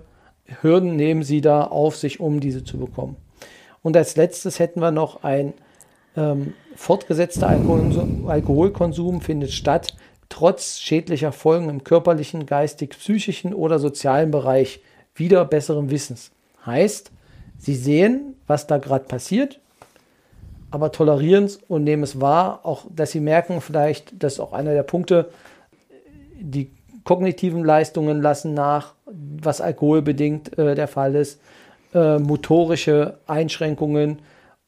Hürden 0.61 0.95
nehmen 0.95 1.23
Sie 1.23 1.41
da 1.41 1.63
auf 1.63 1.95
sich, 1.95 2.19
um 2.19 2.39
diese 2.39 2.63
zu 2.63 2.77
bekommen? 2.77 3.15
Und 3.83 3.97
als 3.97 4.15
letztes 4.15 4.59
hätten 4.59 4.79
wir 4.79 4.91
noch 4.91 5.23
ein 5.23 5.53
ähm, 6.15 6.53
fortgesetzter 6.75 7.47
Alkoholkonsum, 7.47 9.21
findet 9.21 9.51
statt, 9.51 9.95
trotz 10.29 10.79
schädlicher 10.79 11.31
Folgen 11.31 11.69
im 11.69 11.83
körperlichen, 11.83 12.45
geistig, 12.45 12.91
psychischen 12.91 13.53
oder 13.53 13.79
sozialen 13.79 14.31
Bereich, 14.31 14.81
wieder 15.15 15.45
besseren 15.45 15.91
Wissens. 15.91 16.31
Heißt, 16.65 17.11
sie 17.57 17.75
sehen, 17.75 18.35
was 18.47 18.67
da 18.67 18.77
gerade 18.77 19.05
passiert, 19.05 19.59
aber 20.71 20.91
tolerieren 20.91 21.45
es 21.45 21.57
und 21.67 21.83
nehmen 21.83 22.03
es 22.03 22.21
wahr, 22.21 22.61
auch 22.63 22.85
dass 22.95 23.11
sie 23.11 23.19
merken 23.19 23.61
vielleicht, 23.61 24.23
dass 24.23 24.39
auch 24.39 24.53
einer 24.53 24.73
der 24.73 24.83
Punkte, 24.83 25.29
die 26.39 26.71
kognitiven 27.03 27.63
Leistungen 27.63 28.21
lassen 28.21 28.53
nach, 28.53 28.93
was 29.05 29.59
alkoholbedingt 29.59 30.57
äh, 30.57 30.75
der 30.75 30.87
Fall 30.87 31.15
ist, 31.15 31.41
äh, 31.93 32.19
motorische 32.19 33.17
Einschränkungen, 33.27 34.19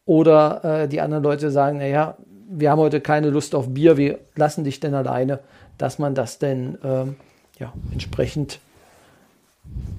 oder 0.05 0.83
äh, 0.83 0.87
die 0.87 1.01
anderen 1.01 1.23
Leute 1.23 1.51
sagen, 1.51 1.77
naja, 1.77 2.17
wir 2.49 2.69
haben 2.69 2.79
heute 2.79 3.01
keine 3.01 3.29
Lust 3.29 3.55
auf 3.55 3.73
Bier, 3.73 3.97
wir 3.97 4.19
lassen 4.35 4.63
dich 4.63 4.79
denn 4.79 4.93
alleine, 4.93 5.39
dass 5.77 5.99
man 5.99 6.13
das 6.15 6.39
denn 6.39 6.77
ähm, 6.83 7.15
ja, 7.59 7.73
entsprechend, 7.91 8.59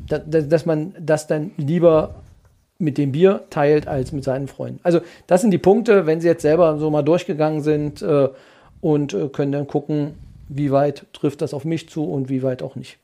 da, 0.09 0.19
dass 0.19 0.67
man 0.67 0.95
das 0.99 1.27
dann 1.27 1.53
lieber 1.57 2.15
mit 2.79 2.99
dem 2.99 3.13
Bier 3.13 3.45
teilt 3.51 3.89
als 3.89 4.13
mit 4.13 4.25
seinen 4.25 4.49
Freunden. 4.49 4.81
Also 4.83 5.01
das 5.27 5.41
sind 5.41 5.51
die 5.51 5.59
Punkte, 5.59 6.07
wenn 6.07 6.21
Sie 6.21 6.29
jetzt 6.29 6.43
selber 6.43 6.79
so 6.79 6.91
mal 6.91 7.03
durchgegangen 7.03 7.63
sind 7.63 8.03
äh, 8.03 8.29
und 8.81 9.15
äh, 9.15 9.29
können 9.29 9.53
dann 9.53 9.67
gucken, 9.67 10.15
wie 10.49 10.71
weit 10.71 11.07
trifft 11.13 11.41
das 11.41 11.55
auf 11.55 11.65
mich 11.65 11.89
zu 11.89 12.05
und 12.05 12.29
wie 12.29 12.43
weit 12.43 12.63
auch 12.63 12.77
nicht. 12.77 12.99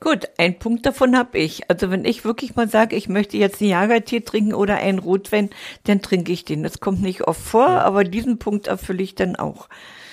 Gut, 0.00 0.28
ein 0.36 0.58
Punkt 0.58 0.86
davon 0.86 1.16
habe 1.16 1.38
ich. 1.38 1.68
Also 1.68 1.90
wenn 1.90 2.04
ich 2.04 2.24
wirklich 2.24 2.54
mal 2.54 2.68
sage, 2.68 2.94
ich 2.94 3.08
möchte 3.08 3.36
jetzt 3.36 3.60
einen 3.60 3.70
Jagertee 3.70 4.20
trinken 4.20 4.54
oder 4.54 4.76
einen 4.76 5.00
Rotwein, 5.00 5.50
dann 5.84 6.02
trinke 6.02 6.30
ich 6.30 6.44
den. 6.44 6.62
Das 6.62 6.78
kommt 6.78 7.02
nicht 7.02 7.26
oft 7.26 7.40
vor, 7.40 7.66
ja. 7.66 7.80
aber 7.80 8.04
diesen 8.04 8.38
Punkt 8.38 8.68
erfülle 8.68 9.02
ich 9.02 9.16
dann 9.16 9.34
auch. 9.34 9.68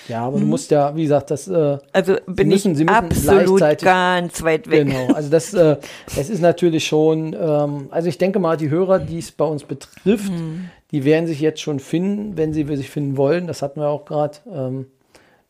Ja, 0.08 0.24
aber 0.24 0.36
hm. 0.36 0.42
du 0.42 0.46
musst 0.48 0.70
ja, 0.70 0.94
wie 0.96 1.02
gesagt, 1.02 1.30
das. 1.30 1.48
Äh, 1.48 1.78
also 1.92 2.16
bin 2.26 2.48
müssen, 2.48 2.80
ich 2.80 2.88
absolut 2.88 3.60
ganz 3.80 4.42
weit 4.42 4.68
weg. 4.70 4.86
Genau, 4.86 5.12
also 5.14 5.30
das, 5.30 5.54
äh, 5.54 5.76
das 6.14 6.30
ist 6.30 6.40
natürlich 6.40 6.86
schon. 6.86 7.34
Ähm, 7.38 7.88
also 7.90 8.08
ich 8.08 8.18
denke 8.18 8.38
mal, 8.38 8.56
die 8.56 8.70
Hörer, 8.70 8.98
die 8.98 9.18
es 9.18 9.32
bei 9.32 9.44
uns 9.44 9.64
betrifft, 9.64 10.28
hm. 10.28 10.68
die 10.90 11.04
werden 11.04 11.26
sich 11.26 11.40
jetzt 11.40 11.60
schon 11.60 11.80
finden, 11.80 12.36
wenn 12.36 12.52
sie 12.52 12.64
sich 12.76 12.90
finden 12.90 13.16
wollen. 13.16 13.46
Das 13.46 13.62
hatten 13.62 13.80
wir 13.80 13.88
auch 13.88 14.04
gerade. 14.04 14.38
Ähm, 14.52 14.86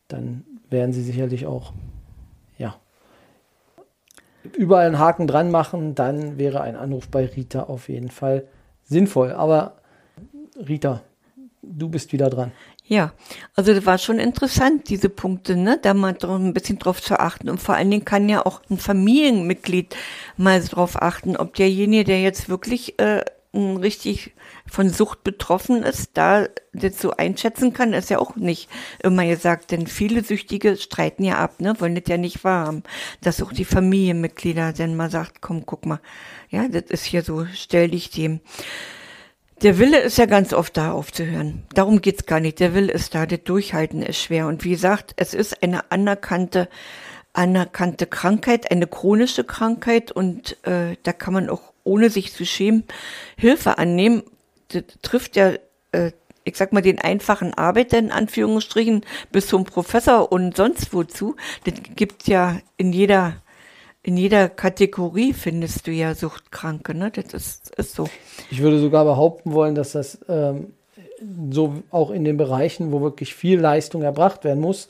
dann 0.07 0.45
werden 0.69 0.93
sie 0.93 1.01
sicherlich 1.01 1.45
auch 1.45 1.73
überall 4.55 4.87
einen 4.87 4.99
Haken 4.99 5.27
dran 5.27 5.51
machen, 5.51 5.95
dann 5.95 6.37
wäre 6.37 6.61
ein 6.61 6.75
Anruf 6.75 7.07
bei 7.09 7.25
Rita 7.25 7.63
auf 7.63 7.89
jeden 7.89 8.09
Fall 8.09 8.47
sinnvoll. 8.83 9.31
Aber 9.31 9.77
Rita, 10.55 11.01
du 11.61 11.89
bist 11.89 12.13
wieder 12.13 12.29
dran. 12.29 12.51
Ja, 12.89 13.11
also 13.53 13.73
das 13.73 13.85
war 13.85 13.97
schon 13.97 14.17
interessant, 14.17 14.87
diese 14.87 15.09
Punkte, 15.09 15.57
ne, 15.57 15.77
da 15.81 15.93
mal 15.93 16.15
ein 16.23 16.53
bisschen 16.53 16.79
drauf 16.79 17.01
zu 17.01 17.19
achten. 17.19 17.49
Und 17.49 17.61
vor 17.61 17.75
allen 17.75 17.91
Dingen 17.91 18.05
kann 18.05 18.29
ja 18.29 18.45
auch 18.45 18.61
ein 18.69 18.77
Familienmitglied 18.77 19.95
mal 20.37 20.61
drauf 20.61 21.01
achten, 21.01 21.35
ob 21.35 21.53
derjenige, 21.55 22.05
der 22.05 22.21
jetzt 22.21 22.47
wirklich 22.47 22.97
äh, 22.99 23.25
richtig 23.53 24.33
von 24.69 24.89
Sucht 24.89 25.23
betroffen 25.23 25.83
ist, 25.83 26.11
da 26.13 26.47
das 26.73 26.99
so 26.99 27.11
einschätzen 27.11 27.73
kann, 27.73 27.93
ist 27.93 28.09
ja 28.09 28.19
auch 28.19 28.35
nicht 28.35 28.69
immer 29.01 29.25
gesagt, 29.25 29.71
denn 29.71 29.87
viele 29.87 30.23
Süchtige 30.23 30.77
streiten 30.77 31.23
ja 31.23 31.37
ab, 31.37 31.59
ne, 31.59 31.79
wollen 31.79 31.95
das 31.95 32.03
ja 32.07 32.17
nicht 32.17 32.43
wahrhaben, 32.43 32.83
dass 33.21 33.41
auch 33.41 33.51
die 33.51 33.65
Familienmitglieder 33.65 34.73
dann 34.73 34.95
mal 34.95 35.09
sagt, 35.09 35.41
komm, 35.41 35.65
guck 35.65 35.85
mal, 35.85 35.99
ja, 36.49 36.67
das 36.67 36.83
ist 36.89 37.05
hier 37.05 37.23
so, 37.23 37.45
stell 37.53 37.89
dich 37.89 38.09
dem. 38.09 38.41
Der 39.63 39.79
Wille 39.79 39.99
ist 39.99 40.19
ja 40.19 40.27
ganz 40.27 40.53
oft 40.53 40.77
da 40.77 40.91
aufzuhören. 40.91 41.63
Darum 41.73 42.01
geht's 42.01 42.27
gar 42.27 42.39
nicht. 42.39 42.59
Der 42.59 42.75
Wille 42.75 42.91
ist 42.91 43.15
da, 43.15 43.25
das 43.25 43.43
Durchhalten 43.43 44.03
ist 44.03 44.21
schwer. 44.21 44.45
Und 44.45 44.63
wie 44.63 44.69
gesagt, 44.69 45.13
es 45.15 45.33
ist 45.33 45.63
eine 45.63 45.91
anerkannte, 45.91 46.69
anerkannte 47.33 48.05
Krankheit, 48.05 48.69
eine 48.69 48.85
chronische 48.85 49.43
Krankheit 49.43 50.11
und 50.11 50.63
äh, 50.67 50.95
da 51.01 51.11
kann 51.11 51.33
man 51.33 51.49
auch 51.49 51.73
ohne 51.87 52.09
sich 52.09 52.33
zu 52.33 52.45
schämen 52.45 52.83
Hilfe 53.37 53.77
annehmen. 53.77 54.23
Das 54.69 54.83
trifft 55.01 55.35
ja, 55.35 55.53
äh, 55.91 56.11
ich 56.43 56.57
sag 56.57 56.73
mal, 56.73 56.81
den 56.81 56.99
einfachen 56.99 57.53
Arbeiter 57.53 57.97
in 57.97 58.11
Anführungsstrichen 58.11 59.01
bis 59.31 59.47
zum 59.47 59.65
Professor 59.65 60.31
und 60.31 60.55
sonst 60.55 60.93
wozu. 60.93 61.35
Das 61.63 61.73
gibt 61.95 62.27
ja 62.27 62.57
in 62.77 62.93
jeder 62.93 63.35
in 64.03 64.15
jeder 64.15 64.47
Kategorie 64.47 65.33
findest 65.33 65.85
du 65.85 65.91
ja 65.91 66.15
Suchtkranke, 66.15 66.93
ne? 66.95 67.11
Das 67.11 67.33
ist, 67.33 67.75
ist 67.75 67.93
so. 67.93 68.07
Ich 68.49 68.61
würde 68.61 68.79
sogar 68.79 69.03
behaupten 69.03 69.51
wollen, 69.51 69.75
dass 69.75 69.91
das 69.91 70.19
ähm, 70.29 70.67
so 71.51 71.83
auch 71.91 72.11
in 72.11 72.23
den 72.23 72.37
Bereichen, 72.37 72.93
wo 72.93 73.01
wirklich 73.01 73.35
viel 73.35 73.59
Leistung 73.59 74.03
erbracht 74.03 74.45
werden 74.45 74.61
muss, 74.61 74.87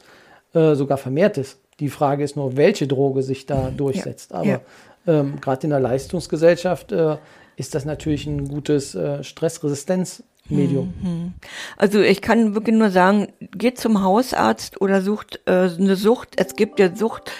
äh, 0.53 0.75
sogar 0.75 0.97
vermehrt 0.97 1.39
ist. 1.39 1.59
Die 1.79 1.89
Frage 1.89 2.23
ist 2.23 2.35
nur, 2.35 2.57
welche 2.57 2.87
Droge 2.87 3.23
sich 3.23 3.47
da 3.47 3.71
durchsetzt. 3.75 4.31
Ja. 4.31 4.37
Aber 4.37 4.47
ja. 4.47 4.61
Ähm, 5.07 5.41
gerade 5.41 5.63
in 5.63 5.69
der 5.71 5.79
Leistungsgesellschaft 5.79 6.91
äh, 6.91 7.17
ist 7.55 7.73
das 7.75 7.85
natürlich 7.85 8.27
ein 8.27 8.47
gutes 8.47 8.93
äh, 8.93 9.23
Stressresistenzmedium. 9.23 10.93
Mhm. 11.01 11.33
Also 11.75 11.99
ich 11.99 12.21
kann 12.21 12.53
wirklich 12.53 12.75
nur 12.75 12.91
sagen, 12.91 13.33
geht 13.39 13.79
zum 13.79 14.03
Hausarzt 14.03 14.79
oder 14.81 15.01
sucht 15.01 15.39
äh, 15.45 15.69
eine 15.77 15.95
Sucht. 15.95 16.35
Es 16.37 16.55
gibt 16.55 16.79
ja 16.79 16.95
Sucht 16.95 17.31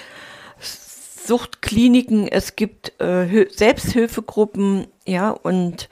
Suchtkliniken, 0.59 2.27
es 2.27 2.55
gibt 2.55 2.99
äh, 3.01 3.47
Selbsthilfegruppen, 3.51 4.87
ja, 5.05 5.31
und 5.31 5.89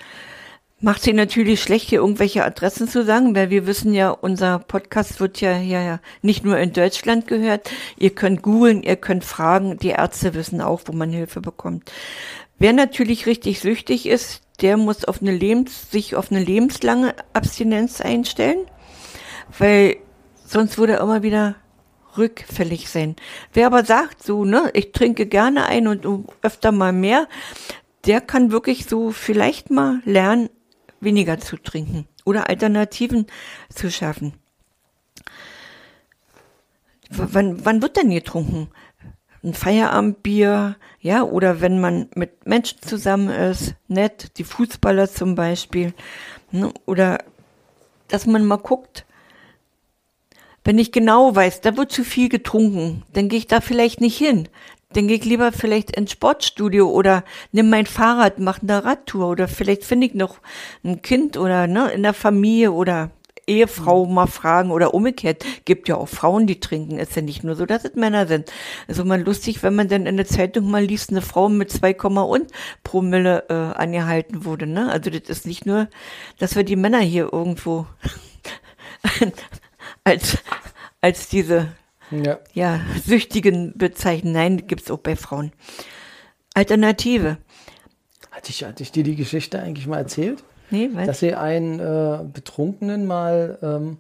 macht 0.86 1.02
sie 1.02 1.14
natürlich 1.14 1.64
schlecht, 1.64 1.90
hier 1.90 2.02
irgendwelche 2.02 2.46
Adressen 2.46 2.88
zu 2.88 3.04
sagen, 3.04 3.36
weil 3.36 3.50
wir 3.50 3.66
wissen 3.66 3.92
ja, 3.96 4.12
unser 4.12 4.60
Podcast 4.60 5.20
wird 5.20 5.42
ja 5.42 5.56
hier 5.56 5.82
ja 5.82 6.00
nicht 6.22 6.46
nur 6.46 6.60
in 6.60 6.74
Deutschland 6.74 7.26
gehört. 7.26 7.72
Ihr 7.98 8.12
könnt 8.12 8.44
googeln, 8.44 8.84
ihr 8.84 8.96
könnt 8.96 9.26
fragen, 9.26 9.80
die 9.80 9.90
Ärzte 9.90 10.36
wissen 10.36 10.62
auch, 10.62 10.82
wo 10.86 10.94
man 10.94 11.10
Hilfe 11.10 11.42
bekommt. 11.42 11.92
Wer 12.60 12.72
natürlich 12.72 13.26
richtig 13.26 13.62
süchtig 13.62 14.06
ist, 14.06 14.44
der 14.62 14.78
muss 14.78 15.06
auf 15.06 15.24
eine 15.24 15.32
Lebens, 15.32 15.90
sich 15.90 16.16
auf 16.16 16.32
eine 16.32 16.44
lebenslange 16.44 17.16
Abstinenz 17.34 18.00
einstellen, 18.00 18.68
weil 19.58 19.98
sonst 20.46 20.78
würde 20.78 20.94
er 20.94 21.02
immer 21.02 21.24
wieder 21.24 21.56
rückfällig 22.16 22.90
sein. 22.90 23.16
Wer 23.54 23.66
aber 23.66 23.86
sagt, 23.86 24.22
so, 24.22 24.46
ne, 24.46 24.70
ich 24.74 24.92
trinke 24.92 25.26
gerne 25.26 25.66
ein 25.66 25.88
und 25.88 26.06
öfter 26.44 26.72
mal 26.72 26.94
mehr, 26.94 27.28
der 28.06 28.22
kann 28.22 28.52
wirklich 28.52 28.86
so 28.86 29.10
vielleicht 29.10 29.72
mal 29.72 30.02
lernen, 30.06 30.50
weniger 31.06 31.40
zu 31.40 31.56
trinken 31.56 32.06
oder 32.26 32.50
Alternativen 32.50 33.28
zu 33.74 33.90
schaffen. 33.90 34.34
W 37.10 37.28
wann, 37.32 37.64
wann 37.64 37.82
wird 37.82 37.96
denn 37.96 38.10
getrunken? 38.10 38.70
Ein 39.44 39.54
Feierabendbier, 39.54 40.76
ja, 41.00 41.24
oder 41.24 41.62
wenn 41.62 41.80
man 41.80 42.10
mit 42.16 42.46
Menschen 42.48 42.82
zusammen 42.82 43.30
ist, 43.30 43.76
nett, 43.88 44.38
die 44.38 44.44
Fußballer 44.44 45.10
zum 45.10 45.36
Beispiel, 45.36 45.94
ne, 46.52 46.74
oder 46.86 47.20
dass 48.08 48.26
man 48.26 48.44
mal 48.44 48.58
guckt, 48.58 49.06
wenn 50.64 50.80
ich 50.80 50.92
genau 50.92 51.36
weiß, 51.36 51.62
da 51.62 51.78
wird 51.78 51.92
zu 51.92 52.04
viel 52.04 52.28
getrunken, 52.28 53.04
dann 53.14 53.30
gehe 53.30 53.38
ich 53.38 53.46
da 53.46 53.62
vielleicht 53.62 54.02
nicht 54.02 54.18
hin. 54.18 54.50
Dann 54.96 55.08
gehe 55.10 55.18
ich 55.18 55.26
lieber 55.26 55.52
vielleicht 55.52 55.92
ins 55.92 56.12
Sportstudio 56.12 56.90
oder 56.90 57.26
nimm 57.52 57.70
mein 57.70 57.86
Fahrrad, 57.86 58.40
mache 58.40 58.62
eine 58.62 58.86
Radtour 58.86 59.28
oder 59.28 59.50
vielleicht 59.50 59.84
finde 59.84 60.08
ich 60.08 60.14
noch 60.14 60.38
ein 60.86 61.02
Kind 61.02 61.36
oder 61.36 61.68
ne, 61.68 61.92
in 61.92 62.02
der 62.02 62.14
Familie 62.14 62.72
oder 62.72 63.12
Ehefrau 63.46 64.06
mhm. 64.06 64.14
mal 64.14 64.28
fragen 64.28 64.72
oder 64.72 64.94
umgekehrt. 64.94 65.44
Gibt 65.66 65.90
ja 65.90 65.98
auch 65.98 66.08
Frauen, 66.08 66.48
die 66.48 66.62
trinken. 66.62 66.98
Ist 66.98 67.16
ja 67.16 67.22
nicht 67.22 67.44
nur 67.44 67.56
so, 67.56 67.66
dass 67.66 67.84
es 67.84 67.96
Männer 67.96 68.26
sind. 68.26 68.50
Also 68.88 69.04
mal 69.04 69.22
lustig, 69.22 69.64
wenn 69.64 69.76
man 69.76 69.90
dann 69.90 70.06
in 70.06 70.16
der 70.16 70.26
Zeitung 70.28 70.72
mal 70.72 70.86
liest, 70.86 71.10
eine 71.10 71.22
Frau 71.22 71.50
mit 71.50 71.72
2, 71.72 71.96
und 71.96 72.52
Promille 72.84 73.44
äh, 73.50 73.54
angehalten 73.54 74.46
wurde. 74.46 74.66
Ne? 74.66 74.90
Also 74.90 75.10
das 75.10 75.30
ist 75.30 75.46
nicht 75.46 75.66
nur, 75.66 75.90
dass 76.40 76.56
wir 76.56 76.64
die 76.64 76.78
Männer 76.78 77.00
hier 77.00 77.34
irgendwo 77.34 77.86
als, 80.06 80.38
als 81.02 81.28
diese 81.28 81.68
ja. 82.12 82.40
ja 82.54 82.80
Süchtigen 83.06 83.74
bezeichnen. 83.76 84.34
Nein, 84.34 84.68
gibt 84.68 84.84
es 84.84 84.92
auch 84.92 85.00
bei 85.00 85.16
Frauen. 85.16 85.52
Alternative. 86.54 87.38
Hatte 88.32 88.50
ich, 88.50 88.64
hatte 88.64 88.84
ich 88.84 88.92
dir 88.92 89.04
die 89.04 89.16
Geschichte 89.16 89.60
eigentlich 89.60 89.88
mal 89.88 89.98
erzählt? 89.98 90.44
Nee, 90.72 90.90
was? 90.94 91.06
Dass 91.06 91.20
sie 91.20 91.36
einen 91.36 91.80
äh, 91.80 92.24
Betrunkenen 92.26 93.06
mal 93.06 93.58
ähm, 93.62 93.98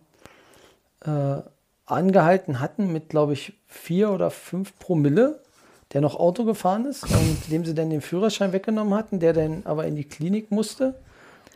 äh, 1.05 1.41
angehalten 1.85 2.59
hatten 2.59 2.91
mit, 2.91 3.09
glaube 3.09 3.33
ich, 3.33 3.53
vier 3.67 4.11
oder 4.11 4.31
fünf 4.31 4.77
Promille, 4.79 5.41
der 5.93 6.01
noch 6.01 6.15
Auto 6.15 6.43
gefahren 6.43 6.85
ist 6.85 7.03
und 7.03 7.51
dem 7.51 7.63
sie 7.63 7.75
dann 7.75 7.89
den 7.89 8.01
Führerschein 8.01 8.53
weggenommen 8.53 8.93
hatten, 8.93 9.19
der 9.19 9.33
dann 9.33 9.61
aber 9.65 9.85
in 9.85 9.95
die 9.95 10.03
Klinik 10.03 10.51
musste. 10.51 10.95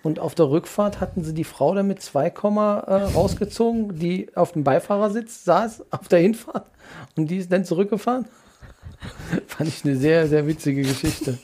Und 0.01 0.19
auf 0.19 0.33
der 0.33 0.49
Rückfahrt 0.49 1.01
hatten 1.01 1.23
sie 1.23 1.33
die 1.33 1.43
Frau 1.43 1.75
dann 1.75 1.88
mit 1.88 2.01
2, 2.01 2.27
äh, 2.27 2.93
rausgezogen, 3.13 3.99
die 3.99 4.35
auf 4.35 4.53
dem 4.53 4.63
Beifahrersitz 4.63 5.43
saß 5.43 5.85
auf 5.91 6.07
der 6.07 6.19
Hinfahrt 6.19 6.65
und 7.17 7.29
die 7.29 7.38
ist 7.38 7.51
dann 7.51 7.65
zurückgefahren. 7.65 8.25
Fand 9.47 9.69
ich 9.69 9.85
eine 9.85 9.95
sehr, 9.95 10.27
sehr 10.27 10.45
witzige 10.45 10.81
Geschichte. 10.81 11.38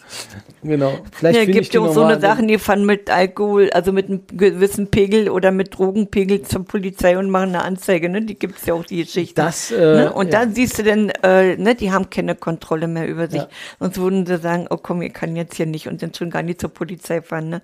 Genau. 0.61 0.99
Vielleicht 1.11 1.39
ja, 1.39 1.45
gibt 1.45 1.73
ja 1.73 1.79
auch 1.79 1.93
so 1.93 2.03
eine 2.03 2.19
Sachen, 2.19 2.47
die 2.47 2.57
fahren 2.57 2.85
mit 2.85 3.09
Alkohol, 3.09 3.69
also 3.69 3.91
mit 3.91 4.07
einem 4.07 4.21
gewissen 4.27 4.89
Pegel 4.89 5.29
oder 5.29 5.51
mit 5.51 5.77
Drogenpegel 5.77 6.41
zur 6.41 6.65
Polizei 6.65 7.17
und 7.17 7.29
machen 7.29 7.49
eine 7.49 7.63
Anzeige, 7.63 8.09
ne? 8.09 8.21
Die 8.21 8.37
gibt 8.37 8.57
es 8.57 8.65
ja 8.65 8.73
auch, 8.73 8.83
die 8.83 9.03
Geschichte. 9.03 9.35
Das, 9.35 9.71
äh, 9.71 9.77
ne? 9.77 10.13
Und 10.13 10.33
ja. 10.33 10.39
dann 10.39 10.53
siehst 10.53 10.79
du 10.79 10.83
dann, 10.83 11.09
äh, 11.23 11.55
ne, 11.55 11.75
die 11.75 11.91
haben 11.91 12.09
keine 12.09 12.35
Kontrolle 12.35 12.87
mehr 12.87 13.07
über 13.07 13.27
sich. 13.27 13.41
Ja. 13.41 13.49
Sonst 13.79 13.97
würden 13.97 14.25
sie 14.25 14.37
sagen, 14.37 14.67
oh 14.69 14.77
komm, 14.77 15.01
ihr 15.01 15.11
kann 15.11 15.35
jetzt 15.35 15.55
hier 15.55 15.65
nicht 15.65 15.87
und 15.87 16.01
dann 16.01 16.13
schon 16.13 16.29
gar 16.29 16.43
nicht 16.43 16.59
zur 16.59 16.71
Polizei 16.71 17.21
fahren. 17.21 17.49
Ne? 17.49 17.61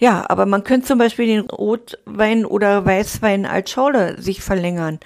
Ja, 0.00 0.24
aber 0.28 0.46
man 0.46 0.64
könnte 0.64 0.88
zum 0.88 0.98
Beispiel 0.98 1.26
den 1.26 1.50
Rotwein 1.50 2.44
oder 2.44 2.84
Weißwein 2.84 3.46
als 3.46 3.70
Schorle 3.70 4.20
sich 4.20 4.42
verlängern 4.42 4.98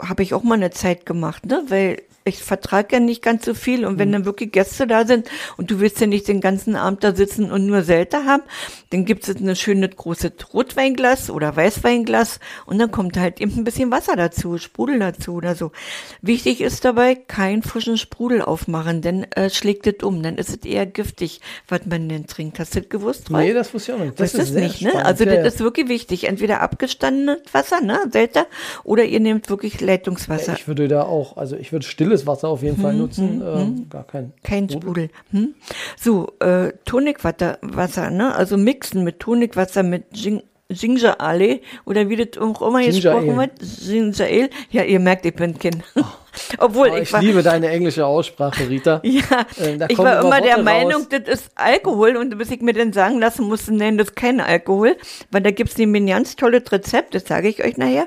habe 0.00 0.24
ich 0.24 0.34
auch 0.34 0.42
mal 0.42 0.54
eine 0.54 0.70
Zeit 0.70 1.06
gemacht, 1.06 1.46
ne? 1.46 1.62
Weil 1.68 2.02
ich 2.24 2.42
vertrage 2.42 2.96
ja 2.96 3.00
nicht 3.00 3.22
ganz 3.22 3.44
so 3.44 3.54
viel 3.54 3.84
und 3.84 3.98
wenn 3.98 4.08
mhm. 4.08 4.12
dann 4.12 4.24
wirklich 4.24 4.52
Gäste 4.52 4.86
da 4.86 5.06
sind 5.06 5.28
und 5.56 5.70
du 5.70 5.80
willst 5.80 6.00
ja 6.00 6.06
nicht 6.06 6.28
den 6.28 6.40
ganzen 6.40 6.76
Abend 6.76 7.02
da 7.02 7.14
sitzen 7.14 7.50
und 7.50 7.66
nur 7.66 7.82
Selter 7.82 8.24
haben, 8.24 8.42
dann 8.90 9.04
gibt 9.04 9.28
es 9.28 9.36
eine 9.36 9.56
schöne 9.56 9.88
große 9.88 10.32
Rotweinglas 10.52 11.30
oder 11.30 11.56
Weißweinglas 11.56 12.40
und 12.66 12.78
dann 12.78 12.90
kommt 12.90 13.16
halt 13.16 13.40
eben 13.40 13.56
ein 13.56 13.64
bisschen 13.64 13.90
Wasser 13.90 14.16
dazu, 14.16 14.58
Sprudel 14.58 14.98
dazu 14.98 15.34
oder 15.34 15.54
so. 15.54 15.72
Wichtig 16.20 16.60
ist 16.60 16.84
dabei, 16.84 17.14
keinen 17.14 17.62
frischen 17.62 17.98
Sprudel 17.98 18.42
aufmachen, 18.42 19.02
denn 19.02 19.24
äh, 19.32 19.50
schlägt 19.50 19.86
es 19.86 20.02
um, 20.02 20.22
dann 20.22 20.38
ist 20.38 20.50
es 20.50 20.64
eher 20.64 20.86
giftig, 20.86 21.40
was 21.68 21.80
man 21.86 22.08
denn 22.08 22.26
trinkt. 22.26 22.58
Hast 22.58 22.74
du 22.74 22.80
das 22.80 22.88
gewusst? 22.88 23.30
Nee, 23.30 23.52
das 23.52 23.74
wusste 23.74 23.92
ich 23.92 23.98
auch 23.98 24.04
nicht. 24.04 24.20
Das, 24.20 24.32
das 24.32 24.50
ist 24.50 24.54
nicht, 24.54 24.82
ne? 24.82 25.04
Also 25.04 25.24
ja, 25.24 25.42
das 25.42 25.54
ist 25.54 25.60
wirklich 25.60 25.88
wichtig. 25.88 26.24
Entweder 26.24 26.60
abgestandenes 26.60 27.38
Wasser, 27.52 27.80
ne, 27.80 27.98
Selter, 28.10 28.46
oder 28.84 29.04
ihr 29.04 29.20
nehmt 29.20 29.50
wirklich 29.50 29.80
Leitungswasser. 29.80 30.54
Ich 30.54 30.68
würde 30.68 30.86
da 30.88 31.02
auch, 31.02 31.36
also 31.36 31.56
ich 31.56 31.72
würde 31.72 31.86
still 31.86 32.11
stilles 32.12 32.26
Wasser 32.26 32.48
auf 32.48 32.62
jeden 32.62 32.80
Fall 32.80 32.92
hm, 32.92 32.98
nutzen. 32.98 33.40
Hm, 33.40 33.60
ähm, 33.60 33.86
gar 33.90 34.04
kein, 34.04 34.32
kein 34.42 34.68
Sprudel. 34.68 35.08
Hm? 35.30 35.54
So, 35.96 36.32
äh, 36.40 36.72
Tonicwasser, 36.84 37.58
Wasser, 37.62 38.10
ne? 38.10 38.34
Also 38.34 38.56
mixen 38.56 39.04
mit 39.04 39.20
Tonikwasser 39.20 39.82
mit 39.82 40.12
Gin 40.12 40.42
Ginger 40.68 41.20
Ale 41.20 41.60
oder 41.84 42.08
wie 42.08 42.16
das 42.16 42.40
auch 42.40 42.62
immer 42.62 42.82
gesprochen 42.82 43.36
wird. 43.36 43.50
Ginger 43.60 44.24
Ale. 44.24 44.50
Ja, 44.70 44.84
ihr 44.84 45.00
merkt, 45.00 45.26
ich 45.26 45.34
bin 45.34 45.58
Kind. 45.58 45.82
Oh. 45.96 46.02
Obwohl 46.58 46.88
oh, 46.90 46.96
ich, 46.96 47.02
ich 47.02 47.12
war, 47.12 47.20
liebe 47.20 47.42
deine 47.42 47.68
englische 47.68 48.06
Aussprache, 48.06 48.66
Rita. 48.66 49.00
ja, 49.04 49.22
ähm, 49.58 49.84
ich 49.86 49.98
war 49.98 50.24
immer 50.24 50.40
der 50.40 50.62
Meinung, 50.62 51.06
das 51.10 51.28
ist 51.28 51.50
Alkohol 51.56 52.16
und 52.16 52.38
bis 52.38 52.50
ich 52.50 52.62
mir 52.62 52.72
dann 52.72 52.94
sagen 52.94 53.18
lassen 53.18 53.46
musste, 53.46 53.74
nein, 53.74 53.98
das 53.98 54.08
ist 54.08 54.16
kein 54.16 54.40
Alkohol, 54.40 54.96
weil 55.30 55.42
da 55.42 55.50
gibt 55.50 55.70
es 55.70 55.76
nämlich 55.76 56.04
ein 56.04 56.06
ganz 56.06 56.36
tolles 56.36 56.72
Rezept, 56.72 57.14
das 57.14 57.26
sage 57.26 57.48
ich 57.48 57.62
euch 57.62 57.76
nachher. 57.76 58.06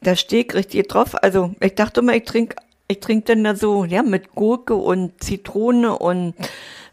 Da 0.00 0.14
steht 0.14 0.54
richtig 0.54 0.86
drauf. 0.86 1.20
Also 1.20 1.50
ich 1.60 1.74
dachte 1.74 1.98
immer, 1.98 2.14
ich 2.14 2.22
trinke 2.22 2.54
ich 2.88 3.00
trinke 3.00 3.26
dann 3.26 3.44
da 3.44 3.54
so, 3.54 3.84
ja, 3.84 4.02
mit 4.02 4.34
Gurke 4.34 4.74
und 4.74 5.22
Zitrone 5.22 5.98
und 5.98 6.34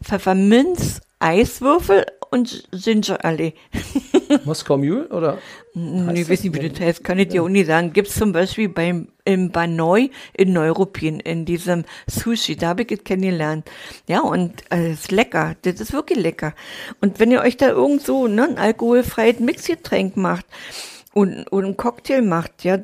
Pfefferminz, 0.02 1.00
Eiswürfel 1.18 2.04
und 2.30 2.68
Ginger 2.70 3.24
Ale. 3.24 3.54
Moskau 4.44 4.76
Mule 4.76 5.08
oder? 5.08 5.38
Nee, 5.72 6.22
ich 6.22 6.28
weiß 6.28 6.44
nicht, 6.44 6.54
wie 6.54 6.68
das 6.68 6.80
heißt, 6.80 7.04
kann 7.04 7.18
ich 7.18 7.28
dir 7.28 7.42
auch 7.42 7.48
nicht 7.48 7.66
sagen. 7.66 7.92
Gibt's 7.92 8.16
zum 8.16 8.32
Beispiel 8.32 8.68
beim, 8.68 9.08
im 9.24 9.50
Banoi 9.50 10.10
in 10.34 10.52
Neuruppin, 10.52 11.20
in 11.20 11.46
diesem 11.46 11.84
Sushi, 12.06 12.56
da 12.56 12.68
habe 12.68 12.82
ich 12.82 12.92
es 12.92 13.04
kennengelernt. 13.04 13.70
Ja, 14.06 14.20
und 14.20 14.64
äh, 14.70 14.92
ist 14.92 15.12
lecker, 15.12 15.56
das 15.62 15.80
ist 15.80 15.92
wirklich 15.94 16.18
lecker. 16.18 16.54
Und 17.00 17.20
wenn 17.20 17.30
ihr 17.30 17.40
euch 17.40 17.56
da 17.56 17.68
irgend 17.68 18.02
so 18.02 18.26
ne, 18.26 18.44
ein 18.44 18.58
alkoholfreies 18.58 19.40
Mixgetränk 19.40 20.16
macht 20.16 20.46
und, 21.14 21.44
und 21.44 21.64
einen 21.64 21.76
Cocktail 21.76 22.22
macht, 22.22 22.64
ja, 22.64 22.80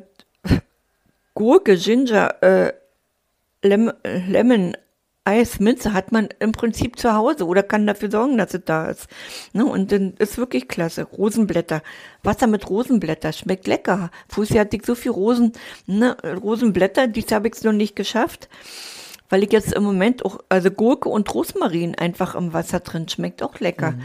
Gurke, 1.35 1.77
Ginger, 1.77 2.41
äh, 2.41 2.73
Lem 3.63 3.91
Lemon, 4.03 4.75
Eis, 5.25 5.61
Minze 5.61 5.93
hat 5.93 6.11
man 6.11 6.27
im 6.39 6.51
Prinzip 6.51 6.99
zu 6.99 7.13
Hause 7.13 7.47
oder 7.47 7.63
kann 7.63 7.87
dafür 7.87 8.11
sorgen, 8.11 8.37
dass 8.37 8.53
es 8.53 8.65
da 8.65 8.87
ist. 8.87 9.07
Ne? 9.53 9.65
Und 9.65 9.93
dann 9.93 10.15
ist 10.19 10.37
wirklich 10.37 10.67
klasse. 10.67 11.03
Rosenblätter. 11.03 11.81
Wasser 12.23 12.47
mit 12.47 12.69
Rosenblätter. 12.69 13.31
Schmeckt 13.31 13.65
lecker. 13.65 14.11
Fußi 14.27 14.55
hatte 14.55 14.75
ich 14.75 14.85
so 14.85 14.95
viel 14.95 15.11
Rosen, 15.11 15.53
ne? 15.85 16.17
Rosenblätter, 16.23 17.07
dies 17.07 17.31
habe 17.31 17.47
ich 17.47 17.63
noch 17.63 17.71
nicht 17.71 17.95
geschafft. 17.95 18.49
Weil 19.29 19.43
ich 19.43 19.53
jetzt 19.53 19.71
im 19.73 19.83
Moment 19.83 20.25
auch, 20.25 20.39
also 20.49 20.69
Gurke 20.69 21.07
und 21.07 21.33
Rosmarin 21.33 21.95
einfach 21.95 22.35
im 22.35 22.51
Wasser 22.51 22.81
drin 22.81 23.07
schmeckt 23.07 23.41
auch 23.41 23.61
lecker. 23.61 23.91
Mhm. 23.91 24.01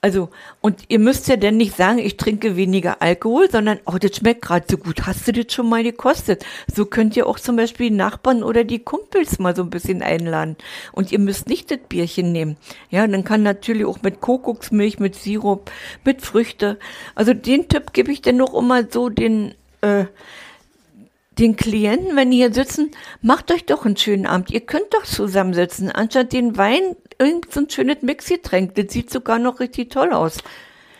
Also, 0.00 0.28
und 0.60 0.84
ihr 0.86 1.00
müsst 1.00 1.26
ja 1.26 1.36
dann 1.36 1.56
nicht 1.56 1.76
sagen, 1.76 1.98
ich 1.98 2.16
trinke 2.16 2.54
weniger 2.54 3.02
Alkohol, 3.02 3.50
sondern, 3.50 3.80
oh, 3.84 3.98
das 3.98 4.14
schmeckt 4.16 4.42
gerade 4.42 4.64
so 4.70 4.78
gut. 4.78 5.06
Hast 5.06 5.26
du 5.26 5.32
das 5.32 5.52
schon 5.52 5.68
mal 5.68 5.82
gekostet? 5.82 6.46
So 6.72 6.86
könnt 6.86 7.16
ihr 7.16 7.26
auch 7.26 7.40
zum 7.40 7.56
Beispiel 7.56 7.90
die 7.90 7.96
Nachbarn 7.96 8.44
oder 8.44 8.62
die 8.62 8.78
Kumpels 8.78 9.40
mal 9.40 9.56
so 9.56 9.62
ein 9.62 9.70
bisschen 9.70 10.00
einladen. 10.02 10.56
Und 10.92 11.10
ihr 11.10 11.18
müsst 11.18 11.48
nicht 11.48 11.72
das 11.72 11.80
Bierchen 11.88 12.30
nehmen. 12.30 12.56
Ja, 12.90 13.04
dann 13.08 13.24
kann 13.24 13.42
natürlich 13.42 13.86
auch 13.86 14.00
mit 14.02 14.20
Kokosmilch, 14.20 15.00
mit 15.00 15.16
Sirup, 15.16 15.68
mit 16.04 16.22
Früchte. 16.22 16.78
Also 17.16 17.34
den 17.34 17.68
Tipp 17.68 17.92
gebe 17.92 18.12
ich 18.12 18.22
dann 18.22 18.36
noch 18.36 18.54
immer 18.54 18.84
so 18.88 19.08
den, 19.08 19.54
äh, 19.80 20.04
den 21.40 21.56
Klienten, 21.56 22.14
wenn 22.14 22.30
die 22.30 22.36
hier 22.36 22.54
sitzen, 22.54 22.92
macht 23.20 23.50
euch 23.50 23.64
doch 23.64 23.84
einen 23.84 23.96
schönen 23.96 24.26
Abend. 24.26 24.52
Ihr 24.52 24.60
könnt 24.60 24.94
doch 24.94 25.04
zusammensitzen, 25.04 25.90
anstatt 25.90 26.32
den 26.32 26.56
Wein 26.56 26.94
irgend 27.18 27.52
so 27.52 27.60
ein 27.60 27.70
schönes 27.70 28.02
Mixgetränk. 28.02 28.74
Das 28.74 28.92
sieht 28.92 29.10
sogar 29.10 29.38
noch 29.38 29.60
richtig 29.60 29.90
toll 29.90 30.12
aus. 30.12 30.38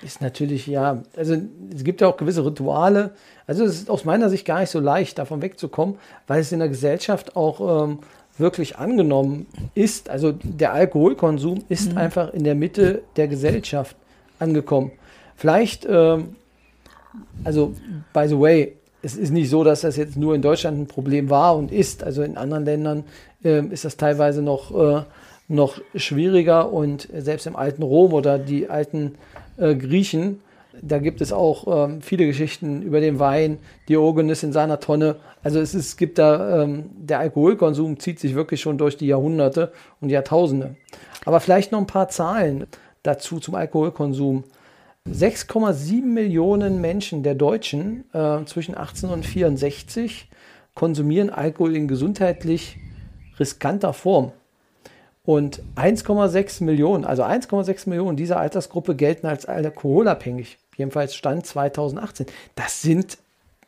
Ist 0.02 0.20
natürlich, 0.20 0.66
ja, 0.66 1.02
also 1.16 1.36
es 1.74 1.82
gibt 1.82 2.00
ja 2.00 2.06
auch 2.06 2.16
gewisse 2.16 2.44
Rituale. 2.44 3.14
Also 3.46 3.64
es 3.64 3.74
ist 3.74 3.90
aus 3.90 4.04
meiner 4.04 4.30
Sicht 4.30 4.44
gar 4.44 4.60
nicht 4.60 4.70
so 4.70 4.78
leicht, 4.78 5.18
davon 5.18 5.42
wegzukommen, 5.42 5.96
weil 6.26 6.40
es 6.40 6.52
in 6.52 6.60
der 6.60 6.68
Gesellschaft 6.68 7.34
auch 7.36 7.84
ähm, 7.84 7.98
wirklich 8.36 8.78
angenommen 8.78 9.46
ist. 9.74 10.08
Also 10.08 10.32
der 10.32 10.72
Alkoholkonsum 10.72 11.64
ist 11.68 11.92
mhm. 11.92 11.98
einfach 11.98 12.32
in 12.32 12.44
der 12.44 12.54
Mitte 12.54 13.02
der 13.16 13.26
Gesellschaft 13.26 13.96
angekommen. 14.38 14.92
Vielleicht, 15.34 15.86
ähm, 15.90 16.36
also 17.42 17.74
by 18.12 18.28
the 18.28 18.38
way, 18.38 18.76
es 19.02 19.16
ist 19.16 19.30
nicht 19.30 19.48
so, 19.50 19.64
dass 19.64 19.82
das 19.82 19.96
jetzt 19.96 20.16
nur 20.16 20.34
in 20.34 20.42
Deutschland 20.42 20.78
ein 20.78 20.86
Problem 20.86 21.30
war 21.30 21.56
und 21.56 21.72
ist. 21.72 22.02
Also 22.02 22.22
in 22.22 22.36
anderen 22.36 22.64
Ländern 22.64 23.04
äh, 23.44 23.64
ist 23.66 23.84
das 23.84 23.96
teilweise 23.96 24.42
noch, 24.42 24.70
äh, 24.72 25.02
noch 25.48 25.80
schwieriger 25.94 26.72
und 26.72 27.08
selbst 27.12 27.46
im 27.46 27.56
alten 27.56 27.82
Rom 27.82 28.12
oder 28.12 28.38
die 28.38 28.68
alten 28.68 29.14
äh, 29.56 29.74
Griechen, 29.74 30.40
da 30.82 30.98
gibt 30.98 31.20
es 31.20 31.32
auch 31.32 31.88
ähm, 31.88 32.02
viele 32.02 32.26
Geschichten 32.26 32.82
über 32.82 33.00
den 33.00 33.18
Wein, 33.18 33.58
Diogenes 33.88 34.42
in 34.42 34.52
seiner 34.52 34.80
Tonne. 34.80 35.16
Also 35.42 35.58
es, 35.58 35.74
ist, 35.74 35.86
es 35.86 35.96
gibt 35.96 36.18
da, 36.18 36.62
ähm, 36.62 36.90
der 36.96 37.18
Alkoholkonsum 37.18 37.98
zieht 37.98 38.20
sich 38.20 38.34
wirklich 38.34 38.60
schon 38.60 38.78
durch 38.78 38.96
die 38.96 39.06
Jahrhunderte 39.06 39.72
und 40.00 40.10
Jahrtausende. 40.10 40.76
Aber 41.24 41.40
vielleicht 41.40 41.72
noch 41.72 41.80
ein 41.80 41.86
paar 41.86 42.08
Zahlen 42.08 42.66
dazu 43.02 43.40
zum 43.40 43.54
Alkoholkonsum. 43.54 44.44
6,7 45.08 46.02
Millionen 46.04 46.80
Menschen 46.80 47.22
der 47.22 47.34
Deutschen 47.34 48.04
äh, 48.12 48.44
zwischen 48.44 48.76
18 48.76 49.08
und 49.08 49.24
64 49.24 50.28
konsumieren 50.74 51.30
Alkohol 51.30 51.74
in 51.74 51.88
gesundheitlich 51.88 52.76
riskanter 53.38 53.94
Form. 53.94 54.32
Und 55.28 55.60
1,6 55.76 56.64
Millionen, 56.64 57.04
also 57.04 57.22
1,6 57.22 57.86
Millionen 57.90 58.16
dieser 58.16 58.40
Altersgruppe 58.40 58.96
gelten 58.96 59.26
als 59.26 59.44
alkoholabhängig. 59.44 60.56
Jedenfalls 60.74 61.14
Stand 61.14 61.44
2018. 61.44 62.24
Das 62.54 62.80
sind 62.80 63.18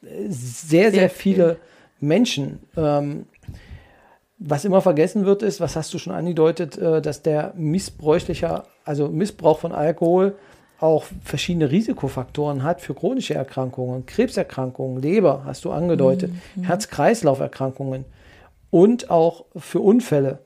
äh, 0.02 0.06
sehr, 0.26 0.90
sehr 0.90 1.10
viele 1.10 1.58
Menschen. 2.00 2.60
Ähm, 2.78 3.26
was 4.38 4.64
immer 4.64 4.80
vergessen 4.80 5.26
wird, 5.26 5.42
ist, 5.42 5.60
was 5.60 5.76
hast 5.76 5.92
du 5.92 5.98
schon 5.98 6.14
angedeutet, 6.14 6.78
äh, 6.78 7.02
dass 7.02 7.20
der 7.20 7.52
missbräuchlicher, 7.54 8.64
also 8.86 9.08
Missbrauch 9.08 9.58
von 9.58 9.72
Alkohol 9.72 10.36
auch 10.78 11.04
verschiedene 11.22 11.70
Risikofaktoren 11.70 12.62
hat 12.62 12.80
für 12.80 12.94
chronische 12.94 13.34
Erkrankungen, 13.34 14.06
Krebserkrankungen, 14.06 15.02
Leber, 15.02 15.42
hast 15.44 15.66
du 15.66 15.72
angedeutet, 15.72 16.32
mhm. 16.54 16.62
Herz-Kreislauf-Erkrankungen 16.64 18.06
und 18.70 19.10
auch 19.10 19.44
für 19.56 19.80
Unfälle. 19.80 20.38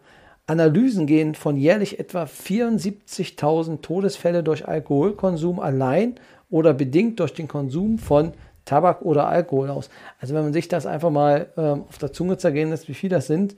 Analysen 0.46 1.06
gehen 1.06 1.34
von 1.34 1.56
jährlich 1.56 1.98
etwa 1.98 2.24
74.000 2.24 3.80
Todesfälle 3.80 4.42
durch 4.42 4.68
Alkoholkonsum 4.68 5.58
allein 5.58 6.16
oder 6.50 6.74
bedingt 6.74 7.20
durch 7.20 7.32
den 7.32 7.48
Konsum 7.48 7.98
von 7.98 8.32
Tabak 8.64 9.02
oder 9.02 9.28
Alkohol 9.28 9.70
aus. 9.70 9.90
Also 10.20 10.34
wenn 10.34 10.44
man 10.44 10.52
sich 10.52 10.68
das 10.68 10.86
einfach 10.86 11.10
mal 11.10 11.48
ähm, 11.56 11.84
auf 11.88 11.98
der 11.98 12.12
Zunge 12.12 12.36
zergehen 12.38 12.70
lässt, 12.70 12.88
wie 12.88 12.94
viel 12.94 13.10
das 13.10 13.26
sind, 13.26 13.56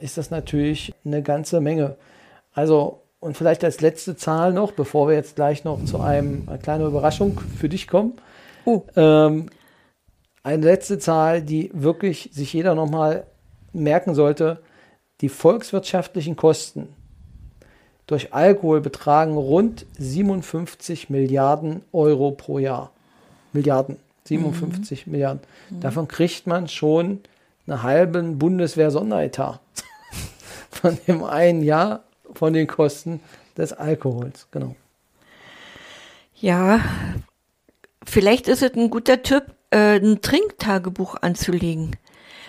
ist 0.00 0.16
das 0.16 0.30
natürlich 0.30 0.94
eine 1.04 1.22
ganze 1.22 1.60
Menge. 1.60 1.96
Also 2.52 3.02
und 3.20 3.36
vielleicht 3.36 3.64
als 3.64 3.80
letzte 3.80 4.16
Zahl 4.16 4.52
noch, 4.52 4.72
bevor 4.72 5.08
wir 5.08 5.16
jetzt 5.16 5.36
gleich 5.36 5.64
noch 5.64 5.84
zu 5.84 6.00
einem, 6.00 6.44
einer 6.46 6.58
kleinen 6.58 6.86
Überraschung 6.86 7.40
für 7.58 7.68
dich 7.68 7.88
kommen. 7.88 8.12
Oh. 8.64 8.82
Ähm, 8.94 9.46
eine 10.44 10.64
letzte 10.64 10.98
Zahl, 10.98 11.42
die 11.42 11.70
wirklich 11.74 12.30
sich 12.32 12.52
jeder 12.52 12.74
nochmal 12.76 13.24
merken 13.72 14.14
sollte. 14.14 14.60
Die 15.20 15.28
volkswirtschaftlichen 15.28 16.36
Kosten 16.36 16.88
durch 18.06 18.32
Alkohol 18.32 18.80
betragen 18.80 19.36
rund 19.36 19.84
57 19.98 21.10
Milliarden 21.10 21.82
Euro 21.92 22.30
pro 22.30 22.58
Jahr. 22.58 22.90
Milliarden, 23.52 23.96
57 24.24 25.06
mhm. 25.06 25.12
Milliarden. 25.12 25.40
Mhm. 25.70 25.80
Davon 25.80 26.08
kriegt 26.08 26.46
man 26.46 26.68
schon 26.68 27.20
einen 27.66 27.82
halben 27.82 28.38
Bundeswehr-Sonderetat 28.38 29.60
von 30.70 30.98
dem 31.06 31.22
einen 31.22 31.62
Jahr 31.62 32.04
von 32.32 32.52
den 32.52 32.66
Kosten 32.66 33.20
des 33.56 33.72
Alkohols. 33.72 34.46
Genau. 34.50 34.74
Ja, 36.36 36.80
vielleicht 38.06 38.48
ist 38.48 38.62
es 38.62 38.72
ein 38.74 38.90
guter 38.90 39.22
Tipp, 39.22 39.44
äh, 39.70 39.98
ein 39.98 40.22
Trinktagebuch 40.22 41.16
anzulegen. 41.20 41.96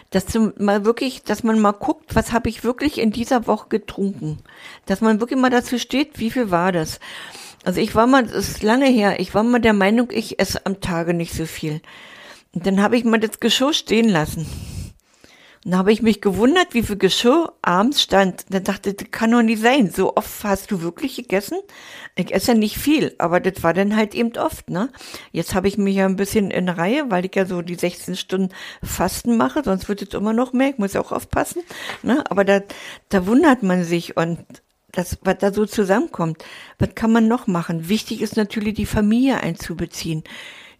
Dass 0.10 0.26
du 0.26 0.54
mal 0.58 0.86
wirklich, 0.86 1.24
dass 1.24 1.44
man 1.44 1.60
mal 1.60 1.72
guckt, 1.72 2.16
was 2.16 2.32
habe 2.32 2.50
ich 2.50 2.64
wirklich 2.64 3.00
in 3.00 3.12
dieser 3.12 3.46
Woche 3.46 3.70
getrunken. 3.70 4.40
Dass 4.86 5.02
man 5.02 5.20
wirklich 5.20 5.40
mal 5.40 5.52
dazu 5.52 5.78
steht, 5.78 6.20
wie 6.20 6.32
viel 6.32 6.50
war 6.50 6.72
das. 6.72 7.00
Also 7.64 7.80
ich 7.82 7.94
war 7.94 8.08
mal, 8.08 8.24
das 8.24 8.50
ist 8.50 8.64
lange 8.64 8.88
her, 8.88 9.20
ich 9.20 9.36
war 9.36 9.44
mal 9.44 9.60
der 9.60 9.74
Meinung, 9.74 10.10
ich 10.12 10.40
esse 10.40 10.66
am 10.66 10.82
Tage 10.82 11.14
nicht 11.14 11.34
so 11.34 11.46
viel. 11.46 11.82
Und 12.54 12.66
dann 12.66 12.82
habe 12.82 12.98
ich 12.98 13.04
mal 13.04 13.20
das 13.20 13.40
Geschirr 13.40 13.74
stehen 13.74 14.10
lassen. 14.10 14.48
Und 15.66 15.72
da 15.72 15.80
habe 15.80 15.92
ich 15.92 16.02
mich 16.02 16.22
gewundert, 16.22 16.74
wie 16.74 16.84
viel 16.84 16.98
Geschirr 16.98 17.54
abends 17.62 18.02
stand. 18.02 18.46
Da 18.50 18.60
dachte, 18.60 18.94
das 18.94 19.12
kann 19.12 19.32
doch 19.32 19.42
nicht 19.42 19.62
sein. 19.62 19.92
So 19.92 20.16
oft 20.16 20.44
hast 20.44 20.72
du 20.72 20.82
wirklich 20.82 21.18
gegessen? 21.18 21.60
Ich 22.16 22.34
esse 22.34 22.54
ja 22.54 22.58
nicht 22.58 22.78
viel, 22.78 23.14
aber 23.18 23.40
das 23.40 23.62
war 23.62 23.74
dann 23.74 23.96
halt 23.96 24.16
eben 24.16 24.36
oft, 24.38 24.70
ne? 24.70 24.90
Jetzt 25.32 25.54
habe 25.56 25.68
ich 25.68 25.78
mich 25.78 25.96
ja 25.96 26.06
ein 26.06 26.16
bisschen 26.16 26.50
in 26.52 26.70
Reihe, 26.70 27.12
weil 27.12 27.26
ich 27.26 27.36
ja 27.36 27.46
so 27.46 27.62
die 27.62 27.76
16 27.76 28.16
Stunden 28.16 28.54
Fasten 28.84 29.38
mache, 29.38 29.64
sonst 29.64 29.90
wird 29.90 30.02
es 30.02 30.14
immer 30.14 30.34
noch 30.34 30.54
mehr. 30.54 30.70
Ich 30.70 30.78
muss 30.78 30.94
ja 30.94 31.02
auch 31.02 31.12
aufpassen, 31.12 31.62
ne? 32.04 32.24
Aber 32.30 32.46
da, 32.46 32.62
da 33.10 33.28
wundert 33.28 33.64
man 33.64 33.84
sich 33.84 34.16
und 34.16 34.40
das, 34.92 35.20
was 35.24 35.38
da 35.38 35.54
so 35.54 35.66
zusammenkommt. 35.66 36.44
Was 36.78 36.96
kann 36.96 37.12
man 37.12 37.28
noch 37.28 37.48
machen? 37.48 37.90
Wichtig 37.90 38.22
ist 38.22 38.38
natürlich, 38.38 38.76
die 38.76 38.86
Familie 38.86 39.42
einzubeziehen. 39.42 40.24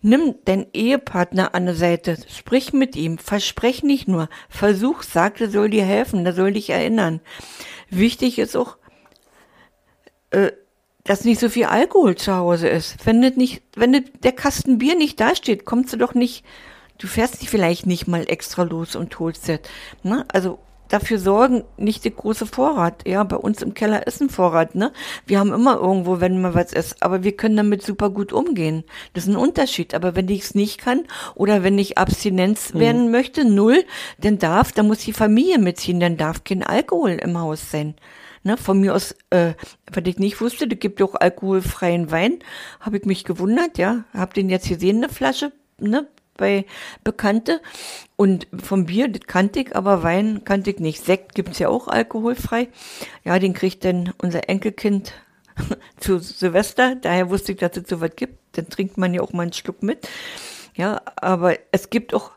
Nimm 0.02 0.36
deinen 0.46 0.68
Ehepartner 0.74 1.54
an 1.54 1.66
der 1.66 1.76
Seite, 1.76 2.18
sprich 2.30 2.72
mit 2.72 2.96
ihm, 2.96 3.18
versprech 3.18 3.84
nicht 3.84 4.08
nur, 4.08 4.30
versuch, 4.48 5.04
sag, 5.04 5.42
er 5.42 5.50
soll 5.50 5.70
dir 5.70 5.84
helfen, 5.84 6.24
der 6.24 6.34
soll 6.34 6.54
dich 6.54 6.70
erinnern. 6.70 7.20
Wichtig 7.90 8.40
ist 8.40 8.56
auch, 8.56 8.78
äh, 10.32 10.52
dass 11.04 11.26
nicht 11.26 11.40
so 11.40 11.50
viel 11.50 11.66
Alkohol 11.66 12.16
zu 12.16 12.36
Hause 12.36 12.70
ist. 12.70 13.06
Wenn 13.06 13.20
nicht, 13.20 13.64
wenn 13.76 14.06
der 14.24 14.32
Kasten 14.32 14.78
Bier 14.78 14.96
nicht 14.96 15.20
dasteht, 15.20 15.66
kommst 15.66 15.92
du 15.92 15.98
doch 15.98 16.14
nicht, 16.14 16.46
du 16.98 17.08
fährst 17.08 17.42
dich 17.42 17.50
vielleicht 17.50 17.86
nicht 17.86 18.08
mal 18.08 18.30
extra 18.30 18.64
los 18.64 18.96
und 18.96 19.18
holst 19.20 19.50
das. 19.50 19.60
Ne? 20.04 20.26
Also 20.32 20.60
dafür 20.90 21.20
sorgen, 21.20 21.64
nicht 21.78 22.04
der 22.04 22.12
große 22.12 22.46
Vorrat. 22.46 23.08
Ja, 23.08 23.24
bei 23.24 23.38
uns 23.38 23.62
im 23.62 23.74
Keller 23.74 24.06
ist 24.06 24.22
ein 24.22 24.30
Vorrat, 24.30 24.76
ne? 24.76 24.92
Wir 25.26 25.40
haben 25.40 25.54
immer 25.54 25.78
irgendwo, 25.78 26.20
wenn 26.20 26.42
man 26.42 26.54
was 26.54 26.74
ist, 26.74 27.02
aber 27.02 27.24
wir 27.24 27.32
können 27.38 27.56
damit 27.56 27.84
super 27.84 28.10
gut 28.10 28.34
umgehen. 28.34 28.84
Das 29.14 29.24
ist 29.24 29.30
ein 29.30 29.38
Unterschied. 29.38 29.94
Aber 29.94 30.16
wenn 30.16 30.28
ich 30.28 30.42
es 30.42 30.56
nicht 30.56 30.80
kann 30.80 31.04
oder 31.36 31.64
wenn 31.64 31.78
ich 31.78 31.98
Abstinenz 31.98 32.74
mhm. 32.74 32.80
werden 32.80 33.12
möchte, 33.12 33.46
null, 33.46 33.86
dann 34.18 34.40
darf, 34.40 34.72
dann 34.72 34.88
muss 34.88 35.00
die 35.00 35.14
Familie 35.14 35.60
mitziehen, 35.60 36.00
dann 36.00 36.18
darf 36.18 36.44
kein 36.44 36.64
Alkohol 36.64 37.12
im 37.12 37.40
Haus 37.40 37.72
sein. 37.72 37.96
Ne, 38.42 38.56
von 38.56 38.80
mir 38.80 38.96
aus, 38.96 39.16
äh, 39.32 39.54
was 39.92 40.04
ich 40.06 40.18
nicht 40.18 40.40
wusste, 40.40 40.66
da 40.66 40.76
gibt 40.76 41.02
auch 41.02 41.16
alkoholfreien 41.16 42.10
Wein, 42.10 42.40
habe 42.80 42.98
ich 42.98 43.04
mich 43.04 43.26
gewundert, 43.26 43.78
ja, 43.78 44.06
habe 44.14 44.34
den 44.34 44.50
jetzt 44.50 44.70
gesehen, 44.70 45.04
eine 45.04 45.10
Flasche, 45.10 45.52
ne, 45.78 46.08
bei 46.40 46.66
Bekannte. 47.04 47.62
Und 48.16 48.48
vom 48.58 48.86
Bier, 48.86 49.08
das 49.10 49.28
kannte 49.28 49.60
ich, 49.60 49.76
aber 49.76 50.02
Wein 50.02 50.44
kannte 50.44 50.72
ich 50.72 50.80
nicht. 50.80 51.06
Sekt 51.06 51.36
gibt's 51.36 51.60
ja 51.60 51.70
auch 51.70 51.88
alkoholfrei. 51.88 52.70
Ja, 53.24 53.38
den 53.38 53.54
kriegt 53.54 53.86
dann 53.86 54.14
unser 54.22 54.50
Enkelkind 54.50 55.14
zu 56.00 56.18
Silvester. 56.20 56.96
Daher 56.96 57.30
wusste 57.30 57.52
ich, 57.52 57.60
dass 57.60 57.78
es 57.78 57.88
sowas 57.88 58.12
gibt. 58.16 58.40
Dann 58.54 58.70
trinkt 58.70 58.98
man 58.98 59.14
ja 59.14 59.22
auch 59.22 59.34
mal 59.34 59.44
einen 59.44 59.54
Schluck 59.54 59.84
mit. 59.84 60.08
Ja, 60.76 61.02
aber 61.18 61.58
es 61.72 61.90
gibt 61.90 62.14
auch 62.14 62.32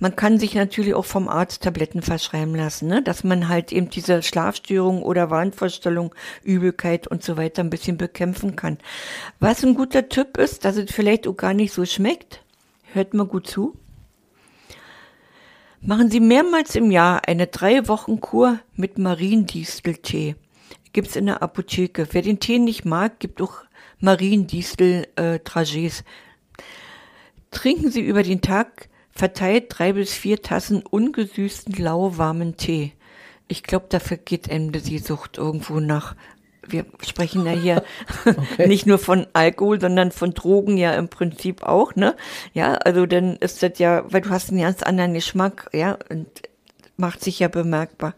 man 0.00 0.14
kann 0.14 0.38
sich 0.38 0.54
natürlich 0.54 0.94
auch 0.94 1.04
vom 1.04 1.28
Arzt 1.28 1.64
Tabletten 1.64 2.02
verschreiben 2.02 2.54
lassen, 2.54 2.86
ne? 2.86 3.02
dass 3.02 3.24
man 3.24 3.48
halt 3.48 3.72
eben 3.72 3.90
diese 3.90 4.22
Schlafstörung 4.22 5.02
oder 5.02 5.30
Wahnvorstellung, 5.30 6.14
Übelkeit 6.44 7.08
und 7.08 7.24
so 7.24 7.36
weiter 7.36 7.62
ein 7.62 7.70
bisschen 7.70 7.98
bekämpfen 7.98 8.54
kann. 8.54 8.78
Was 9.40 9.64
ein 9.64 9.74
guter 9.74 10.08
Tipp 10.08 10.36
ist, 10.36 10.64
dass 10.64 10.76
es 10.76 10.92
vielleicht 10.92 11.26
auch 11.26 11.36
gar 11.36 11.52
nicht 11.52 11.72
so 11.72 11.84
schmeckt, 11.84 12.42
hört 12.92 13.14
mal 13.14 13.26
gut 13.26 13.46
zu. 13.46 13.76
Machen 15.80 16.10
Sie 16.10 16.20
mehrmals 16.20 16.74
im 16.74 16.90
Jahr 16.90 17.28
eine 17.28 17.46
drei 17.46 17.86
Wochen 17.86 18.20
Kur 18.20 18.58
mit 18.74 18.98
Mariendisteltee. 18.98 20.34
Gibt's 20.92 21.16
in 21.16 21.26
der 21.26 21.42
Apotheke. 21.42 22.08
Wer 22.10 22.22
den 22.22 22.40
Tee 22.40 22.58
nicht 22.58 22.84
mag, 22.84 23.20
gibt 23.20 23.40
auch 23.40 23.64
Mariendistel-Trajets. 24.00 26.04
Trinken 27.50 27.90
Sie 27.90 28.00
über 28.00 28.22
den 28.22 28.40
Tag 28.40 28.88
verteilt 29.10 29.66
drei 29.68 29.92
bis 29.92 30.12
vier 30.12 30.42
Tassen 30.42 30.82
ungesüßten 30.82 31.74
lauwarmen 31.74 32.56
Tee. 32.56 32.92
Ich 33.46 33.62
glaube, 33.62 33.86
dafür 33.88 34.16
geht 34.16 34.48
Ende 34.48 34.80
die 34.80 34.98
Sucht 34.98 35.38
irgendwo 35.38 35.80
nach. 35.80 36.16
Wir 36.68 36.86
sprechen 37.06 37.46
ja 37.46 37.52
hier 37.52 37.84
okay. 38.24 38.66
nicht 38.66 38.86
nur 38.86 38.98
von 38.98 39.26
Alkohol, 39.32 39.80
sondern 39.80 40.12
von 40.12 40.34
Drogen 40.34 40.76
ja 40.76 40.94
im 40.94 41.08
Prinzip 41.08 41.62
auch, 41.62 41.94
ne? 41.94 42.16
Ja, 42.52 42.74
also 42.74 43.06
dann 43.06 43.36
ist 43.36 43.62
das 43.62 43.78
ja, 43.78 44.04
weil 44.10 44.22
du 44.22 44.30
hast 44.30 44.50
einen 44.50 44.60
ganz 44.60 44.82
anderen 44.82 45.14
Geschmack, 45.14 45.70
ja, 45.72 45.98
und 46.10 46.28
macht 46.96 47.22
sich 47.22 47.38
ja 47.38 47.48
bemerkbar. 47.48 48.14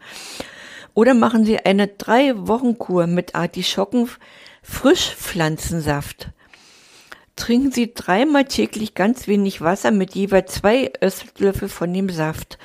Oder 0.93 1.13
machen 1.13 1.45
Sie 1.45 1.59
eine 1.59 1.87
drei 1.87 2.33
Wochen 2.35 2.77
Kur 2.77 3.07
mit 3.07 3.35
Artischocken 3.35 4.09
Frischpflanzensaft 4.63 6.29
trinken 7.41 7.71
Sie 7.71 7.93
dreimal 7.93 8.45
täglich 8.45 8.93
ganz 8.93 9.27
wenig 9.27 9.61
Wasser 9.61 9.89
mit 9.89 10.13
jeweils 10.13 10.53
zwei 10.53 10.91
Esslöffel 10.99 11.69
von 11.69 11.91
dem 11.91 12.09
Saft. 12.09 12.59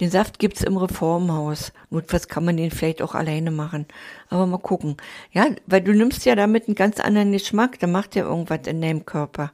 Den 0.00 0.10
Saft 0.10 0.38
gibt's 0.38 0.62
im 0.62 0.76
Reformhaus. 0.76 1.72
Notfalls 1.90 2.28
kann 2.28 2.44
man 2.44 2.56
den 2.56 2.70
vielleicht 2.70 3.02
auch 3.02 3.14
alleine 3.14 3.50
machen. 3.50 3.86
Aber 4.28 4.46
mal 4.46 4.58
gucken. 4.58 4.96
Ja, 5.32 5.46
weil 5.66 5.82
du 5.82 5.92
nimmst 5.92 6.24
ja 6.24 6.34
damit 6.34 6.66
einen 6.66 6.74
ganz 6.74 6.98
anderen 6.98 7.32
Geschmack. 7.32 7.78
Da 7.78 7.86
macht 7.86 8.14
ja 8.14 8.24
irgendwas 8.24 8.66
in 8.66 8.80
deinem 8.80 9.04
Körper. 9.04 9.52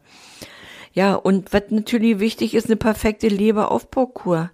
Ja, 0.95 1.15
und 1.15 1.53
was 1.53 1.65
natürlich 1.71 2.19
wichtig 2.19 2.55
ist, 2.55 2.67
eine 2.67 2.77
perfekte 2.77 3.29
Leberaufbaukur. 3.29 4.51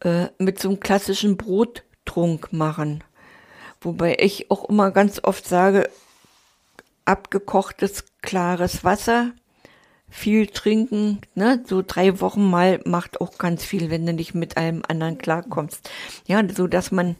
Äh, 0.00 0.26
mit 0.38 0.60
so 0.60 0.68
einem 0.68 0.80
klassischen 0.80 1.36
Brottrunk 1.36 2.52
machen. 2.52 3.02
Wobei 3.80 4.16
ich 4.18 4.50
auch 4.50 4.68
immer 4.68 4.90
ganz 4.90 5.20
oft 5.22 5.46
sage, 5.46 5.88
abgekochtes, 7.04 8.04
klares 8.20 8.84
Wasser, 8.84 9.32
viel 10.08 10.46
trinken, 10.46 11.20
ne, 11.34 11.62
so 11.66 11.82
drei 11.86 12.20
Wochen 12.20 12.48
mal 12.48 12.80
macht 12.84 13.20
auch 13.20 13.38
ganz 13.38 13.64
viel, 13.64 13.90
wenn 13.90 14.06
du 14.06 14.12
nicht 14.12 14.34
mit 14.34 14.56
allem 14.56 14.82
anderen 14.88 15.18
klarkommst. 15.18 15.90
Ja, 16.26 16.42
so 16.48 16.66
dass 16.66 16.90
man 16.90 17.16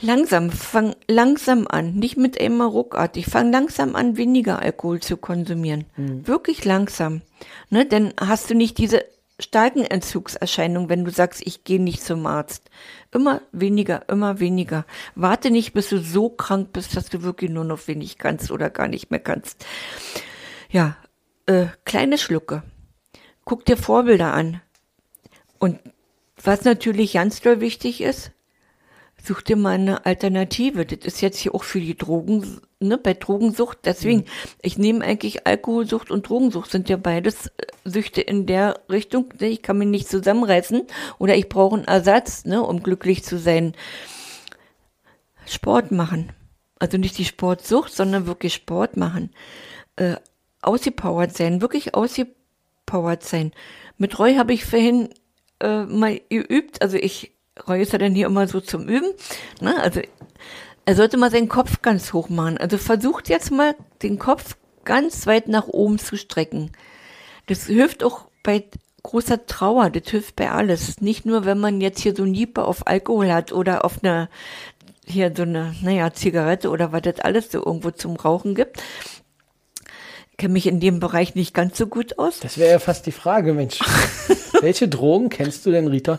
langsam, 0.00 0.50
fang 0.50 0.94
langsam 1.08 1.66
an, 1.66 1.94
nicht 1.94 2.16
mit 2.16 2.36
immer 2.36 2.66
ruckartig, 2.66 3.26
fang 3.26 3.50
langsam 3.50 3.96
an, 3.96 4.16
weniger 4.16 4.60
Alkohol 4.60 5.00
zu 5.00 5.16
konsumieren. 5.16 5.86
Mhm. 5.96 6.26
Wirklich 6.26 6.64
langsam. 6.64 7.22
Ne, 7.70 7.86
denn 7.86 8.12
hast 8.20 8.50
du 8.50 8.54
nicht 8.54 8.78
diese 8.78 9.04
starken 9.40 9.84
Entzugserscheinungen, 9.84 10.88
wenn 10.88 11.04
du 11.04 11.10
sagst, 11.10 11.42
ich 11.44 11.64
gehe 11.64 11.82
nicht 11.82 12.02
zum 12.02 12.26
Arzt. 12.26 12.70
Immer 13.12 13.40
weniger, 13.52 14.08
immer 14.08 14.40
weniger. 14.40 14.84
Warte 15.14 15.50
nicht, 15.50 15.72
bis 15.72 15.88
du 15.88 15.98
so 15.98 16.28
krank 16.28 16.72
bist, 16.72 16.96
dass 16.96 17.08
du 17.08 17.22
wirklich 17.22 17.50
nur 17.50 17.64
noch 17.64 17.88
wenig 17.88 18.18
kannst 18.18 18.50
oder 18.50 18.70
gar 18.70 18.88
nicht 18.88 19.10
mehr 19.10 19.20
kannst. 19.20 19.66
Ja, 20.70 20.96
äh, 21.46 21.66
kleine 21.84 22.18
Schlucke. 22.18 22.62
Guck 23.44 23.64
dir 23.64 23.76
Vorbilder 23.76 24.32
an. 24.32 24.60
Und 25.58 25.78
was 26.42 26.64
natürlich 26.64 27.14
ganz 27.14 27.40
doll 27.40 27.60
wichtig 27.60 28.00
ist, 28.00 28.32
such 29.22 29.42
dir 29.42 29.56
mal 29.56 29.72
eine 29.72 30.04
Alternative. 30.06 30.84
Das 30.84 31.04
ist 31.04 31.20
jetzt 31.20 31.38
hier 31.38 31.54
auch 31.54 31.64
für 31.64 31.80
die 31.80 31.96
Drogen, 31.96 32.60
ne, 32.80 32.98
bei 32.98 33.14
Drogensucht. 33.14 33.78
Deswegen, 33.84 34.20
mhm. 34.20 34.26
ich 34.62 34.78
nehme 34.78 35.04
eigentlich 35.04 35.46
Alkoholsucht 35.46 36.10
und 36.10 36.28
Drogensucht 36.28 36.70
sind 36.70 36.88
ja 36.88 36.96
beides 36.96 37.46
äh, 37.46 37.66
Süchte 37.84 38.20
in 38.20 38.46
der 38.46 38.80
Richtung. 38.90 39.32
Ne, 39.40 39.48
ich 39.48 39.62
kann 39.62 39.78
mich 39.78 39.88
nicht 39.88 40.08
zusammenreißen 40.08 40.82
oder 41.18 41.36
ich 41.36 41.48
brauche 41.48 41.76
einen 41.76 41.84
Ersatz, 41.84 42.44
ne, 42.44 42.62
um 42.62 42.82
glücklich 42.82 43.24
zu 43.24 43.38
sein. 43.38 43.74
Sport 45.46 45.90
machen. 45.92 46.32
Also 46.78 46.98
nicht 46.98 47.16
die 47.18 47.24
Sportsucht, 47.24 47.92
sondern 47.92 48.26
wirklich 48.26 48.54
Sport 48.54 48.96
machen. 48.96 49.30
Äh, 49.96 50.16
ausgepowert 50.66 51.36
sein, 51.36 51.60
wirklich 51.60 51.94
ausgepowert 51.94 53.22
sein. 53.22 53.52
Mit 53.98 54.18
Roy 54.18 54.36
habe 54.36 54.52
ich 54.52 54.64
vorhin 54.64 55.10
äh, 55.60 55.84
mal 55.84 56.20
geübt, 56.28 56.82
also 56.82 56.96
ich, 56.96 57.32
Roy 57.68 57.82
ist 57.82 57.92
ja 57.92 57.98
dann 57.98 58.14
hier 58.14 58.26
immer 58.26 58.46
so 58.48 58.60
zum 58.60 58.88
Üben, 58.88 59.12
ne? 59.60 59.80
also 59.80 60.00
er 60.86 60.94
sollte 60.94 61.16
mal 61.16 61.30
seinen 61.30 61.48
Kopf 61.48 61.82
ganz 61.82 62.12
hoch 62.12 62.28
machen. 62.28 62.58
Also 62.58 62.76
versucht 62.78 63.28
jetzt 63.28 63.50
mal 63.50 63.74
den 64.02 64.18
Kopf 64.18 64.56
ganz 64.84 65.26
weit 65.26 65.48
nach 65.48 65.66
oben 65.66 65.98
zu 65.98 66.16
strecken. 66.16 66.72
Das 67.46 67.66
hilft 67.66 68.04
auch 68.04 68.26
bei 68.42 68.64
großer 69.02 69.46
Trauer, 69.46 69.90
das 69.90 70.10
hilft 70.10 70.36
bei 70.36 70.50
alles. 70.50 71.00
Nicht 71.00 71.24
nur, 71.26 71.44
wenn 71.44 71.58
man 71.58 71.80
jetzt 71.80 72.00
hier 72.00 72.14
so 72.14 72.24
Niepe 72.24 72.64
auf 72.64 72.86
Alkohol 72.86 73.32
hat 73.32 73.52
oder 73.52 73.84
auf 73.84 74.02
eine, 74.02 74.28
hier 75.06 75.32
so 75.34 75.42
eine, 75.42 75.74
naja, 75.82 76.12
Zigarette 76.12 76.70
oder 76.70 76.92
was 76.92 77.02
das 77.02 77.20
alles 77.20 77.50
so 77.50 77.64
irgendwo 77.64 77.90
zum 77.90 78.16
Rauchen 78.16 78.54
gibt, 78.54 78.82
kenne 80.36 80.52
mich 80.52 80.66
in 80.66 80.80
dem 80.80 81.00
Bereich 81.00 81.34
nicht 81.34 81.54
ganz 81.54 81.78
so 81.78 81.86
gut 81.86 82.18
aus. 82.18 82.40
Das 82.40 82.58
wäre 82.58 82.72
ja 82.72 82.78
fast 82.78 83.06
die 83.06 83.12
Frage, 83.12 83.54
Mensch. 83.54 83.78
Welche 84.60 84.88
Drogen 84.88 85.28
kennst 85.28 85.66
du 85.66 85.70
denn, 85.70 85.88
Rita? 85.88 86.18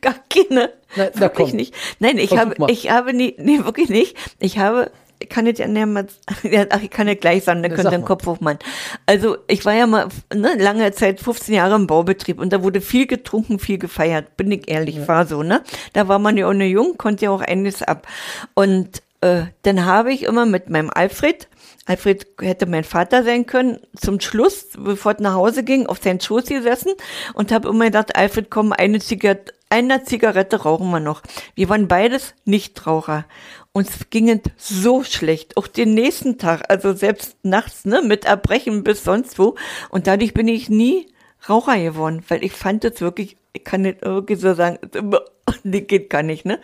Gar 0.00 0.16
keine. 0.28 0.72
Na, 0.96 1.08
na 1.14 1.20
wirklich 1.20 1.48
komm. 1.48 1.56
nicht. 1.56 1.74
Nein, 1.98 2.18
ich 2.18 2.28
Versuch 2.28 2.44
habe, 2.44 2.54
mal. 2.58 2.70
ich 2.70 2.90
habe 2.90 3.12
nie, 3.12 3.34
nee, 3.38 3.64
wirklich 3.64 3.88
nicht. 3.88 4.16
Ich 4.38 4.58
habe, 4.58 4.90
ich 5.18 5.28
kann 5.28 5.46
jetzt 5.46 5.58
ja 5.58 5.86
mal, 5.86 6.06
ach, 6.70 6.82
ich 6.82 6.90
kann 6.90 7.08
ja 7.08 7.14
gleich 7.14 7.44
sagen, 7.44 7.62
dann 7.62 7.72
könnt 7.72 7.86
ihr 7.86 7.98
den 7.98 8.04
Kopf 8.04 8.26
hochmachen. 8.26 8.58
Also, 9.06 9.36
ich 9.48 9.64
war 9.64 9.74
ja 9.74 9.86
mal, 9.86 10.08
ne, 10.34 10.54
lange 10.58 10.90
Zeit, 10.92 11.20
15 11.20 11.54
Jahre 11.54 11.74
im 11.74 11.86
Baubetrieb 11.86 12.40
und 12.40 12.52
da 12.52 12.62
wurde 12.62 12.80
viel 12.80 13.06
getrunken, 13.06 13.58
viel 13.58 13.78
gefeiert, 13.78 14.36
bin 14.36 14.50
ich 14.50 14.68
ehrlich, 14.68 14.96
ja. 14.96 15.08
war 15.08 15.26
so, 15.26 15.42
ne? 15.42 15.62
Da 15.92 16.08
war 16.08 16.18
man 16.18 16.36
ja 16.36 16.48
auch 16.48 16.54
nur 16.54 16.66
jung, 16.66 16.96
konnte 16.96 17.26
ja 17.26 17.30
auch 17.30 17.40
einiges 17.40 17.82
ab. 17.82 18.06
Und, 18.54 19.02
äh, 19.26 19.46
dann 19.62 19.84
habe 19.84 20.12
ich 20.12 20.24
immer 20.24 20.46
mit 20.46 20.70
meinem 20.70 20.90
Alfred, 20.90 21.48
Alfred 21.86 22.26
hätte 22.40 22.66
mein 22.66 22.84
Vater 22.84 23.22
sein 23.22 23.46
können, 23.46 23.78
zum 23.96 24.20
Schluss, 24.20 24.68
bevor 24.76 25.12
es 25.12 25.20
nach 25.20 25.34
Hause 25.34 25.62
ging, 25.62 25.86
auf 25.86 26.02
seinen 26.02 26.20
Schoß 26.20 26.46
gesessen 26.46 26.92
und 27.34 27.52
habe 27.52 27.68
immer 27.68 27.86
gedacht, 27.86 28.16
Alfred, 28.16 28.50
komm, 28.50 28.72
eine 28.72 28.98
Zigarette, 28.98 29.54
eine 29.70 30.02
Zigarette 30.02 30.62
rauchen 30.62 30.90
wir 30.90 31.00
noch. 31.00 31.22
Wir 31.54 31.68
waren 31.68 31.88
beides 31.88 32.34
Nichtraucher. 32.44 33.24
Uns 33.72 34.10
ging 34.10 34.28
es 34.30 34.40
so 34.56 35.04
schlecht, 35.04 35.56
auch 35.56 35.66
den 35.66 35.94
nächsten 35.94 36.38
Tag, 36.38 36.64
also 36.68 36.92
selbst 36.92 37.36
nachts, 37.42 37.84
ne, 37.84 38.02
mit 38.02 38.24
Erbrechen 38.24 38.82
bis 38.82 39.04
sonst 39.04 39.38
wo. 39.38 39.54
Und 39.90 40.06
dadurch 40.06 40.34
bin 40.34 40.48
ich 40.48 40.68
nie 40.68 41.08
Raucher 41.48 41.78
geworden, 41.78 42.24
weil 42.28 42.42
ich 42.42 42.52
fand 42.52 42.84
es 42.84 43.00
wirklich, 43.00 43.36
ich 43.52 43.64
kann 43.64 43.82
nicht 43.82 43.98
irgendwie 44.02 44.34
so 44.36 44.54
sagen, 44.54 44.78
nee, 45.62 45.82
geht 45.82 46.10
gar 46.10 46.22
nicht, 46.22 46.44
ne. 46.44 46.60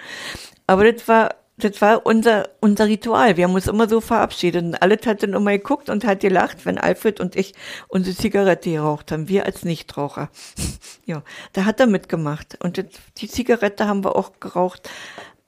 Aber 0.67 0.91
das 0.91 1.07
war 1.07 1.31
das 1.65 1.81
war 1.81 2.05
unser, 2.07 2.49
unser 2.61 2.87
Ritual. 2.87 3.37
Wir 3.37 3.45
haben 3.45 3.55
uns 3.55 3.67
immer 3.67 3.89
so 3.89 4.01
verabschiedet. 4.01 4.65
Und 4.65 4.83
alle 4.83 4.99
hat 5.05 5.23
dann 5.23 5.35
immer 5.35 5.53
geguckt 5.53 5.89
und 5.89 6.05
hat 6.05 6.21
gelacht, 6.21 6.67
wenn 6.67 6.79
Alfred 6.79 7.21
und 7.21 7.37
ich 7.37 7.55
unsere 7.89 8.17
Zigarette 8.17 8.71
geraucht 8.71 9.13
haben. 9.13 9.29
Wir 9.29 9.47
als 9.47 9.65
Nichtraucher. 9.65 10.31
ja, 11.07 11.23
da 11.53 11.65
hat 11.65 11.81
er 11.81 11.87
mitgemacht. 11.87 12.59
Und 12.63 12.85
die 13.19 13.29
Zigarette 13.29 13.87
haben 13.87 14.05
wir 14.05 14.17
auch 14.17 14.33
geraucht 14.41 14.91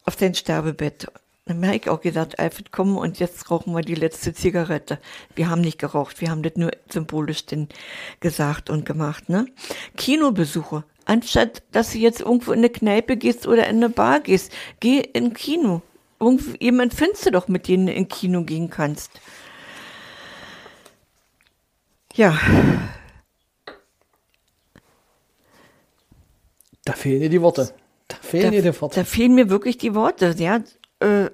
auf 0.05 0.15
sein 0.19 0.35
Sterbebett. 0.35 1.09
Dann 1.47 1.67
habe 1.67 1.77
ich 1.77 1.91
auch 1.91 2.01
gesagt, 2.01 2.39
Alfred, 2.39 2.73
komm 2.73 2.97
und 2.97 3.19
jetzt 3.19 3.51
rauchen 3.51 3.75
wir 3.75 3.83
die 3.83 3.95
letzte 3.95 4.33
Zigarette. 4.33 4.99
Wir 5.35 5.51
haben 5.51 5.61
nicht 5.61 5.79
geraucht, 5.79 6.23
wir 6.23 6.31
haben 6.31 6.43
das 6.43 6.55
nur 6.57 6.71
symbolisch 6.89 7.45
denn 7.45 7.69
gesagt 8.21 8.71
und 8.71 8.87
gemacht, 8.87 9.29
ne? 9.29 9.45
Kinobesuche. 9.99 10.85
Anstatt, 11.05 11.63
dass 11.73 11.93
du 11.93 11.99
jetzt 11.99 12.21
irgendwo 12.21 12.53
in 12.53 12.61
eine 12.61 12.71
Kneipe 12.71 13.19
gehst 13.19 13.47
oder 13.47 13.69
in 13.69 13.77
eine 13.77 13.91
Bar 13.91 14.21
gehst, 14.21 14.53
geh 14.81 15.01
in 15.01 15.35
Kino 15.35 15.83
jemand 16.61 16.95
findest 16.95 17.27
du 17.27 17.31
doch, 17.31 17.49
mit 17.49 17.69
denen 17.69 17.87
du 17.87 17.93
in 17.93 18.09
Kino 18.09 18.43
gehen 18.45 18.71
kannst. 18.71 19.11
Ja. 22.15 22.39
Da 26.85 26.93
fehlen 26.93 27.21
dir 27.21 27.31
die 27.31 27.43
Worte. 27.43 27.75
Da 28.09 28.17
fehlen 28.17 28.45
da, 28.45 28.51
dir 28.51 28.63
die 28.63 28.81
Worte. 28.81 29.01
Da 29.01 29.05
fehlen 29.05 29.35
mir 29.35 29.49
wirklich 29.49 29.79
die 29.79 29.95
Worte. 29.95 30.35
Ja, 30.39 30.61
äh, 31.01 31.31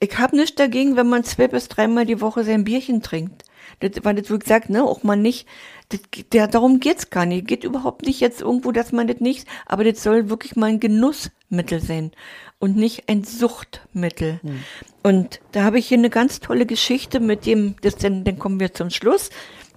ich 0.00 0.18
habe 0.18 0.36
nichts 0.36 0.54
dagegen, 0.54 0.96
wenn 0.96 1.08
man 1.08 1.24
zwei 1.24 1.48
bis 1.48 1.68
dreimal 1.68 2.06
die 2.06 2.20
Woche 2.20 2.44
sein 2.44 2.64
Bierchen 2.64 3.02
trinkt. 3.02 3.44
Das 3.80 4.04
war 4.04 4.14
das, 4.14 4.30
wie 4.30 4.38
gesagt, 4.38 4.70
ne, 4.70 4.82
auch 4.82 5.02
mal 5.02 5.16
nicht, 5.16 5.46
das, 5.88 6.00
der, 6.32 6.48
darum 6.48 6.80
geht's 6.80 7.10
gar 7.10 7.26
nicht. 7.26 7.46
Geht 7.46 7.64
überhaupt 7.64 8.04
nicht 8.04 8.20
jetzt 8.20 8.40
irgendwo, 8.40 8.72
dass 8.72 8.92
man 8.92 9.06
das 9.06 9.20
nicht, 9.20 9.46
aber 9.66 9.84
das 9.84 10.02
soll 10.02 10.28
wirklich 10.30 10.56
mal 10.56 10.66
ein 10.66 10.80
Genussmittel 10.80 11.80
sein 11.80 12.12
und 12.58 12.76
nicht 12.76 13.08
ein 13.08 13.24
Suchtmittel. 13.24 14.40
Hm. 14.42 14.64
Und 15.02 15.40
da 15.52 15.64
habe 15.64 15.78
ich 15.78 15.88
hier 15.88 15.98
eine 15.98 16.10
ganz 16.10 16.40
tolle 16.40 16.66
Geschichte 16.66 17.20
mit 17.20 17.46
dem, 17.46 17.76
das, 17.82 17.96
dann, 17.96 18.24
dann 18.24 18.38
kommen 18.38 18.60
wir 18.60 18.74
zum 18.74 18.90
Schluss, 18.90 19.30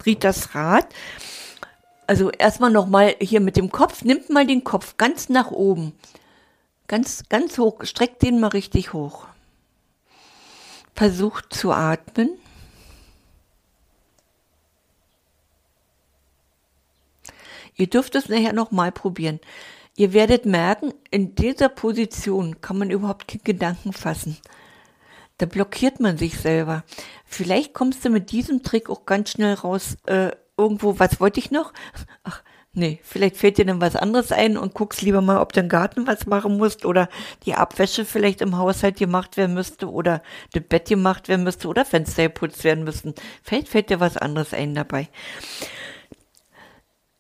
Ritas 0.06 0.56
Rat. 0.56 0.88
Also 2.08 2.32
erstmal 2.32 2.72
nochmal 2.72 3.16
hier 3.22 3.40
mit 3.40 3.56
dem 3.56 3.72
Kopf, 3.72 4.04
nimmt 4.04 4.30
mal 4.30 4.46
den 4.46 4.64
Kopf 4.64 4.98
ganz 4.98 5.30
nach 5.30 5.52
oben. 5.52 5.94
Ganz, 6.88 7.24
ganz 7.30 7.58
hoch, 7.58 7.86
streckt 7.86 8.22
den 8.22 8.40
mal 8.40 8.50
richtig 8.50 8.92
hoch. 8.92 9.28
Versucht 10.94 11.54
zu 11.54 11.72
atmen. 11.72 12.32
Ihr 17.82 17.88
dürft 17.88 18.14
es 18.14 18.30
nachher 18.30 18.54
nochmal 18.54 18.92
probieren. 18.92 19.40
Ihr 19.96 20.14
werdet 20.14 20.46
merken, 20.46 20.94
in 21.10 21.34
dieser 21.34 21.68
Position 21.68 22.62
kann 22.62 22.78
man 22.78 22.92
überhaupt 22.92 23.28
keinen 23.28 23.44
Gedanken 23.44 23.92
fassen. 23.92 24.38
Da 25.40 25.48
blockiert 25.48 26.00
man 26.00 26.16
sich 26.16 26.38
selber. 26.38 26.84
Vielleicht 27.26 27.74
kommst 27.74 28.06
du 28.06 28.12
mit 28.12 28.30
diesem 28.30 28.62
Trick 28.62 28.88
auch 28.88 29.08
ganz 29.08 29.32
schnell 29.32 29.56
raus, 29.56 29.98
äh, 30.06 30.30
irgendwo, 30.58 31.00
was 31.00 31.20
wollte 31.20 31.40
ich 31.40 31.50
noch? 31.50 31.74
Ach, 32.24 32.44
nee, 32.74 33.00
vielleicht 33.02 33.38
fällt 33.38 33.58
dir 33.58 33.66
dann 33.66 33.82
was 33.82 33.96
anderes 33.96 34.32
ein 34.32 34.58
und 34.58 34.76
guckst 34.76 35.02
lieber 35.02 35.22
mal, 35.22 35.42
ob 35.42 35.52
du 35.52 35.62
im 35.62 35.68
Garten 35.68 36.06
was 36.06 36.28
machen 36.28 36.58
musst 36.58 36.86
oder 36.86 37.10
die 37.48 37.56
Abwäsche 37.56 38.06
vielleicht 38.06 38.42
im 38.42 38.60
Haushalt 38.60 38.98
gemacht 38.98 39.38
werden 39.38 39.56
müsste 39.56 39.90
oder 39.90 40.22
das 40.54 40.62
Bett 40.70 40.88
gemacht 40.88 41.30
werden 41.30 41.44
müsste 41.44 41.68
oder 41.68 41.84
Fenster 41.84 42.26
geputzt 42.26 42.64
werden 42.64 42.84
müssten. 42.84 43.16
Vielleicht 43.42 43.70
fällt 43.70 43.90
dir 43.90 44.00
was 44.00 44.18
anderes 44.18 44.54
ein 44.54 44.76
dabei. 44.76 45.10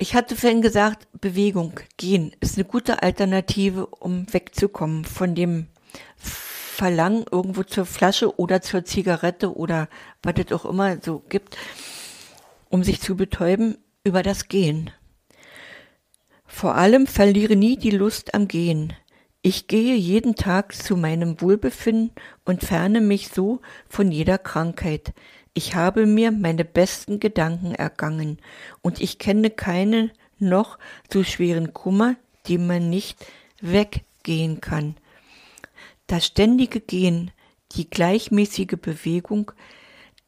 Ich 0.01 0.15
hatte 0.15 0.35
vorhin 0.35 0.63
gesagt, 0.63 1.07
Bewegung, 1.21 1.79
gehen 1.97 2.35
ist 2.39 2.57
eine 2.57 2.65
gute 2.65 3.03
Alternative, 3.03 3.85
um 3.85 4.25
wegzukommen 4.33 5.05
von 5.05 5.35
dem 5.35 5.67
Verlangen 6.17 7.25
irgendwo 7.31 7.61
zur 7.61 7.85
Flasche 7.85 8.39
oder 8.39 8.63
zur 8.63 8.83
Zigarette 8.83 9.55
oder 9.55 9.89
was 10.23 10.33
es 10.43 10.51
auch 10.53 10.65
immer 10.65 10.97
so 11.03 11.19
gibt, 11.29 11.55
um 12.69 12.83
sich 12.83 12.99
zu 12.99 13.15
betäuben 13.15 13.77
über 14.03 14.23
das 14.23 14.47
Gehen. 14.47 14.89
Vor 16.47 16.73
allem 16.73 17.05
verliere 17.05 17.55
nie 17.55 17.77
die 17.77 17.91
Lust 17.91 18.33
am 18.33 18.47
Gehen. 18.47 18.93
Ich 19.43 19.67
gehe 19.67 19.95
jeden 19.95 20.35
Tag 20.35 20.73
zu 20.73 20.97
meinem 20.97 21.41
Wohlbefinden 21.41 22.09
und 22.43 22.63
ferne 22.63 23.01
mich 23.01 23.27
so 23.27 23.61
von 23.87 24.11
jeder 24.11 24.39
Krankheit. 24.39 25.13
Ich 25.53 25.75
habe 25.75 26.05
mir 26.05 26.31
meine 26.31 26.63
besten 26.63 27.19
Gedanken 27.19 27.75
ergangen, 27.75 28.37
und 28.81 29.01
ich 29.01 29.19
kenne 29.19 29.49
keinen 29.49 30.11
noch 30.39 30.79
so 31.11 31.23
schweren 31.23 31.73
Kummer, 31.73 32.15
den 32.47 32.67
man 32.67 32.89
nicht 32.89 33.17
weggehen 33.59 34.61
kann. 34.61 34.95
Das 36.07 36.25
ständige 36.25 36.79
Gehen, 36.79 37.31
die 37.73 37.89
gleichmäßige 37.89 38.77
Bewegung, 38.81 39.51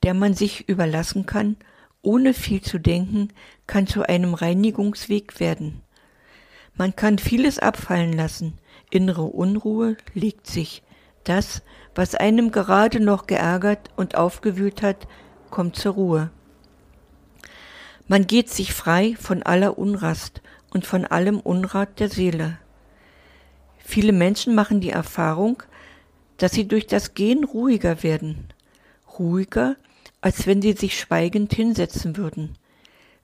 der 0.03 0.13
man 0.13 0.33
sich 0.33 0.67
überlassen 0.67 1.25
kann, 1.25 1.55
ohne 2.01 2.33
viel 2.33 2.61
zu 2.61 2.77
denken, 2.77 3.29
kann 3.65 3.87
zu 3.87 4.03
einem 4.07 4.33
Reinigungsweg 4.33 5.39
werden. 5.39 5.81
Man 6.75 6.95
kann 6.95 7.17
vieles 7.17 7.59
abfallen 7.59 8.13
lassen, 8.13 8.57
innere 8.89 9.23
Unruhe 9.23 9.95
legt 10.13 10.47
sich, 10.47 10.83
das, 11.23 11.61
was 11.95 12.15
einem 12.15 12.51
gerade 12.51 12.99
noch 12.99 13.27
geärgert 13.27 13.89
und 13.95 14.15
aufgewühlt 14.15 14.81
hat, 14.81 15.07
kommt 15.49 15.75
zur 15.75 15.93
Ruhe. 15.93 16.31
Man 18.07 18.27
geht 18.27 18.49
sich 18.49 18.73
frei 18.73 19.15
von 19.19 19.43
aller 19.43 19.77
Unrast 19.77 20.41
und 20.71 20.85
von 20.85 21.05
allem 21.05 21.39
Unrat 21.39 21.99
der 21.99 22.09
Seele. 22.09 22.57
Viele 23.77 24.11
Menschen 24.11 24.55
machen 24.55 24.81
die 24.81 24.89
Erfahrung, 24.89 25.61
dass 26.37 26.51
sie 26.51 26.67
durch 26.67 26.87
das 26.87 27.13
Gehen 27.13 27.43
ruhiger 27.43 28.01
werden. 28.03 28.49
Ruhiger, 29.19 29.75
als 30.21 30.47
wenn 30.47 30.61
sie 30.61 30.73
sich 30.73 30.99
schweigend 30.99 31.53
hinsetzen 31.53 32.17
würden. 32.17 32.57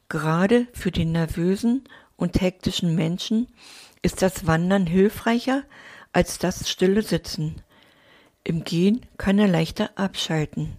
Gerade 0.10 0.68
für 0.74 0.92
den 0.92 1.12
nervösen 1.12 1.84
und 2.18 2.42
hektischen 2.42 2.96
Menschen 2.96 3.48
ist 4.02 4.22
das 4.22 4.46
Wandern 4.48 4.86
hilfreicher 4.86 5.64
als 6.14 6.38
das 6.38 6.70
stille 6.70 7.02
Sitzen. 7.02 7.62
Im 8.50 8.64
Gehen 8.64 9.06
kann 9.20 9.38
er 9.38 9.48
leichter 9.48 9.92
abschalten. 9.96 10.76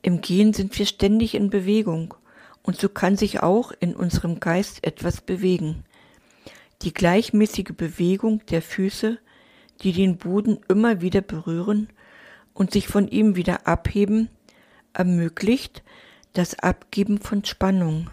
Im 0.00 0.20
Gehen 0.20 0.52
sind 0.52 0.78
wir 0.78 0.86
ständig 0.86 1.34
in 1.34 1.50
Bewegung 1.50 2.14
und 2.62 2.78
so 2.78 2.88
kann 2.88 3.16
sich 3.16 3.42
auch 3.42 3.72
in 3.80 3.96
unserem 3.96 4.38
Geist 4.38 4.86
etwas 4.86 5.20
bewegen. 5.20 5.82
Die 6.82 6.94
gleichmäßige 6.94 7.72
Bewegung 7.76 8.46
der 8.50 8.62
Füße, 8.62 9.18
die 9.80 9.92
den 9.92 10.16
Boden 10.16 10.60
immer 10.68 11.00
wieder 11.00 11.22
berühren 11.22 11.88
und 12.54 12.70
sich 12.70 12.86
von 12.86 13.08
ihm 13.08 13.34
wieder 13.34 13.66
abheben, 13.66 14.28
ermöglicht 14.92 15.82
das 16.34 16.56
Abgeben 16.60 17.18
von 17.18 17.44
Spannung, 17.44 18.10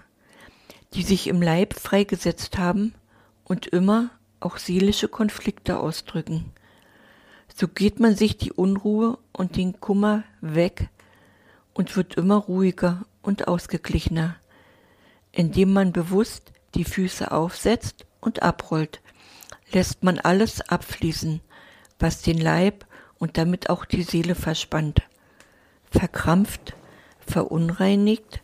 die 0.96 1.04
sich 1.04 1.28
im 1.28 1.44
Leib 1.44 1.76
freigesetzt 1.76 2.58
haben 2.58 2.96
und 3.44 3.68
immer 3.68 4.10
auch 4.40 4.58
seelische 4.58 5.10
Konflikte 5.10 5.78
ausdrücken. 5.78 6.54
So 7.60 7.68
geht 7.68 8.00
man 8.00 8.16
sich 8.16 8.38
die 8.38 8.54
Unruhe 8.54 9.18
und 9.34 9.58
den 9.58 9.82
Kummer 9.82 10.24
weg 10.40 10.88
und 11.74 11.98
wird 11.98 12.16
immer 12.16 12.38
ruhiger 12.38 13.06
und 13.22 13.50
ausgeglichener, 13.50 14.38
indem 15.34 15.74
man 15.74 15.92
bewusst 15.92 16.54
die 16.74 16.86
Füße 16.86 17.34
aufsetzt 17.34 18.06
und 18.22 18.44
abrollt, 18.44 19.02
lässt 19.74 20.04
man 20.04 20.20
alles 20.20 20.62
abfließen, 20.70 21.42
was 22.00 22.22
den 22.22 22.38
Leib 22.38 22.86
und 23.18 23.38
damit 23.38 23.70
auch 23.70 23.84
die 23.84 24.04
Seele 24.04 24.36
verspannt, 24.36 25.02
verkrampft, 25.92 26.78
verunreinigt, 27.20 28.42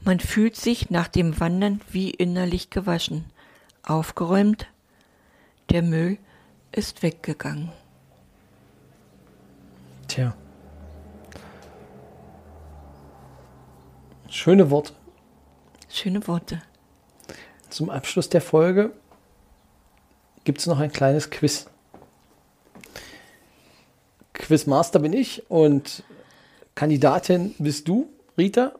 man 0.00 0.18
fühlt 0.18 0.56
sich 0.56 0.90
nach 0.90 1.06
dem 1.06 1.38
Wandern 1.38 1.80
wie 1.88 2.10
innerlich 2.10 2.70
gewaschen, 2.70 3.26
aufgeräumt, 3.84 4.66
der 5.70 5.82
Müll 5.82 6.18
ist 6.72 7.04
weggegangen. 7.04 7.70
Tja. 10.14 10.32
Schöne 14.30 14.70
Worte. 14.70 14.92
Schöne 15.88 16.24
Worte. 16.28 16.62
Zum 17.68 17.90
Abschluss 17.90 18.28
der 18.28 18.40
Folge 18.40 18.92
gibt 20.44 20.60
es 20.60 20.68
noch 20.68 20.78
ein 20.78 20.92
kleines 20.92 21.30
Quiz. 21.30 21.66
Quizmaster 24.34 25.00
bin 25.00 25.12
ich 25.12 25.50
und 25.50 26.04
Kandidatin 26.76 27.56
bist 27.58 27.88
du, 27.88 28.08
Rita. 28.38 28.72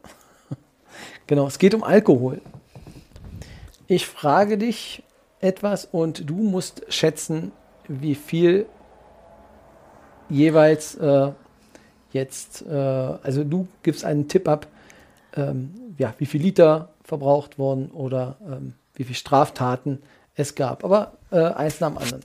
Genau, 1.27 1.49
es 1.49 1.59
geht 1.59 1.75
um 1.75 1.83
Alkohol. 1.83 2.41
Ich 3.89 4.07
frage 4.07 4.57
dich 4.57 5.03
etwas 5.41 5.85
und 5.85 6.31
du 6.31 6.37
musst 6.37 6.85
schätzen, 6.91 7.51
wie 7.89 8.15
viel 8.15 8.67
jeweils 10.29 10.95
äh, 10.97 11.33
jetzt, 12.13 12.65
äh, 12.67 12.73
also 12.75 13.45
du 13.45 13.69
gibst 13.83 14.05
einen 14.05 14.29
Tipp 14.29 14.49
ab, 14.49 14.67
ähm, 15.37 15.95
ja, 15.99 16.15
wie 16.19 16.27
viel 16.27 16.43
Liter 16.43 16.91
verbraucht 17.03 17.59
wurden 17.59 17.91
oder 17.91 18.37
ähm, 18.47 18.75
wie 18.95 19.05
viele 19.05 19.17
Straftaten 19.17 20.03
es 20.35 20.55
gab. 20.55 20.85
Aber 20.85 21.13
äh, 21.31 21.41
eins 21.41 21.81
nach 21.81 21.91
dem 21.91 21.99
anderen. 21.99 22.25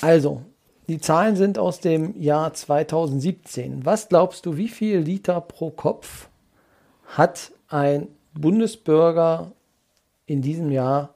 Also, 0.00 0.42
die 0.88 1.00
Zahlen 1.00 1.36
sind 1.36 1.58
aus 1.58 1.80
dem 1.80 2.20
Jahr 2.20 2.52
2017. 2.54 3.84
Was 3.84 4.08
glaubst 4.08 4.46
du, 4.46 4.56
wie 4.56 4.68
viel 4.68 4.98
Liter 4.98 5.40
pro 5.40 5.70
Kopf 5.70 6.28
hat 7.06 7.52
ein 7.68 8.08
Bundesbürger 8.34 9.52
in 10.26 10.42
diesem 10.42 10.70
Jahr 10.70 11.14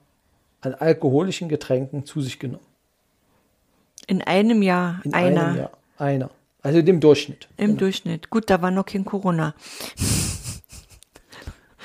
an 0.60 0.74
alkoholischen 0.74 1.48
Getränken 1.48 2.04
zu 2.06 2.20
sich 2.20 2.38
genommen? 2.38 2.64
In 4.06 4.22
einem 4.22 4.62
Jahr 4.62 5.00
In 5.04 5.14
einer. 5.14 5.46
einem 5.46 5.56
Jahr 5.58 5.70
einer. 6.02 6.30
Also 6.62 6.82
dem 6.82 7.00
Durchschnitt. 7.00 7.48
Im 7.56 7.68
genau. 7.68 7.78
Durchschnitt. 7.78 8.30
Gut, 8.30 8.50
da 8.50 8.60
war 8.60 8.70
noch 8.70 8.84
kein 8.86 9.04
Corona. 9.04 9.54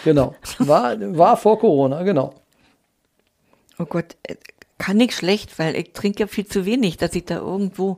Genau. 0.04 0.36
War, 0.60 0.96
war 1.18 1.38
vor 1.38 1.60
Corona, 1.60 2.04
genau. 2.04 2.34
Oh 3.80 3.86
Gott, 3.86 4.16
äh, 4.24 4.36
kann 4.78 5.00
ich 5.00 5.16
schlecht, 5.16 5.58
weil 5.60 5.76
ich 5.76 5.94
trinke 5.94 6.22
ja 6.22 6.28
viel 6.28 6.46
zu 6.46 6.66
wenig, 6.66 6.98
dass 6.98 7.16
ich 7.16 7.26
da 7.26 7.38
irgendwo 7.38 7.98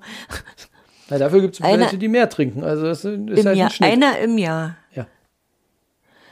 Na, 1.09 1.17
dafür 1.17 1.41
gibt 1.41 1.55
es 1.55 1.61
welche, 1.61 1.97
die 1.97 2.07
mehr 2.07 2.29
trinken. 2.29 2.63
Also 2.63 2.83
das 2.83 3.03
ist 3.03 3.45
halt 3.45 3.57
Jahr, 3.57 3.67
ein 3.67 3.71
Schnitt. 3.71 3.91
einer 3.91 4.17
im 4.19 4.37
Jahr. 4.37 4.77
Ja. 4.93 5.07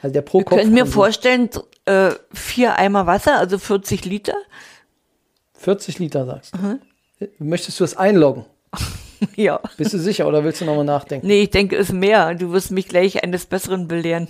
Also 0.02 0.12
der 0.14 0.22
pro 0.22 0.38
Wir 0.38 0.44
Kopf. 0.44 0.58
können 0.58 0.72
mir 0.72 0.86
vorstellen, 0.86 1.50
äh, 1.84 2.10
vier 2.32 2.76
Eimer 2.76 3.06
Wasser, 3.06 3.38
also 3.38 3.58
40 3.58 4.04
Liter. 4.06 4.34
40 5.54 5.98
Liter 5.98 6.24
sagst 6.24 6.54
du. 6.54 6.78
Möchtest 7.38 7.78
du 7.80 7.84
das 7.84 7.96
einloggen? 7.96 8.44
Ja. 9.36 9.60
Bist 9.76 9.92
du 9.94 9.98
sicher 9.98 10.26
oder 10.28 10.44
willst 10.44 10.60
du 10.60 10.64
nochmal 10.64 10.84
nachdenken? 10.84 11.26
Nee, 11.26 11.42
ich 11.42 11.50
denke, 11.50 11.76
es 11.76 11.88
ist 11.88 11.94
mehr. 11.94 12.34
Du 12.34 12.52
wirst 12.52 12.70
mich 12.70 12.88
gleich 12.88 13.22
eines 13.22 13.46
Besseren 13.46 13.88
belehren. 13.88 14.28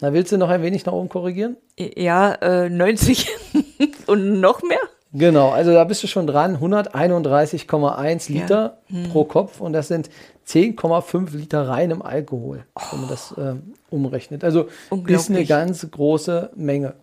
Na, 0.00 0.12
willst 0.12 0.30
du 0.32 0.36
noch 0.38 0.48
ein 0.50 0.62
wenig 0.62 0.84
nach 0.84 0.92
oben 0.92 1.08
korrigieren? 1.08 1.56
Ja, 1.78 2.34
äh, 2.34 2.68
90 2.68 3.28
und 4.06 4.40
noch 4.40 4.62
mehr? 4.62 4.78
Genau, 5.12 5.50
also 5.50 5.72
da 5.72 5.84
bist 5.84 6.02
du 6.02 6.06
schon 6.06 6.26
dran. 6.26 6.58
131,1 6.58 8.30
Liter 8.32 8.78
Hm. 8.88 9.08
pro 9.10 9.24
Kopf 9.24 9.60
und 9.60 9.72
das 9.72 9.88
sind 9.88 10.10
10,5 10.46 11.34
Liter 11.36 11.66
reinem 11.68 12.02
Alkohol, 12.02 12.64
wenn 12.90 13.00
man 13.00 13.08
das 13.08 13.34
ähm, 13.38 13.74
umrechnet. 13.90 14.44
Also 14.44 14.68
ist 15.06 15.30
eine 15.30 15.44
ganz 15.44 15.88
große 15.90 16.50
Menge. 16.54 16.94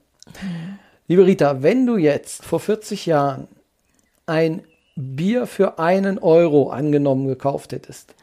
Liebe 1.07 1.26
Rita, 1.26 1.61
wenn 1.63 1.86
du 1.86 1.97
jetzt 1.97 2.45
vor 2.45 2.59
40 2.59 3.05
Jahren 3.05 3.47
ein 4.26 4.61
Bier 4.96 5.48
für 5.48 5.80
einen 5.80 6.20
Euro 6.20 6.70
angenommen 6.70 7.28
gekauft 7.28 7.72
hättest, 7.72 8.16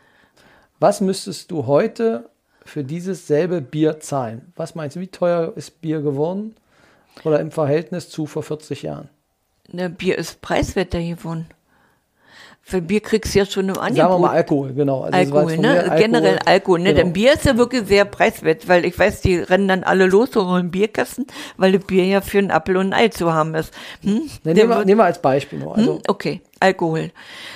was 0.79 1.01
müsstest 1.01 1.51
du 1.51 1.67
heute 1.67 2.31
für 2.65 2.85
dieses 2.85 3.27
selbe 3.27 3.61
Bier 3.61 4.01
zahlen? 4.01 4.53
Was 4.57 4.75
meinst 4.75 4.97
du, 4.97 5.01
wie 5.01 5.09
teuer 5.09 5.53
ist 5.57 5.81
Bier 5.81 6.01
geworden? 6.01 6.55
Oder 7.25 7.41
im 7.41 7.51
Verhältnis 7.51 8.09
zu 8.09 8.27
vor 8.27 8.43
40 8.43 8.83
Jahren? 8.83 9.09
Ne, 9.73 9.91
Bier 9.91 10.17
ist 10.17 10.41
preiswerter 10.41 11.03
geworden. 11.03 11.47
Für 12.63 12.81
Bier 12.81 13.01
kriegst 13.01 13.35
du 13.35 13.41
ja 13.41 13.47
schon 13.47 13.69
im 13.69 13.79
Angebot. 13.79 13.97
Sagen 13.97 14.13
wir 14.15 14.19
mal 14.19 14.31
Alkohol, 14.31 14.73
genau. 14.75 15.01
Also 15.03 15.17
Alkohol, 15.17 15.57
ne? 15.57 15.87
mir 15.89 15.97
Generell 15.97 16.39
Alkohol, 16.45 16.79
ne? 16.79 16.91
Genau. 16.91 17.03
Denn 17.03 17.13
Bier 17.13 17.33
ist 17.33 17.45
ja 17.45 17.57
wirklich 17.57 17.87
sehr 17.87 18.05
preiswert, 18.05 18.69
weil 18.69 18.85
ich 18.85 18.97
weiß, 18.99 19.23
die 19.23 19.37
rennen 19.37 19.67
dann 19.67 19.83
alle 19.83 20.07
los 20.07 20.37
und 20.37 20.47
holen 20.47 20.71
Bierkasten, 20.71 21.27
weil 21.57 21.73
das 21.73 21.85
Bier 21.85 22.05
ja 22.05 22.21
für 22.21 22.39
einen 22.39 22.51
Apfel 22.51 22.77
und 22.77 22.93
ein 22.93 22.93
Ei 22.93 23.09
zu 23.09 23.33
haben 23.33 23.55
ist. 23.55 23.73
Hm? 24.03 24.31
Ne, 24.45 24.55
nehmen, 24.55 24.69
wir, 24.69 24.85
nehmen 24.85 25.01
wir 25.01 25.05
als 25.05 25.21
Beispiel 25.21 25.59
nur. 25.59 25.77
Also, 25.77 25.95
hm? 25.95 26.03
Okay, 26.07 26.43
Alkohol. 26.61 27.11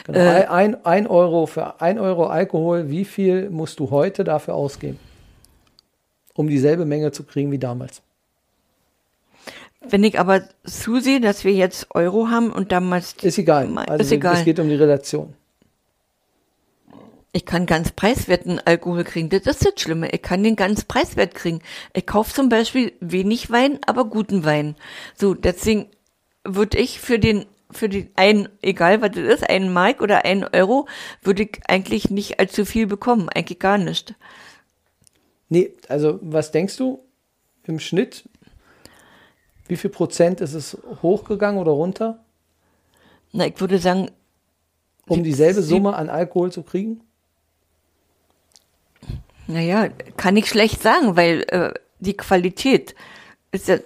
genau, 0.05 0.19
ein, 0.19 0.49
ein, 0.49 0.85
ein 0.85 1.07
Euro 1.07 1.47
für 1.47 1.81
ein 1.81 1.99
Euro 1.99 2.27
Alkohol, 2.27 2.91
wie 2.91 3.05
viel 3.05 3.51
musst 3.51 3.79
du 3.79 3.91
heute 3.91 4.25
dafür 4.25 4.55
ausgeben? 4.55 4.99
Um 6.35 6.49
dieselbe 6.49 6.85
Menge 6.85 7.13
zu 7.13 7.23
kriegen 7.23 7.53
wie 7.53 7.59
damals. 7.59 8.03
Wenn 9.87 10.03
ich 10.03 10.19
aber 10.19 10.43
zusehe, 10.65 11.21
dass 11.21 11.45
wir 11.45 11.53
jetzt 11.53 11.95
Euro 11.95 12.29
haben 12.29 12.51
und 12.51 12.73
damals, 12.73 13.15
Ist 13.23 13.39
egal. 13.39 13.77
Also 13.77 14.03
ist 14.03 14.13
egal. 14.13 14.37
es 14.37 14.45
geht 14.45 14.59
um 14.59 14.69
die 14.69 14.75
Relation. 14.75 15.35
ich 17.33 17.45
kann 17.45 17.67
ganz 17.67 17.91
preiswerten 17.91 18.61
Alkohol 18.65 19.05
kriegen. 19.05 19.29
Das 19.29 19.43
ist 19.43 19.67
das 19.67 19.75
Schlimme. 19.77 20.09
Ich 20.11 20.23
kann 20.23 20.43
den 20.43 20.57
ganz 20.57 20.85
preiswert 20.85 21.35
kriegen. 21.35 21.61
Ich 21.93 22.07
kaufe 22.07 22.33
zum 22.33 22.49
Beispiel 22.49 22.93
wenig 23.01 23.51
Wein, 23.51 23.79
aber 23.87 24.07
guten 24.07 24.45
Wein. 24.45 24.77
So, 25.15 25.35
deswegen 25.35 25.91
würde 26.45 26.79
ich 26.79 27.01
für 27.01 27.19
den 27.19 27.45
für 27.77 27.89
den 27.89 28.11
einen, 28.17 28.49
egal 28.63 29.03
was 29.03 29.13
das 29.13 29.41
ist, 29.41 29.49
einen 29.49 29.73
Mark 29.73 30.01
oder 30.01 30.25
einen 30.25 30.45
Euro, 30.45 30.87
würde 31.23 31.45
ich 31.45 31.61
eigentlich 31.67 32.11
nicht 32.11 32.39
allzu 32.39 32.65
viel 32.65 32.87
bekommen. 32.87 33.29
Eigentlich 33.29 33.59
gar 33.59 33.79
nicht. 33.79 34.15
Nee, 35.49 35.73
also 35.89 36.19
was 36.23 36.51
denkst 36.51 36.77
du 36.77 37.01
im 37.65 37.79
Schnitt? 37.79 38.29
Wie 39.67 39.77
viel 39.77 39.91
Prozent 39.91 40.41
ist 40.41 40.55
es 40.55 40.77
hochgegangen 41.03 41.61
oder 41.61 41.73
runter, 41.73 42.23
Na, 43.33 43.47
ich 43.47 43.59
würde 43.61 43.79
sagen, 43.79 44.11
um 45.07 45.23
dieselbe 45.23 45.63
Summe 45.63 45.95
an 45.95 46.09
Alkohol 46.09 46.53
zu 46.53 46.63
kriegen? 46.63 47.01
naja, 49.47 49.89
kann 50.17 50.37
ich 50.37 50.49
schlecht 50.49 50.83
sagen, 50.83 51.17
weil 51.17 51.43
äh, 51.49 51.75
die 52.01 52.17
Qualität 52.17 52.95
ist 53.51 53.69
ja. 53.69 53.79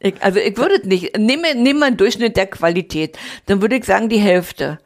Ich, 0.00 0.14
also 0.20 0.38
ich 0.40 0.56
würde 0.56 0.76
es 0.76 0.84
nicht. 0.84 1.16
Nehme, 1.18 1.54
nehme 1.54 1.86
einen 1.86 1.96
Durchschnitt 1.96 2.36
der 2.36 2.46
Qualität. 2.46 3.16
Dann 3.46 3.60
würde 3.62 3.76
ich 3.76 3.84
sagen 3.84 4.08
die 4.08 4.18
Hälfte. 4.18 4.78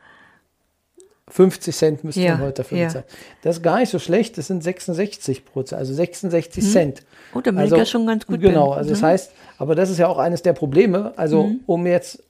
50 1.28 1.74
Cent 1.74 2.04
müsste 2.04 2.20
Ja, 2.20 2.38
heute 2.38 2.62
dafür 2.62 2.78
ja. 2.78 2.84
bezahlen. 2.86 3.04
Das 3.42 3.56
ist 3.56 3.62
gar 3.62 3.80
nicht 3.80 3.90
so 3.90 3.98
schlecht, 3.98 4.38
das 4.38 4.46
sind 4.46 4.62
66 4.62 5.44
Prozent, 5.44 5.78
also 5.80 5.92
66 5.92 6.64
Cent. 6.70 7.02
Oh, 7.34 7.40
da 7.40 7.50
bin 7.50 7.64
ich 7.64 7.70
ja 7.72 7.84
schon 7.84 8.06
ganz 8.06 8.26
gut 8.26 8.40
Genau, 8.40 8.70
bin. 8.70 8.78
also 8.78 8.90
das 8.90 9.00
Mhm. 9.00 9.06
heißt, 9.06 9.32
aber 9.58 9.74
das 9.74 9.90
ist 9.90 9.98
ja 9.98 10.06
auch 10.06 10.18
eines 10.18 10.42
der 10.42 10.52
Probleme. 10.52 11.12
Also 11.16 11.50
um 11.66 11.84
jetzt 11.86 12.22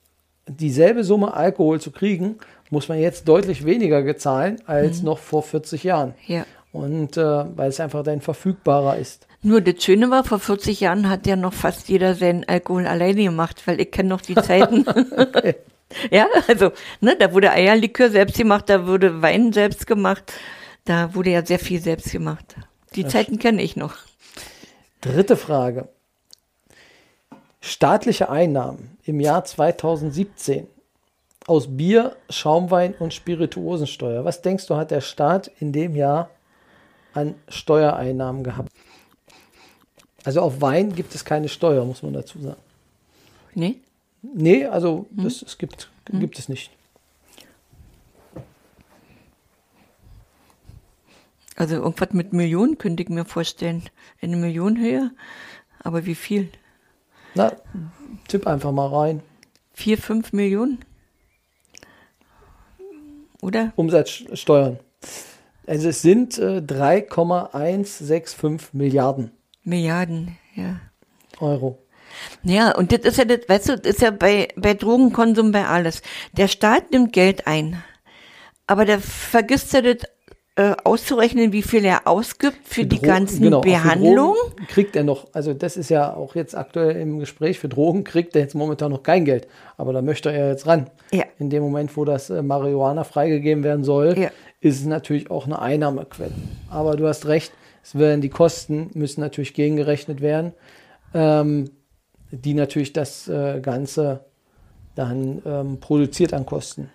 dieselbe 0.47 1.03
Summe 1.03 1.33
Alkohol 1.35 1.79
zu 1.79 1.91
kriegen, 1.91 2.37
muss 2.71 2.89
man 2.89 2.99
jetzt 2.99 3.27
deutlich 3.27 3.65
weniger 3.65 4.01
gezahlen 4.01 4.59
als 4.65 5.03
noch 5.03 5.19
vor 5.19 5.43
40 5.43 5.83
Jahren. 5.83 6.15
Ja. 6.25 6.45
Und 6.71 7.17
äh, 7.17 7.45
weil 7.57 7.69
es 7.69 7.79
einfach 7.79 8.03
dann 8.03 8.21
verfügbarer 8.21 8.97
ist. 8.97 9.27
Nur 9.41 9.61
das 9.61 9.83
Schöne 9.83 10.09
war, 10.09 10.23
vor 10.23 10.39
40 10.39 10.81
Jahren 10.81 11.09
hat 11.09 11.25
ja 11.25 11.35
noch 11.35 11.53
fast 11.53 11.89
jeder 11.89 12.15
seinen 12.15 12.43
Alkohol 12.43 12.87
alleine 12.87 13.23
gemacht, 13.23 13.61
weil 13.65 13.79
ich 13.79 13.91
kenne 13.91 14.09
noch 14.09 14.21
die 14.21 14.35
Zeiten. 14.35 14.85
ja, 16.11 16.27
also, 16.47 16.71
ne, 17.01 17.15
da 17.17 17.33
wurde 17.33 17.51
Eierlikör 17.51 18.09
selbst 18.09 18.37
gemacht, 18.37 18.65
da 18.67 18.87
wurde 18.87 19.21
Wein 19.21 19.53
selbst 19.53 19.87
gemacht, 19.87 20.33
da 20.85 21.13
wurde 21.15 21.31
ja 21.31 21.45
sehr 21.45 21.59
viel 21.59 21.81
selbst 21.81 22.11
gemacht. 22.11 22.55
Die 22.95 23.07
Zeiten 23.07 23.39
kenne 23.39 23.61
ich 23.61 23.75
noch. 23.75 23.95
Dritte 25.01 25.37
Frage. 25.37 25.87
Staatliche 27.61 28.29
Einnahmen 28.29 28.97
im 29.03 29.19
Jahr 29.19 29.43
2017 29.45 30.67
aus 31.45 31.77
Bier, 31.77 32.15
Schaumwein 32.29 32.93
und 32.97 33.13
Spirituosensteuer. 33.13 34.25
Was 34.25 34.41
denkst 34.41 34.67
du, 34.67 34.75
hat 34.75 34.91
der 34.91 35.01
Staat 35.01 35.51
in 35.59 35.71
dem 35.71 35.95
Jahr 35.95 36.29
an 37.17 37.35
Steuereinnahmen 37.49 38.43
gehabt? 38.43 38.71
Also 40.23 40.41
auf 40.41 40.61
Wein 40.61 40.93
gibt 40.93 41.15
es 41.15 41.25
keine 41.25 41.49
Steuer, 41.49 41.83
muss 41.85 42.03
man 42.03 42.13
dazu 42.13 42.39
sagen. 42.39 42.61
Nee? 43.53 43.79
Nee, 44.21 44.65
also 44.65 45.07
das, 45.11 45.41
es 45.41 45.57
gibt, 45.57 45.89
gibt 46.05 46.37
es 46.37 46.49
nicht. 46.49 46.71
Also 51.55 51.75
irgendwas 51.75 52.13
mit 52.13 52.33
Millionen 52.33 52.77
könnte 52.77 53.01
ich 53.01 53.09
mir 53.09 53.25
vorstellen. 53.25 53.83
Eine 54.21 54.35
Million 54.35 54.77
höher. 54.77 55.11
Aber 55.79 56.05
wie 56.05 56.13
viel? 56.13 56.51
Na, 57.33 57.53
tipp 58.27 58.45
einfach 58.45 58.71
mal 58.71 58.87
rein. 58.87 59.23
Vier, 59.73 59.97
fünf 59.97 60.33
Millionen? 60.33 60.85
Oder? 63.41 63.73
Umsatzsteuern. 63.75 64.79
Also 65.67 65.89
es 65.89 66.01
sind 66.01 66.37
äh, 66.39 66.61
3,165 66.61 68.73
Milliarden 68.73 69.31
Milliarden, 69.63 70.37
ja. 70.55 70.79
Euro. 71.41 71.77
Ja, 72.41 72.73
und 72.75 72.91
das 72.93 73.01
ist 73.01 73.17
ja 73.17 73.25
das, 73.25 73.39
weißt 73.47 73.69
du, 73.69 73.77
das 73.77 73.95
ist 73.95 74.01
ja 74.01 74.09
bei, 74.11 74.47
bei 74.55 74.73
Drogenkonsum 74.73 75.51
bei 75.51 75.65
alles. 75.67 76.01
Der 76.31 76.47
Staat 76.47 76.91
nimmt 76.91 77.11
Geld 77.13 77.45
ein, 77.47 77.83
aber 78.65 78.85
der 78.85 78.99
vergisst 78.99 79.73
ja 79.73 79.81
das 79.81 79.97
äh, 80.55 80.73
auszurechnen, 80.85 81.51
wie 81.51 81.61
viel 81.61 81.83
er 81.85 82.07
ausgibt 82.07 82.57
für, 82.63 82.85
die 82.85 82.97
Dro- 82.99 83.05
ganzen 83.05 83.41
genau, 83.43 83.61
für 83.61 83.69
Behandlungen. 83.69 84.15
Drogen 84.35 84.67
kriegt 84.67 84.95
er 84.95 85.03
noch, 85.03 85.27
also 85.33 85.53
das 85.53 85.75
ist 85.77 85.89
ja 85.89 86.15
auch 86.15 86.33
jetzt 86.33 86.55
aktuell 86.55 86.95
im 86.95 87.19
Gespräch, 87.19 87.59
für 87.59 87.69
Drogen 87.69 88.03
kriegt 88.05 88.35
er 88.35 88.41
jetzt 88.41 88.55
momentan 88.55 88.91
noch 88.91 89.03
kein 89.03 89.23
Geld. 89.25 89.47
Aber 89.75 89.91
da 89.93 90.01
möchte 90.01 90.31
er 90.31 90.49
jetzt 90.49 90.65
ran. 90.65 90.89
Ja. 91.11 91.25
In 91.37 91.49
dem 91.51 91.61
Moment, 91.61 91.95
wo 91.97 92.05
das 92.05 92.29
äh, 92.31 92.41
Marihuana 92.41 93.03
freigegeben 93.03 93.63
werden 93.63 93.83
soll, 93.83 94.17
Ja. 94.17 94.31
Ist 94.59 94.79
es 94.79 94.85
natürlich 94.85 95.29
auch 95.29 95.45
eine 95.45 95.59
Einnahmequelle. 95.59 96.33
Aber 96.69 96.95
du 96.95 97.07
hast 97.07 97.25
recht, 97.27 97.51
es 97.83 97.95
werden 97.95 98.21
die 98.21 98.29
Kosten 98.29 98.89
müssen 98.93 99.21
natürlich 99.21 99.53
gegengerechnet 99.53 100.21
werden, 100.21 100.53
ähm, 101.13 101.69
die 102.31 102.53
natürlich 102.53 102.93
das 102.93 103.27
äh, 103.27 103.59
Ganze 103.61 104.25
dann 104.95 105.41
ähm, 105.45 105.79
produziert 105.79 106.33
an 106.33 106.45
Kosten. 106.45 106.89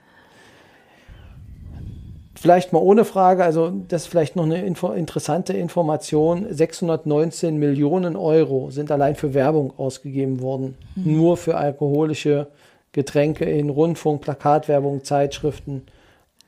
Vielleicht 2.34 2.72
mal 2.72 2.80
ohne 2.80 3.04
Frage, 3.04 3.44
also 3.44 3.72
das 3.86 4.02
ist 4.02 4.08
vielleicht 4.08 4.34
noch 4.34 4.44
eine 4.44 4.66
Info 4.66 4.90
interessante 4.90 5.52
Information. 5.52 6.52
619 6.52 7.56
Millionen 7.56 8.16
Euro 8.16 8.72
sind 8.72 8.90
allein 8.90 9.14
für 9.14 9.32
Werbung 9.32 9.72
ausgegeben 9.78 10.40
worden. 10.40 10.76
Nur 10.96 11.36
für 11.36 11.56
alkoholische 11.56 12.48
Getränke 12.90 13.44
in 13.44 13.70
Rundfunk, 13.70 14.22
Plakatwerbung, 14.22 15.04
Zeitschriften 15.04 15.84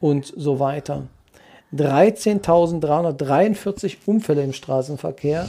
und 0.01 0.32
so 0.36 0.61
weiter. 0.61 1.09
13.343 1.74 3.97
Unfälle 4.07 4.42
im 4.42 4.53
Straßenverkehr 4.53 5.49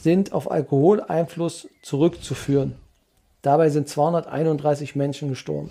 sind 0.00 0.32
auf 0.32 0.50
Alkoholeinfluss 0.50 1.68
zurückzuführen. 1.82 2.74
Dabei 3.42 3.68
sind 3.70 3.88
231 3.88 4.96
Menschen 4.96 5.28
gestorben. 5.28 5.70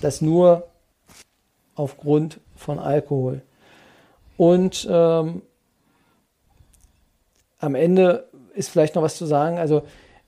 Das 0.00 0.20
nur 0.20 0.66
aufgrund 1.74 2.40
von 2.56 2.78
Alkohol. 2.78 3.42
Und 4.36 4.86
ähm, 4.90 5.42
am 7.58 7.74
Ende 7.74 8.28
ist 8.54 8.70
vielleicht 8.70 8.94
noch 8.94 9.02
was 9.02 9.16
zu 9.16 9.26
sagen. 9.26 9.58
Also 9.58 9.82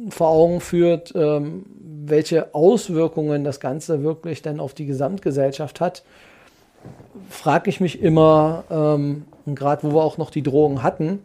vor 0.10 0.30
Augen 0.30 0.60
führt, 0.60 1.14
ähm, 1.16 1.66
welche 1.80 2.54
Auswirkungen 2.54 3.44
das 3.44 3.60
Ganze 3.60 4.04
wirklich 4.04 4.42
dann 4.42 4.60
auf 4.60 4.74
die 4.74 4.86
Gesamtgesellschaft 4.86 5.82
hat, 5.82 6.04
frage 7.30 7.70
ich 7.70 7.80
mich 7.80 8.02
immer, 8.02 8.64
ähm, 8.70 9.26
gerade 9.46 9.84
wo 9.84 9.96
wir 9.96 10.04
auch 10.04 10.18
noch 10.18 10.30
die 10.30 10.44
Drogen 10.44 10.84
hatten 10.84 11.20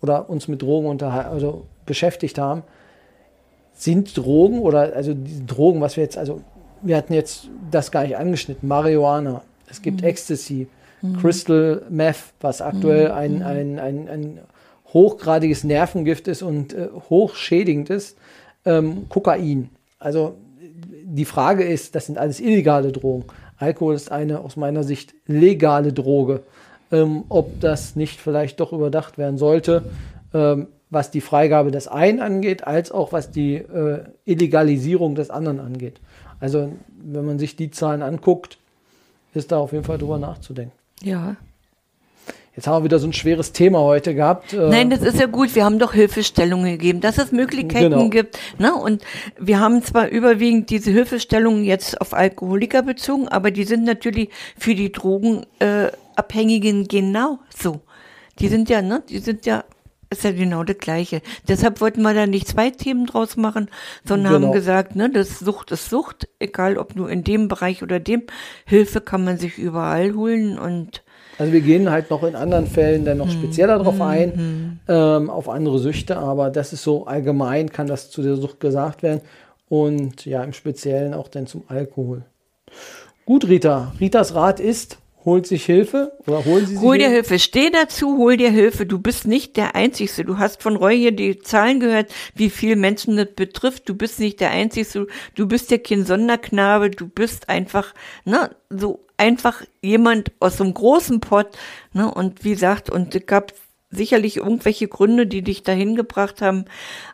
oder 0.00 0.28
uns 0.28 0.48
mit 0.48 0.62
Drogen 0.62 1.00
also 1.02 1.64
beschäftigt 1.86 2.38
haben, 2.38 2.62
sind 3.72 4.16
Drogen 4.16 4.60
oder 4.60 4.94
also 4.94 5.14
Drogen, 5.46 5.80
was 5.80 5.96
wir 5.96 6.04
jetzt, 6.04 6.18
also 6.18 6.40
wir 6.82 6.96
hatten 6.96 7.14
jetzt 7.14 7.48
das 7.70 7.90
gar 7.90 8.02
nicht 8.02 8.16
angeschnitten, 8.16 8.68
Marihuana, 8.68 9.42
es 9.70 9.82
gibt 9.82 10.02
mhm. 10.02 10.08
Ecstasy, 10.08 10.68
mhm. 11.02 11.18
Crystal 11.18 11.82
Meth, 11.90 12.32
was 12.40 12.60
aktuell 12.60 13.08
mhm. 13.08 13.14
ein, 13.14 13.42
ein, 13.42 13.78
ein, 13.78 14.08
ein 14.08 14.38
hochgradiges 14.92 15.64
Nervengift 15.64 16.28
ist 16.28 16.42
und 16.42 16.72
äh, 16.72 16.88
hochschädigend 17.10 17.90
ist, 17.90 18.16
ähm, 18.64 19.08
Kokain. 19.08 19.70
Also 19.98 20.34
die 21.04 21.24
Frage 21.24 21.64
ist, 21.64 21.94
das 21.94 22.06
sind 22.06 22.18
alles 22.18 22.40
illegale 22.40 22.92
Drogen. 22.92 23.24
Alkohol 23.56 23.94
ist 23.94 24.12
eine 24.12 24.40
aus 24.40 24.56
meiner 24.56 24.84
Sicht 24.84 25.14
legale 25.26 25.92
Droge. 25.92 26.42
Ähm, 26.90 27.24
ob 27.28 27.60
das 27.60 27.96
nicht 27.96 28.18
vielleicht 28.18 28.60
doch 28.60 28.72
überdacht 28.72 29.18
werden 29.18 29.36
sollte, 29.36 29.82
ähm, 30.32 30.68
was 30.88 31.10
die 31.10 31.20
Freigabe 31.20 31.70
des 31.70 31.86
einen 31.86 32.20
angeht, 32.20 32.66
als 32.66 32.90
auch 32.92 33.12
was 33.12 33.30
die 33.30 33.56
äh, 33.56 34.04
Illegalisierung 34.24 35.14
des 35.14 35.28
anderen 35.28 35.60
angeht. 35.60 36.00
Also 36.40 36.72
wenn 37.02 37.26
man 37.26 37.38
sich 37.38 37.56
die 37.56 37.70
Zahlen 37.70 38.00
anguckt, 38.00 38.58
ist 39.38 39.52
da 39.52 39.58
auf 39.58 39.72
jeden 39.72 39.84
Fall 39.84 39.98
drüber 39.98 40.18
nachzudenken. 40.18 40.72
Ja, 41.02 41.36
Jetzt 42.58 42.66
haben 42.66 42.80
wir 42.80 42.84
wieder 42.86 42.98
so 42.98 43.06
ein 43.06 43.12
schweres 43.12 43.52
Thema 43.52 43.78
heute 43.78 44.16
gehabt. 44.16 44.52
Äh. 44.52 44.68
Nein, 44.68 44.90
das 44.90 45.02
ist 45.02 45.20
ja 45.20 45.26
gut. 45.26 45.54
Wir 45.54 45.64
haben 45.64 45.78
doch 45.78 45.92
Hilfestellungen 45.92 46.72
gegeben, 46.72 47.00
dass 47.00 47.16
es 47.16 47.30
Möglichkeiten 47.30 47.90
genau. 47.90 48.08
gibt. 48.08 48.36
Ne? 48.58 48.74
Und 48.74 49.04
wir 49.38 49.60
haben 49.60 49.80
zwar 49.84 50.08
überwiegend 50.08 50.68
diese 50.68 50.90
Hilfestellungen 50.90 51.62
jetzt 51.62 52.00
auf 52.00 52.14
Alkoholiker 52.14 52.82
bezogen, 52.82 53.28
aber 53.28 53.52
die 53.52 53.62
sind 53.62 53.84
natürlich 53.84 54.30
für 54.58 54.74
die 54.74 54.90
Drogenabhängigen 54.90 56.82
äh, 56.82 56.86
genauso. 56.88 57.78
Die 58.40 58.48
sind 58.48 58.68
ja, 58.68 58.82
ne, 58.82 59.04
die 59.08 59.20
sind 59.20 59.46
ja 59.46 59.62
ist 60.10 60.24
ja 60.24 60.32
genau 60.32 60.64
das 60.64 60.78
Gleiche. 60.78 61.20
Deshalb 61.48 61.80
wollten 61.80 62.02
wir 62.02 62.14
da 62.14 62.26
nicht 62.26 62.48
zwei 62.48 62.70
Themen 62.70 63.06
draus 63.06 63.36
machen, 63.36 63.68
sondern 64.04 64.34
genau. 64.34 64.46
haben 64.46 64.52
gesagt, 64.52 64.96
ne, 64.96 65.10
das 65.10 65.38
Sucht 65.38 65.70
ist 65.70 65.90
Sucht, 65.90 66.28
egal 66.38 66.78
ob 66.78 66.96
nur 66.96 67.10
in 67.10 67.24
dem 67.24 67.48
Bereich 67.48 67.82
oder 67.82 68.00
dem. 68.00 68.22
Hilfe 68.64 69.00
kann 69.00 69.24
man 69.24 69.38
sich 69.38 69.58
überall 69.58 70.14
holen 70.14 70.58
und 70.58 71.02
also 71.38 71.52
wir 71.52 71.60
gehen 71.60 71.88
halt 71.88 72.10
noch 72.10 72.24
in 72.24 72.34
anderen 72.34 72.66
Fällen 72.66 73.04
dann 73.04 73.18
noch 73.18 73.32
hm. 73.32 73.38
spezieller 73.38 73.78
darauf 73.78 74.00
ein, 74.00 74.32
mhm. 74.34 74.78
ähm, 74.88 75.30
auf 75.30 75.48
andere 75.48 75.78
Süchte, 75.78 76.16
aber 76.16 76.50
das 76.50 76.72
ist 76.72 76.82
so 76.82 77.06
allgemein, 77.06 77.70
kann 77.70 77.86
das 77.86 78.10
zu 78.10 78.22
der 78.22 78.34
Sucht 78.34 78.58
gesagt 78.58 79.04
werden 79.04 79.20
und 79.68 80.24
ja, 80.26 80.42
im 80.42 80.52
Speziellen 80.52 81.14
auch 81.14 81.28
dann 81.28 81.46
zum 81.46 81.62
Alkohol. 81.68 82.24
Gut, 83.24 83.46
Rita. 83.46 83.92
Ritas 84.00 84.34
Rat 84.34 84.58
ist, 84.58 84.98
holt 85.24 85.46
sich 85.46 85.64
Hilfe 85.64 86.12
oder 86.26 86.44
holen 86.44 86.66
Sie 86.66 86.74
sich 86.74 86.82
Hol 86.82 86.98
dir 86.98 87.08
Hilfe. 87.08 87.30
Hilfe. 87.30 87.38
Steh 87.38 87.70
dazu, 87.70 88.16
hol 88.18 88.36
dir 88.36 88.50
Hilfe. 88.50 88.86
Du 88.86 88.98
bist 88.98 89.26
nicht 89.26 89.56
der 89.56 89.74
Einzige. 89.74 90.24
Du 90.24 90.38
hast 90.38 90.62
von 90.62 90.76
Roy 90.76 90.96
hier 90.96 91.12
die 91.12 91.38
Zahlen 91.38 91.80
gehört, 91.80 92.12
wie 92.34 92.50
viele 92.50 92.76
Menschen 92.76 93.16
das 93.16 93.28
betrifft. 93.34 93.88
Du 93.88 93.94
bist 93.94 94.20
nicht 94.20 94.40
der 94.40 94.50
Einzige. 94.50 95.06
Du 95.34 95.46
bist 95.46 95.70
ja 95.70 95.78
kein 95.78 96.04
Sonderknabe. 96.04 96.90
Du 96.90 97.08
bist 97.08 97.48
einfach, 97.48 97.94
ne, 98.24 98.50
so 98.70 99.04
einfach 99.18 99.62
jemand 99.82 100.32
aus 100.40 100.56
so 100.56 100.64
einem 100.64 100.74
großen 100.74 101.20
Pott, 101.20 101.58
ne, 101.92 102.12
und 102.12 102.44
wie 102.44 102.52
gesagt, 102.52 102.88
und 102.88 103.14
es 103.14 103.26
gab 103.26 103.52
sicherlich 103.90 104.36
irgendwelche 104.36 104.88
Gründe, 104.88 105.26
die 105.26 105.42
dich 105.42 105.62
dahin 105.62 105.96
gebracht 105.96 106.40
haben, 106.40 106.64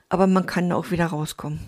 aber 0.08 0.26
man 0.26 0.46
kann 0.46 0.70
auch 0.72 0.90
wieder 0.90 1.06
rauskommen. 1.06 1.60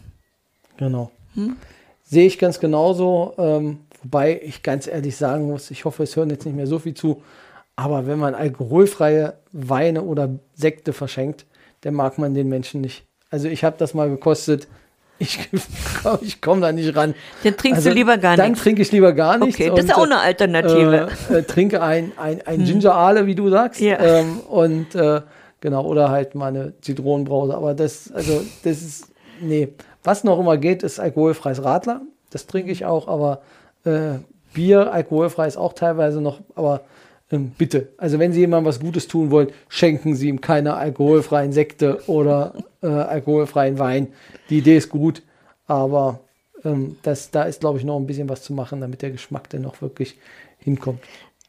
Genau. 0.77 1.11
Hm? 1.35 1.57
Sehe 2.05 2.27
ich 2.27 2.39
ganz 2.39 2.61
genauso. 2.61 3.35
Ähm, 3.39 3.81
Wobei 4.07 4.41
ich 4.41 4.63
ganz 4.63 4.87
ehrlich 4.87 5.17
sagen 5.17 5.49
muss, 5.49 5.73
ich 5.73 5.85
hoffe, 5.85 6.05
es 6.05 6.15
hören 6.15 6.31
jetzt 6.31 6.47
nicht 6.47 6.55
mehr 6.55 6.69
so 6.69 6.79
viel 6.79 6.95
zu, 6.95 7.23
aber 7.75 8.07
wenn 8.07 8.21
man 8.21 8.37
alkoholfreie 8.37 9.35
Weine 9.51 10.03
oder 10.03 10.31
Sekte 10.55 10.93
verschenkt, 10.93 11.45
dann 11.81 11.95
mag 11.95 12.17
man 12.17 12.33
den 12.33 12.49
Menschen 12.49 12.83
nicht. 12.83 13.05
Also 13.31 13.49
ich 13.49 13.65
habe 13.65 13.77
das 13.79 13.95
mal 13.95 14.09
gekostet. 14.09 14.69
Ich, 15.19 15.51
ich 16.21 16.41
komme 16.41 16.61
da 16.61 16.71
nicht 16.71 16.95
ran. 16.95 17.15
Dann 17.43 17.57
trinkst 17.57 17.79
also, 17.79 17.89
du 17.89 17.97
lieber 17.97 18.17
gar 18.17 18.37
nichts. 18.37 18.47
Dann 18.47 18.55
trinke 18.55 18.83
ich 18.83 18.93
lieber 18.93 19.13
gar 19.13 19.39
nichts. 19.39 19.57
Okay, 19.57 19.73
das 19.75 19.87
ist 19.87 19.95
auch 19.95 20.05
eine 20.05 20.19
Alternative. 20.19 21.09
Äh, 21.29 21.39
äh, 21.39 21.43
trinke 21.43 21.83
ein, 21.83 22.13
ein, 22.17 22.47
ein 22.47 22.61
hm. 22.61 22.65
Ginger 22.65 22.95
Ale, 22.95 23.27
wie 23.27 23.35
du 23.35 23.51
sagst. 23.51 23.81
Ja. 23.81 23.99
Ähm, 23.99 24.39
und 24.41 24.95
äh, 24.95 25.23
genau, 25.61 25.85
oder 25.85 26.11
halt 26.11 26.37
mal 26.37 26.47
eine 26.47 26.81
Zitronenbrause. 26.81 27.57
Aber 27.57 27.75
das, 27.75 28.13
also, 28.13 28.45
das 28.63 28.83
ist, 28.83 29.09
nee. 29.41 29.75
Was 30.05 30.23
noch 30.23 30.39
immer 30.39 30.59
geht, 30.59 30.85
ist 30.85 31.01
alkoholfreies 31.01 31.65
Radler. 31.65 32.03
Das 32.31 32.47
trinke 32.47 32.71
ich 32.71 32.85
auch, 32.85 33.09
aber 33.09 33.41
äh, 33.87 34.19
Bier, 34.53 34.93
alkoholfrei 34.93 35.47
ist 35.47 35.57
auch 35.57 35.73
teilweise 35.73 36.21
noch, 36.21 36.41
aber 36.55 36.83
ähm, 37.31 37.53
bitte, 37.57 37.89
also 37.99 38.19
wenn 38.19 38.33
Sie 38.33 38.41
jemandem 38.41 38.69
was 38.69 38.81
Gutes 38.81 39.09
tun 39.09 39.31
wollen, 39.31 39.49
schenken 39.69 40.15
Sie 40.15 40.29
ihm 40.29 40.41
keine 40.41 40.75
alkoholfreien 40.75 41.53
Sekte 41.53 42.01
oder 42.07 42.55
äh, 42.83 42.87
alkoholfreien 42.87 43.79
Wein. 43.79 44.09
Die 44.49 44.59
Idee 44.59 44.77
ist 44.77 44.89
gut, 44.89 45.23
aber 45.67 46.21
ähm, 46.65 46.97
das, 47.03 47.31
da 47.31 47.43
ist, 47.43 47.61
glaube 47.61 47.79
ich, 47.79 47.85
noch 47.85 47.99
ein 47.99 48.07
bisschen 48.07 48.29
was 48.29 48.43
zu 48.43 48.53
machen, 48.53 48.81
damit 48.81 49.03
der 49.03 49.11
Geschmack 49.11 49.51
dann 49.51 49.63
noch 49.63 49.83
wirklich 49.83 50.17
hinkommt 50.59 51.01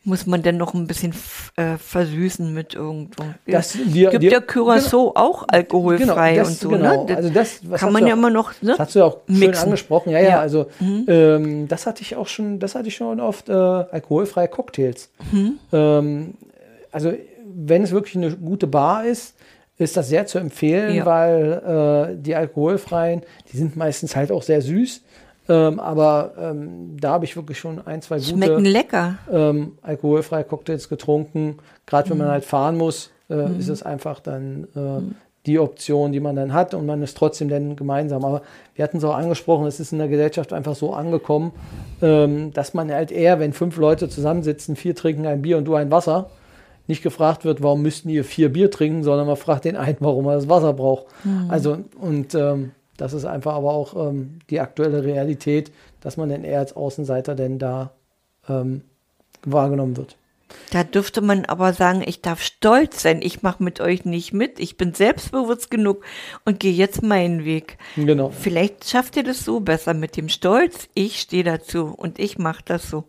muss 0.03 0.25
man 0.25 0.41
denn 0.41 0.57
noch 0.57 0.73
ein 0.73 0.87
bisschen 0.87 1.13
äh, 1.57 1.77
versüßen 1.77 2.53
mit 2.53 2.73
irgendwo. 2.73 3.23
Das, 3.45 3.77
wir, 3.77 4.09
gibt 4.11 4.23
ja 4.23 4.39
Curacao 4.39 5.09
genau, 5.09 5.11
auch 5.15 5.45
alkoholfrei 5.47 6.31
genau, 6.31 6.43
das, 6.43 6.49
und 6.49 6.59
so. 6.59 6.69
Genau. 6.69 7.05
Ne? 7.05 7.17
Also 7.17 7.29
das 7.29 7.61
kann 7.75 7.91
man 7.91 8.07
ja 8.07 8.13
immer 8.13 8.29
noch. 8.29 8.53
Ne? 8.61 8.71
Das 8.71 8.79
hast 8.79 8.95
du 8.95 8.99
ja 8.99 9.05
auch 9.05 9.19
mixen. 9.27 9.53
schön 9.53 9.63
angesprochen. 9.63 10.11
Ja, 10.11 10.19
ja. 10.19 10.29
ja 10.29 10.39
also 10.39 10.67
mhm. 10.79 11.05
ähm, 11.07 11.67
das 11.67 11.85
hatte 11.85 12.01
ich 12.01 12.15
auch 12.15 12.27
schon. 12.27 12.59
Das 12.59 12.75
hatte 12.75 12.87
ich 12.87 12.95
schon 12.95 13.19
oft 13.19 13.49
äh, 13.49 13.53
alkoholfreie 13.53 14.47
Cocktails. 14.47 15.09
Mhm. 15.31 15.59
Ähm, 15.73 16.33
also 16.91 17.13
wenn 17.53 17.83
es 17.83 17.91
wirklich 17.91 18.15
eine 18.15 18.31
gute 18.31 18.67
Bar 18.67 19.05
ist, 19.05 19.35
ist 19.77 19.95
das 19.95 20.09
sehr 20.09 20.25
zu 20.25 20.39
empfehlen, 20.39 20.95
ja. 20.95 21.05
weil 21.05 22.15
äh, 22.15 22.21
die 22.21 22.35
alkoholfreien, 22.35 23.21
die 23.51 23.57
sind 23.57 23.75
meistens 23.75 24.15
halt 24.15 24.31
auch 24.31 24.41
sehr 24.41 24.61
süß. 24.61 25.03
Ähm, 25.49 25.79
aber 25.79 26.33
ähm, 26.39 26.97
da 26.99 27.11
habe 27.11 27.25
ich 27.25 27.35
wirklich 27.35 27.59
schon 27.59 27.85
ein, 27.85 28.01
zwei 28.01 28.17
gute 28.17 28.29
Schmecken 28.29 28.65
lecker. 28.65 29.17
Ähm, 29.31 29.77
alkoholfreie 29.81 30.43
Cocktails 30.43 30.89
getrunken. 30.89 31.57
Gerade 31.85 32.09
wenn 32.09 32.17
mm. 32.17 32.19
man 32.19 32.29
halt 32.29 32.45
fahren 32.45 32.77
muss, 32.77 33.11
äh, 33.29 33.35
mm. 33.35 33.59
ist 33.59 33.69
es 33.69 33.83
einfach 33.83 34.19
dann 34.19 34.67
äh, 34.75 34.79
mm. 34.79 35.15
die 35.45 35.59
Option, 35.59 36.11
die 36.11 36.19
man 36.19 36.35
dann 36.35 36.53
hat 36.53 36.73
und 36.73 36.85
man 36.85 37.01
ist 37.01 37.15
trotzdem 37.15 37.47
dann 37.47 37.75
gemeinsam. 37.75 38.25
Aber 38.25 38.41
wir 38.75 38.83
hatten 38.83 38.97
es 38.97 39.03
auch 39.05 39.15
angesprochen, 39.15 39.67
es 39.67 39.79
ist 39.79 39.93
in 39.93 39.99
der 39.99 40.09
Gesellschaft 40.09 40.51
einfach 40.51 40.75
so 40.75 40.93
angekommen, 40.93 41.53
ähm, 42.01 42.51
dass 42.51 42.73
man 42.73 42.91
halt 42.91 43.11
eher, 43.11 43.39
wenn 43.39 43.53
fünf 43.53 43.77
Leute 43.77 44.09
zusammensitzen, 44.09 44.75
vier 44.75 44.95
trinken 44.95 45.25
ein 45.25 45.41
Bier 45.41 45.57
und 45.57 45.65
du 45.65 45.75
ein 45.75 45.91
Wasser, 45.91 46.29
nicht 46.87 47.03
gefragt 47.03 47.43
wird, 47.45 47.61
warum 47.61 47.81
müssten 47.81 48.09
ihr 48.09 48.23
vier 48.23 48.51
Bier 48.51 48.71
trinken, 48.71 49.03
sondern 49.03 49.27
man 49.27 49.35
fragt 49.35 49.65
den 49.65 49.75
einen, 49.75 49.97
warum 49.99 50.25
er 50.25 50.35
das 50.35 50.49
Wasser 50.49 50.73
braucht. 50.73 51.05
Mhm. 51.23 51.45
Also 51.49 51.77
und 51.99 52.33
ähm, 52.33 52.71
das 52.97 53.13
ist 53.13 53.25
einfach 53.25 53.53
aber 53.53 53.71
auch 53.71 54.09
ähm, 54.09 54.39
die 54.49 54.59
aktuelle 54.59 55.03
Realität, 55.03 55.71
dass 56.01 56.17
man 56.17 56.29
denn 56.29 56.43
eher 56.43 56.59
als 56.59 56.75
Außenseiter 56.75 57.35
denn 57.35 57.59
da 57.59 57.91
ähm, 58.49 58.81
wahrgenommen 59.43 59.97
wird. 59.97 60.17
Da 60.71 60.83
dürfte 60.83 61.21
man 61.21 61.45
aber 61.45 61.73
sagen, 61.73 62.03
ich 62.05 62.21
darf 62.21 62.41
stolz 62.41 63.01
sein, 63.01 63.21
ich 63.21 63.43
mache 63.43 63.61
mit 63.61 63.81
euch 63.81 64.05
nicht 64.05 64.33
mit, 64.33 64.59
ich 64.59 64.77
bin 64.77 64.93
selbstbewusst 64.93 65.69
genug 65.69 66.03
und 66.45 66.59
gehe 66.59 66.71
jetzt 66.71 67.03
meinen 67.03 67.45
Weg. 67.45 67.77
Genau. 67.95 68.29
Vielleicht 68.29 68.89
schafft 68.89 69.17
ihr 69.17 69.23
das 69.23 69.43
so 69.43 69.59
besser 69.59 69.93
mit 69.93 70.15
dem 70.15 70.29
Stolz, 70.29 70.87
ich 70.93 71.19
stehe 71.19 71.43
dazu 71.43 71.93
und 71.95 72.19
ich 72.19 72.37
mache 72.37 72.63
das 72.65 72.89
so. 72.89 73.05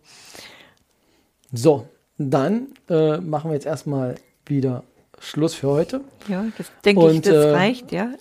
So, 1.52 1.86
dann 2.18 2.68
äh, 2.88 3.18
machen 3.18 3.50
wir 3.50 3.54
jetzt 3.54 3.66
erstmal 3.66 4.16
wieder 4.44 4.82
Schluss 5.20 5.54
für 5.54 5.68
heute. 5.68 6.00
Ja, 6.28 6.44
das 6.56 6.70
denke 6.84 7.10
ich, 7.10 7.20
das 7.22 7.34
äh, 7.34 7.50
reicht, 7.50 7.92
ja. 7.92 8.12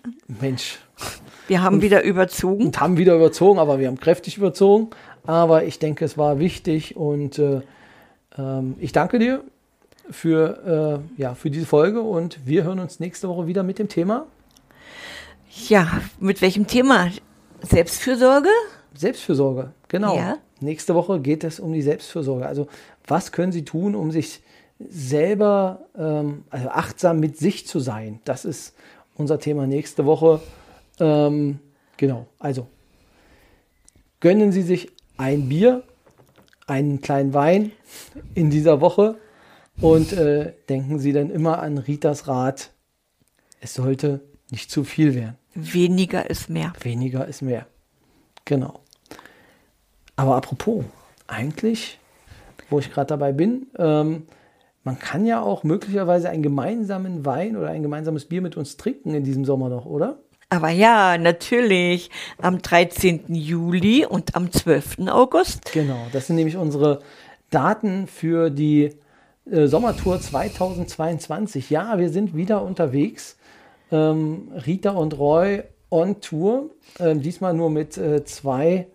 Mensch, 0.41 0.79
wir 1.47 1.61
haben 1.61 1.75
und, 1.75 1.81
wieder 1.81 2.03
überzogen. 2.03 2.65
Und 2.65 2.79
haben 2.79 2.97
wieder 2.97 3.15
überzogen, 3.15 3.59
aber 3.59 3.79
wir 3.79 3.87
haben 3.87 3.99
kräftig 3.99 4.37
überzogen. 4.37 4.89
Aber 5.25 5.65
ich 5.65 5.79
denke, 5.79 6.05
es 6.05 6.17
war 6.17 6.39
wichtig 6.39 6.95
und 6.95 7.37
äh, 7.37 7.61
ähm, 8.37 8.75
ich 8.79 8.91
danke 8.91 9.19
dir 9.19 9.43
für, 10.09 11.03
äh, 11.17 11.21
ja, 11.21 11.35
für 11.35 11.49
diese 11.49 11.65
Folge 11.65 12.01
und 12.01 12.39
wir 12.45 12.63
hören 12.63 12.79
uns 12.79 12.99
nächste 12.99 13.27
Woche 13.27 13.47
wieder 13.47 13.63
mit 13.63 13.79
dem 13.79 13.89
Thema. 13.89 14.25
Ja, 15.67 16.01
mit 16.19 16.41
welchem 16.41 16.67
Thema? 16.67 17.09
Selbstfürsorge? 17.61 18.49
Selbstfürsorge, 18.93 19.71
genau. 19.87 20.15
Ja. 20.15 20.37
Nächste 20.59 20.95
Woche 20.95 21.19
geht 21.19 21.43
es 21.43 21.59
um 21.59 21.73
die 21.73 21.81
Selbstfürsorge. 21.81 22.45
Also 22.45 22.67
was 23.05 23.31
können 23.31 23.51
Sie 23.51 23.65
tun, 23.65 23.95
um 23.95 24.11
sich 24.11 24.41
selber, 24.79 25.87
ähm, 25.97 26.43
also 26.49 26.69
achtsam 26.69 27.19
mit 27.19 27.37
sich 27.37 27.67
zu 27.67 27.79
sein? 27.79 28.19
Das 28.25 28.45
ist 28.45 28.75
unser 29.15 29.39
Thema 29.39 29.67
nächste 29.67 30.05
Woche. 30.05 30.41
Ähm, 30.99 31.59
genau, 31.97 32.27
also 32.39 32.67
gönnen 34.19 34.51
Sie 34.51 34.61
sich 34.61 34.91
ein 35.17 35.49
Bier, 35.49 35.83
einen 36.67 37.01
kleinen 37.01 37.33
Wein 37.33 37.71
in 38.35 38.49
dieser 38.49 38.81
Woche 38.81 39.17
und 39.81 40.13
äh, 40.13 40.53
denken 40.69 40.99
Sie 40.99 41.13
dann 41.13 41.29
immer 41.29 41.59
an 41.59 41.77
Ritas 41.77 42.27
Rat. 42.27 42.71
Es 43.59 43.73
sollte 43.73 44.21
nicht 44.51 44.71
zu 44.71 44.83
viel 44.83 45.15
werden. 45.15 45.37
Weniger 45.53 46.29
ist 46.29 46.49
mehr. 46.49 46.73
Weniger 46.81 47.27
ist 47.27 47.41
mehr. 47.41 47.67
Genau. 48.45 48.79
Aber 50.15 50.35
apropos, 50.35 50.83
eigentlich, 51.27 51.99
wo 52.69 52.79
ich 52.79 52.91
gerade 52.91 53.07
dabei 53.07 53.31
bin, 53.31 53.67
ähm, 53.77 54.27
man 54.87 54.99
kann 54.99 55.25
ja 55.25 55.41
auch 55.41 55.65
möglicherweise 55.65 56.29
einen 56.29 56.41
gemeinsamen 56.41 57.25
Wein 57.25 57.57
oder 57.57 57.67
ein 57.67 57.83
gemeinsames 57.83 58.23
Bier 58.23 58.41
mit 58.41 58.55
uns 58.55 58.77
trinken 58.77 59.13
in 59.13 59.25
diesem 59.25 59.43
Sommer 59.43 59.67
noch, 59.67 59.85
oder? 59.85 60.19
Aber 60.47 60.69
ja, 60.69 61.17
natürlich. 61.17 62.09
Am 62.41 62.61
13. 62.61 63.35
Juli 63.35 64.05
und 64.05 64.33
am 64.35 64.49
12. 64.49 64.99
August. 65.09 65.73
Genau, 65.73 66.07
das 66.13 66.27
sind 66.27 66.37
nämlich 66.37 66.55
unsere 66.55 67.01
Daten 67.49 68.07
für 68.07 68.49
die 68.49 68.93
äh, 69.51 69.67
Sommertour 69.67 70.21
2022. 70.21 71.69
Ja, 71.69 71.99
wir 71.99 72.09
sind 72.09 72.33
wieder 72.33 72.61
unterwegs. 72.61 73.37
Ähm, 73.91 74.53
Rita 74.65 74.91
und 74.91 75.19
Roy 75.19 75.63
on 75.89 76.21
Tour. 76.21 76.69
Ähm, 76.97 77.21
diesmal 77.21 77.53
nur 77.53 77.69
mit 77.69 77.97
äh, 77.97 78.23
zwei 78.23 78.87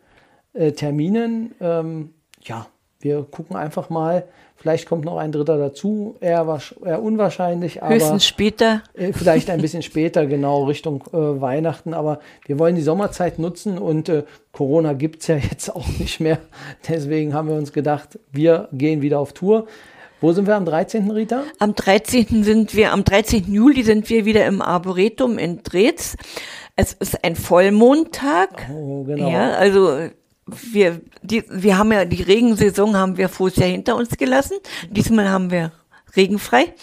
äh, 0.54 0.72
Terminen. 0.72 1.54
Ähm, 1.60 2.14
ja, 2.40 2.66
wir 3.02 3.26
gucken 3.30 3.56
einfach 3.56 3.90
mal. 3.90 4.24
Vielleicht 4.56 4.88
kommt 4.88 5.04
noch 5.04 5.16
ein 5.16 5.32
dritter 5.32 5.58
dazu. 5.58 6.16
Eher, 6.20 6.60
eher 6.84 7.02
unwahrscheinlich, 7.02 7.82
aber 7.82 7.94
Höchstens 7.94 8.24
später. 8.24 8.82
äh, 8.94 9.12
vielleicht 9.12 9.50
ein 9.50 9.60
bisschen 9.60 9.82
später, 9.82 10.26
genau 10.26 10.64
Richtung 10.64 11.02
äh, 11.12 11.16
Weihnachten. 11.40 11.94
Aber 11.94 12.20
wir 12.46 12.60
wollen 12.60 12.76
die 12.76 12.82
Sommerzeit 12.82 13.40
nutzen 13.40 13.76
und 13.76 14.08
äh, 14.08 14.22
Corona 14.52 14.92
gibt 14.92 15.22
es 15.22 15.26
ja 15.26 15.36
jetzt 15.36 15.74
auch 15.74 15.88
nicht 15.98 16.20
mehr. 16.20 16.38
Deswegen 16.88 17.34
haben 17.34 17.48
wir 17.48 17.56
uns 17.56 17.72
gedacht, 17.72 18.20
wir 18.30 18.68
gehen 18.72 19.02
wieder 19.02 19.18
auf 19.18 19.32
Tour. 19.32 19.66
Wo 20.20 20.30
sind 20.32 20.46
wir 20.46 20.54
am 20.54 20.64
13. 20.64 21.10
Rita? 21.10 21.42
Am 21.58 21.74
13. 21.74 22.44
sind 22.44 22.76
wir, 22.76 22.92
am 22.92 23.02
13. 23.02 23.52
Juli 23.52 23.82
sind 23.82 24.08
wir 24.08 24.24
wieder 24.24 24.46
im 24.46 24.62
Arboretum 24.62 25.36
in 25.38 25.64
Drez. 25.64 26.16
Es 26.76 26.92
ist 26.92 27.24
ein 27.24 27.34
Vollmondtag. 27.34 28.68
Oh, 28.72 29.02
genau. 29.02 29.28
Ja, 29.28 29.54
also 29.54 30.08
wir, 30.46 31.00
die, 31.22 31.44
wir 31.48 31.78
haben 31.78 31.92
ja 31.92 32.04
die 32.04 32.22
Regensaison 32.22 32.96
haben 32.96 33.16
wir 33.16 33.28
vorher 33.28 33.66
Jahr 33.66 33.70
hinter 33.70 33.96
uns 33.96 34.10
gelassen. 34.16 34.58
Diesmal 34.90 35.28
haben 35.28 35.50
wir 35.50 35.72
regenfrei. 36.16 36.74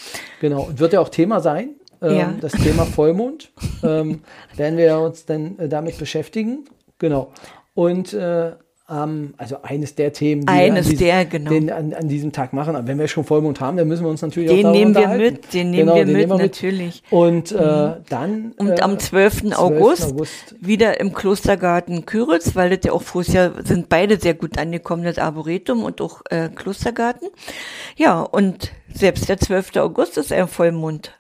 Genau, 0.42 0.64
und 0.64 0.80
wird 0.80 0.94
ja 0.94 1.02
auch 1.02 1.10
Thema 1.10 1.40
sein, 1.40 1.76
ähm, 2.02 2.18
Ja. 2.18 2.34
das 2.40 2.54
Thema 2.54 2.86
Vollmond. 2.86 3.52
ähm, 3.84 4.22
werden 4.56 4.78
wir 4.78 5.00
uns 5.00 5.26
dann 5.26 5.58
äh, 5.60 5.68
damit 5.68 5.98
beschäftigen. 5.98 6.66
Genau. 6.98 7.32
Und 7.74 8.14
äh, 8.14 8.54
ähm, 8.92 9.34
also 9.38 9.62
eines 9.62 9.96
der 9.96 10.14
Themen, 10.14 10.42
die 10.42 10.50
Eines 10.50 10.88
wir 10.88 10.94
an, 10.94 10.98
der, 10.98 11.26
genau. 11.26 11.50
den, 11.52 11.72
an, 11.72 11.94
an 11.94 12.08
diesem 12.08 12.32
Tag 12.32 12.54
machen. 12.54 12.76
Aber 12.76 12.88
wenn 12.88 13.00
wir 13.00 13.08
schon 13.08 13.24
Vollmond 13.24 13.62
haben, 13.62 13.78
dann 13.78 13.88
müssen 13.88 14.04
wir 14.04 14.10
uns 14.10 14.22
natürlich 14.22 14.50
Den 14.50 14.66
auch 14.66 14.72
nehmen 14.72 14.96
wir 14.96 15.08
mit, 15.10 15.54
den 15.54 15.72
nehmen 15.72 15.86
genau, 15.86 15.96
wir 15.96 16.06
den 16.06 16.14
mit, 16.14 16.28
nehmen 16.28 16.40
wir 16.40 16.46
natürlich. 16.46 17.04
Und 17.10 17.52
äh, 17.52 17.92
dann 18.10 18.54
Und 18.58 18.80
äh, 18.80 18.82
am 18.82 18.98
12. 18.98 19.30
12. 19.30 19.58
August, 19.58 20.04
August. 20.04 20.56
wieder 20.60 21.00
im 21.00 21.14
Klostergarten 21.14 22.06
Küritz, 22.06 22.56
weil 22.56 22.70
das 22.70 22.80
ja 22.86 22.94
auch 22.94 23.02
vorher 23.02 23.54
sind 23.64 23.90
beide 23.90 24.20
sehr 24.20 24.34
gut 24.34 24.58
angekommen, 24.58 25.04
das 25.04 25.18
Arboretum 25.18 25.84
und 25.84 26.02
auch 26.02 26.22
äh, 26.30 26.50
Klostergarten. 26.50 27.30
Ja, 27.98 28.22
und 28.22 28.72
selbst 28.94 29.30
der 29.30 29.38
12. 29.38 29.78
August 29.78 30.18
ist 30.18 30.32
ein 30.32 30.48
Vollmond. 30.48 31.19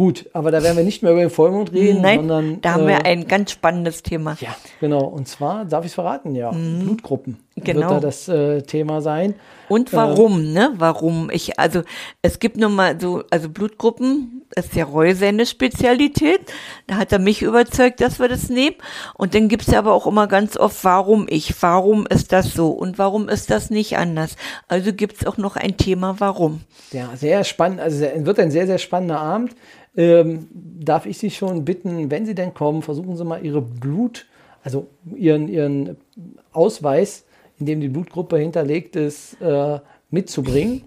Gut, 0.00 0.30
aber 0.32 0.50
da 0.50 0.62
werden 0.62 0.78
wir 0.78 0.84
nicht 0.84 1.02
mehr 1.02 1.12
über 1.12 1.20
den 1.20 1.28
Vollmond 1.28 1.74
reden, 1.74 2.00
Nein, 2.00 2.20
sondern 2.20 2.60
da 2.62 2.72
haben 2.72 2.84
äh, 2.84 2.86
wir 2.88 3.04
ein 3.04 3.28
ganz 3.28 3.50
spannendes 3.50 4.02
Thema. 4.02 4.34
Ja, 4.40 4.56
genau. 4.80 5.04
Und 5.04 5.28
zwar, 5.28 5.66
darf 5.66 5.84
ich 5.84 5.90
es 5.90 5.94
verraten? 5.94 6.34
Ja, 6.34 6.52
Blutgruppen 6.52 7.36
wird 7.66 7.76
Genau. 7.76 7.88
da 7.94 8.00
das 8.00 8.28
äh, 8.28 8.62
Thema 8.62 9.00
sein. 9.00 9.34
Und 9.68 9.92
warum, 9.92 10.52
ne? 10.52 10.72
Warum? 10.78 11.30
Ich, 11.32 11.60
also, 11.60 11.82
es 12.22 12.40
gibt 12.40 12.56
nun 12.56 12.74
mal 12.74 13.00
so, 13.00 13.22
also 13.30 13.48
Blutgruppen, 13.48 14.42
das 14.50 14.66
ist 14.66 14.74
ja 14.74 14.88
seine 15.14 15.46
Spezialität. 15.46 16.40
Da 16.88 16.96
hat 16.96 17.12
er 17.12 17.20
mich 17.20 17.42
überzeugt, 17.42 18.00
dass 18.00 18.18
wir 18.18 18.28
das 18.28 18.48
nehmen. 18.50 18.74
Und 19.14 19.34
dann 19.34 19.46
gibt's 19.46 19.68
ja 19.68 19.78
aber 19.78 19.92
auch 19.92 20.08
immer 20.08 20.26
ganz 20.26 20.56
oft, 20.56 20.82
warum 20.84 21.26
ich? 21.28 21.54
Warum 21.62 22.04
ist 22.08 22.32
das 22.32 22.52
so? 22.52 22.70
Und 22.70 22.98
warum 22.98 23.28
ist 23.28 23.50
das 23.50 23.70
nicht 23.70 23.96
anders? 23.96 24.34
Also 24.66 24.92
gibt's 24.92 25.24
auch 25.24 25.36
noch 25.36 25.54
ein 25.54 25.76
Thema, 25.76 26.16
warum. 26.18 26.62
Ja, 26.90 27.10
sehr 27.14 27.44
spannend. 27.44 27.78
Also 27.78 28.04
wird 28.16 28.40
ein 28.40 28.50
sehr, 28.50 28.66
sehr 28.66 28.78
spannender 28.78 29.20
Abend. 29.20 29.54
Ähm, 29.96 30.48
darf 30.52 31.06
ich 31.06 31.18
Sie 31.18 31.30
schon 31.30 31.64
bitten, 31.64 32.10
wenn 32.10 32.26
Sie 32.26 32.34
denn 32.34 32.54
kommen, 32.54 32.82
versuchen 32.82 33.16
Sie 33.16 33.24
mal 33.24 33.44
Ihre 33.44 33.60
Blut, 33.62 34.26
also 34.64 34.88
Ihren, 35.14 35.48
Ihren 35.48 35.96
Ausweis, 36.52 37.24
in 37.60 37.66
dem 37.66 37.80
die 37.80 37.88
Blutgruppe 37.88 38.38
hinterlegt 38.38 38.96
ist, 38.96 39.40
äh, 39.40 39.78
mitzubringen. 40.10 40.82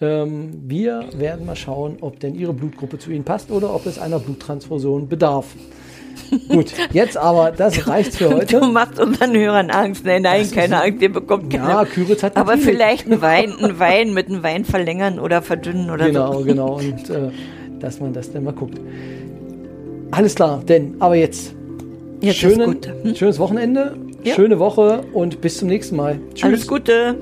Ähm, 0.00 0.62
wir 0.66 1.06
werden 1.16 1.44
mal 1.46 1.56
schauen, 1.56 1.96
ob 2.00 2.20
denn 2.20 2.34
Ihre 2.36 2.52
Blutgruppe 2.52 2.98
zu 2.98 3.10
Ihnen 3.10 3.24
passt 3.24 3.50
oder 3.50 3.74
ob 3.74 3.86
es 3.86 3.98
einer 3.98 4.20
Bluttransfusion 4.20 5.08
bedarf. 5.08 5.46
Gut, 6.48 6.72
jetzt 6.92 7.16
aber, 7.16 7.50
das 7.52 7.86
reicht 7.88 8.16
für 8.16 8.28
heute. 8.34 8.60
Du 8.60 8.66
machst 8.66 9.00
unseren 9.00 9.34
Hörern 9.36 9.70
Angst. 9.70 10.04
Nein, 10.04 10.22
nein, 10.22 10.48
keine 10.50 10.82
Angst, 10.82 11.00
ihr 11.00 11.12
bekommt 11.12 11.50
keine. 11.52 11.68
Ja, 11.68 11.84
Küritz 11.84 12.22
hat 12.22 12.36
aber 12.36 12.58
vielleicht 12.58 13.10
ein 13.10 13.20
Wein, 13.22 13.52
ein 13.62 13.78
Wein 13.78 14.12
mit 14.14 14.28
einem 14.28 14.42
Wein 14.42 14.64
verlängern 14.64 15.18
oder 15.18 15.42
verdünnen 15.42 15.90
oder 15.90 16.06
Genau, 16.06 16.32
so. 16.40 16.44
genau. 16.44 16.74
Und 16.76 17.08
äh, 17.10 17.30
dass 17.80 18.00
man 18.00 18.12
das 18.12 18.32
dann 18.32 18.44
mal 18.44 18.52
guckt. 18.52 18.78
Alles 20.10 20.34
klar, 20.34 20.62
denn 20.66 20.96
aber 21.00 21.14
jetzt, 21.16 21.54
Jetzt 22.20 22.38
schönen, 22.38 22.64
gut. 22.66 22.88
Hm? 23.02 23.14
schönes 23.14 23.38
Wochenende, 23.38 23.96
ja. 24.28 24.34
Schöne 24.34 24.58
Woche 24.58 25.04
und 25.12 25.40
bis 25.40 25.58
zum 25.58 25.68
nächsten 25.68 25.96
Mal. 25.96 26.18
Tschüss. 26.34 26.44
Alles 26.44 26.66
Gute. 26.66 27.16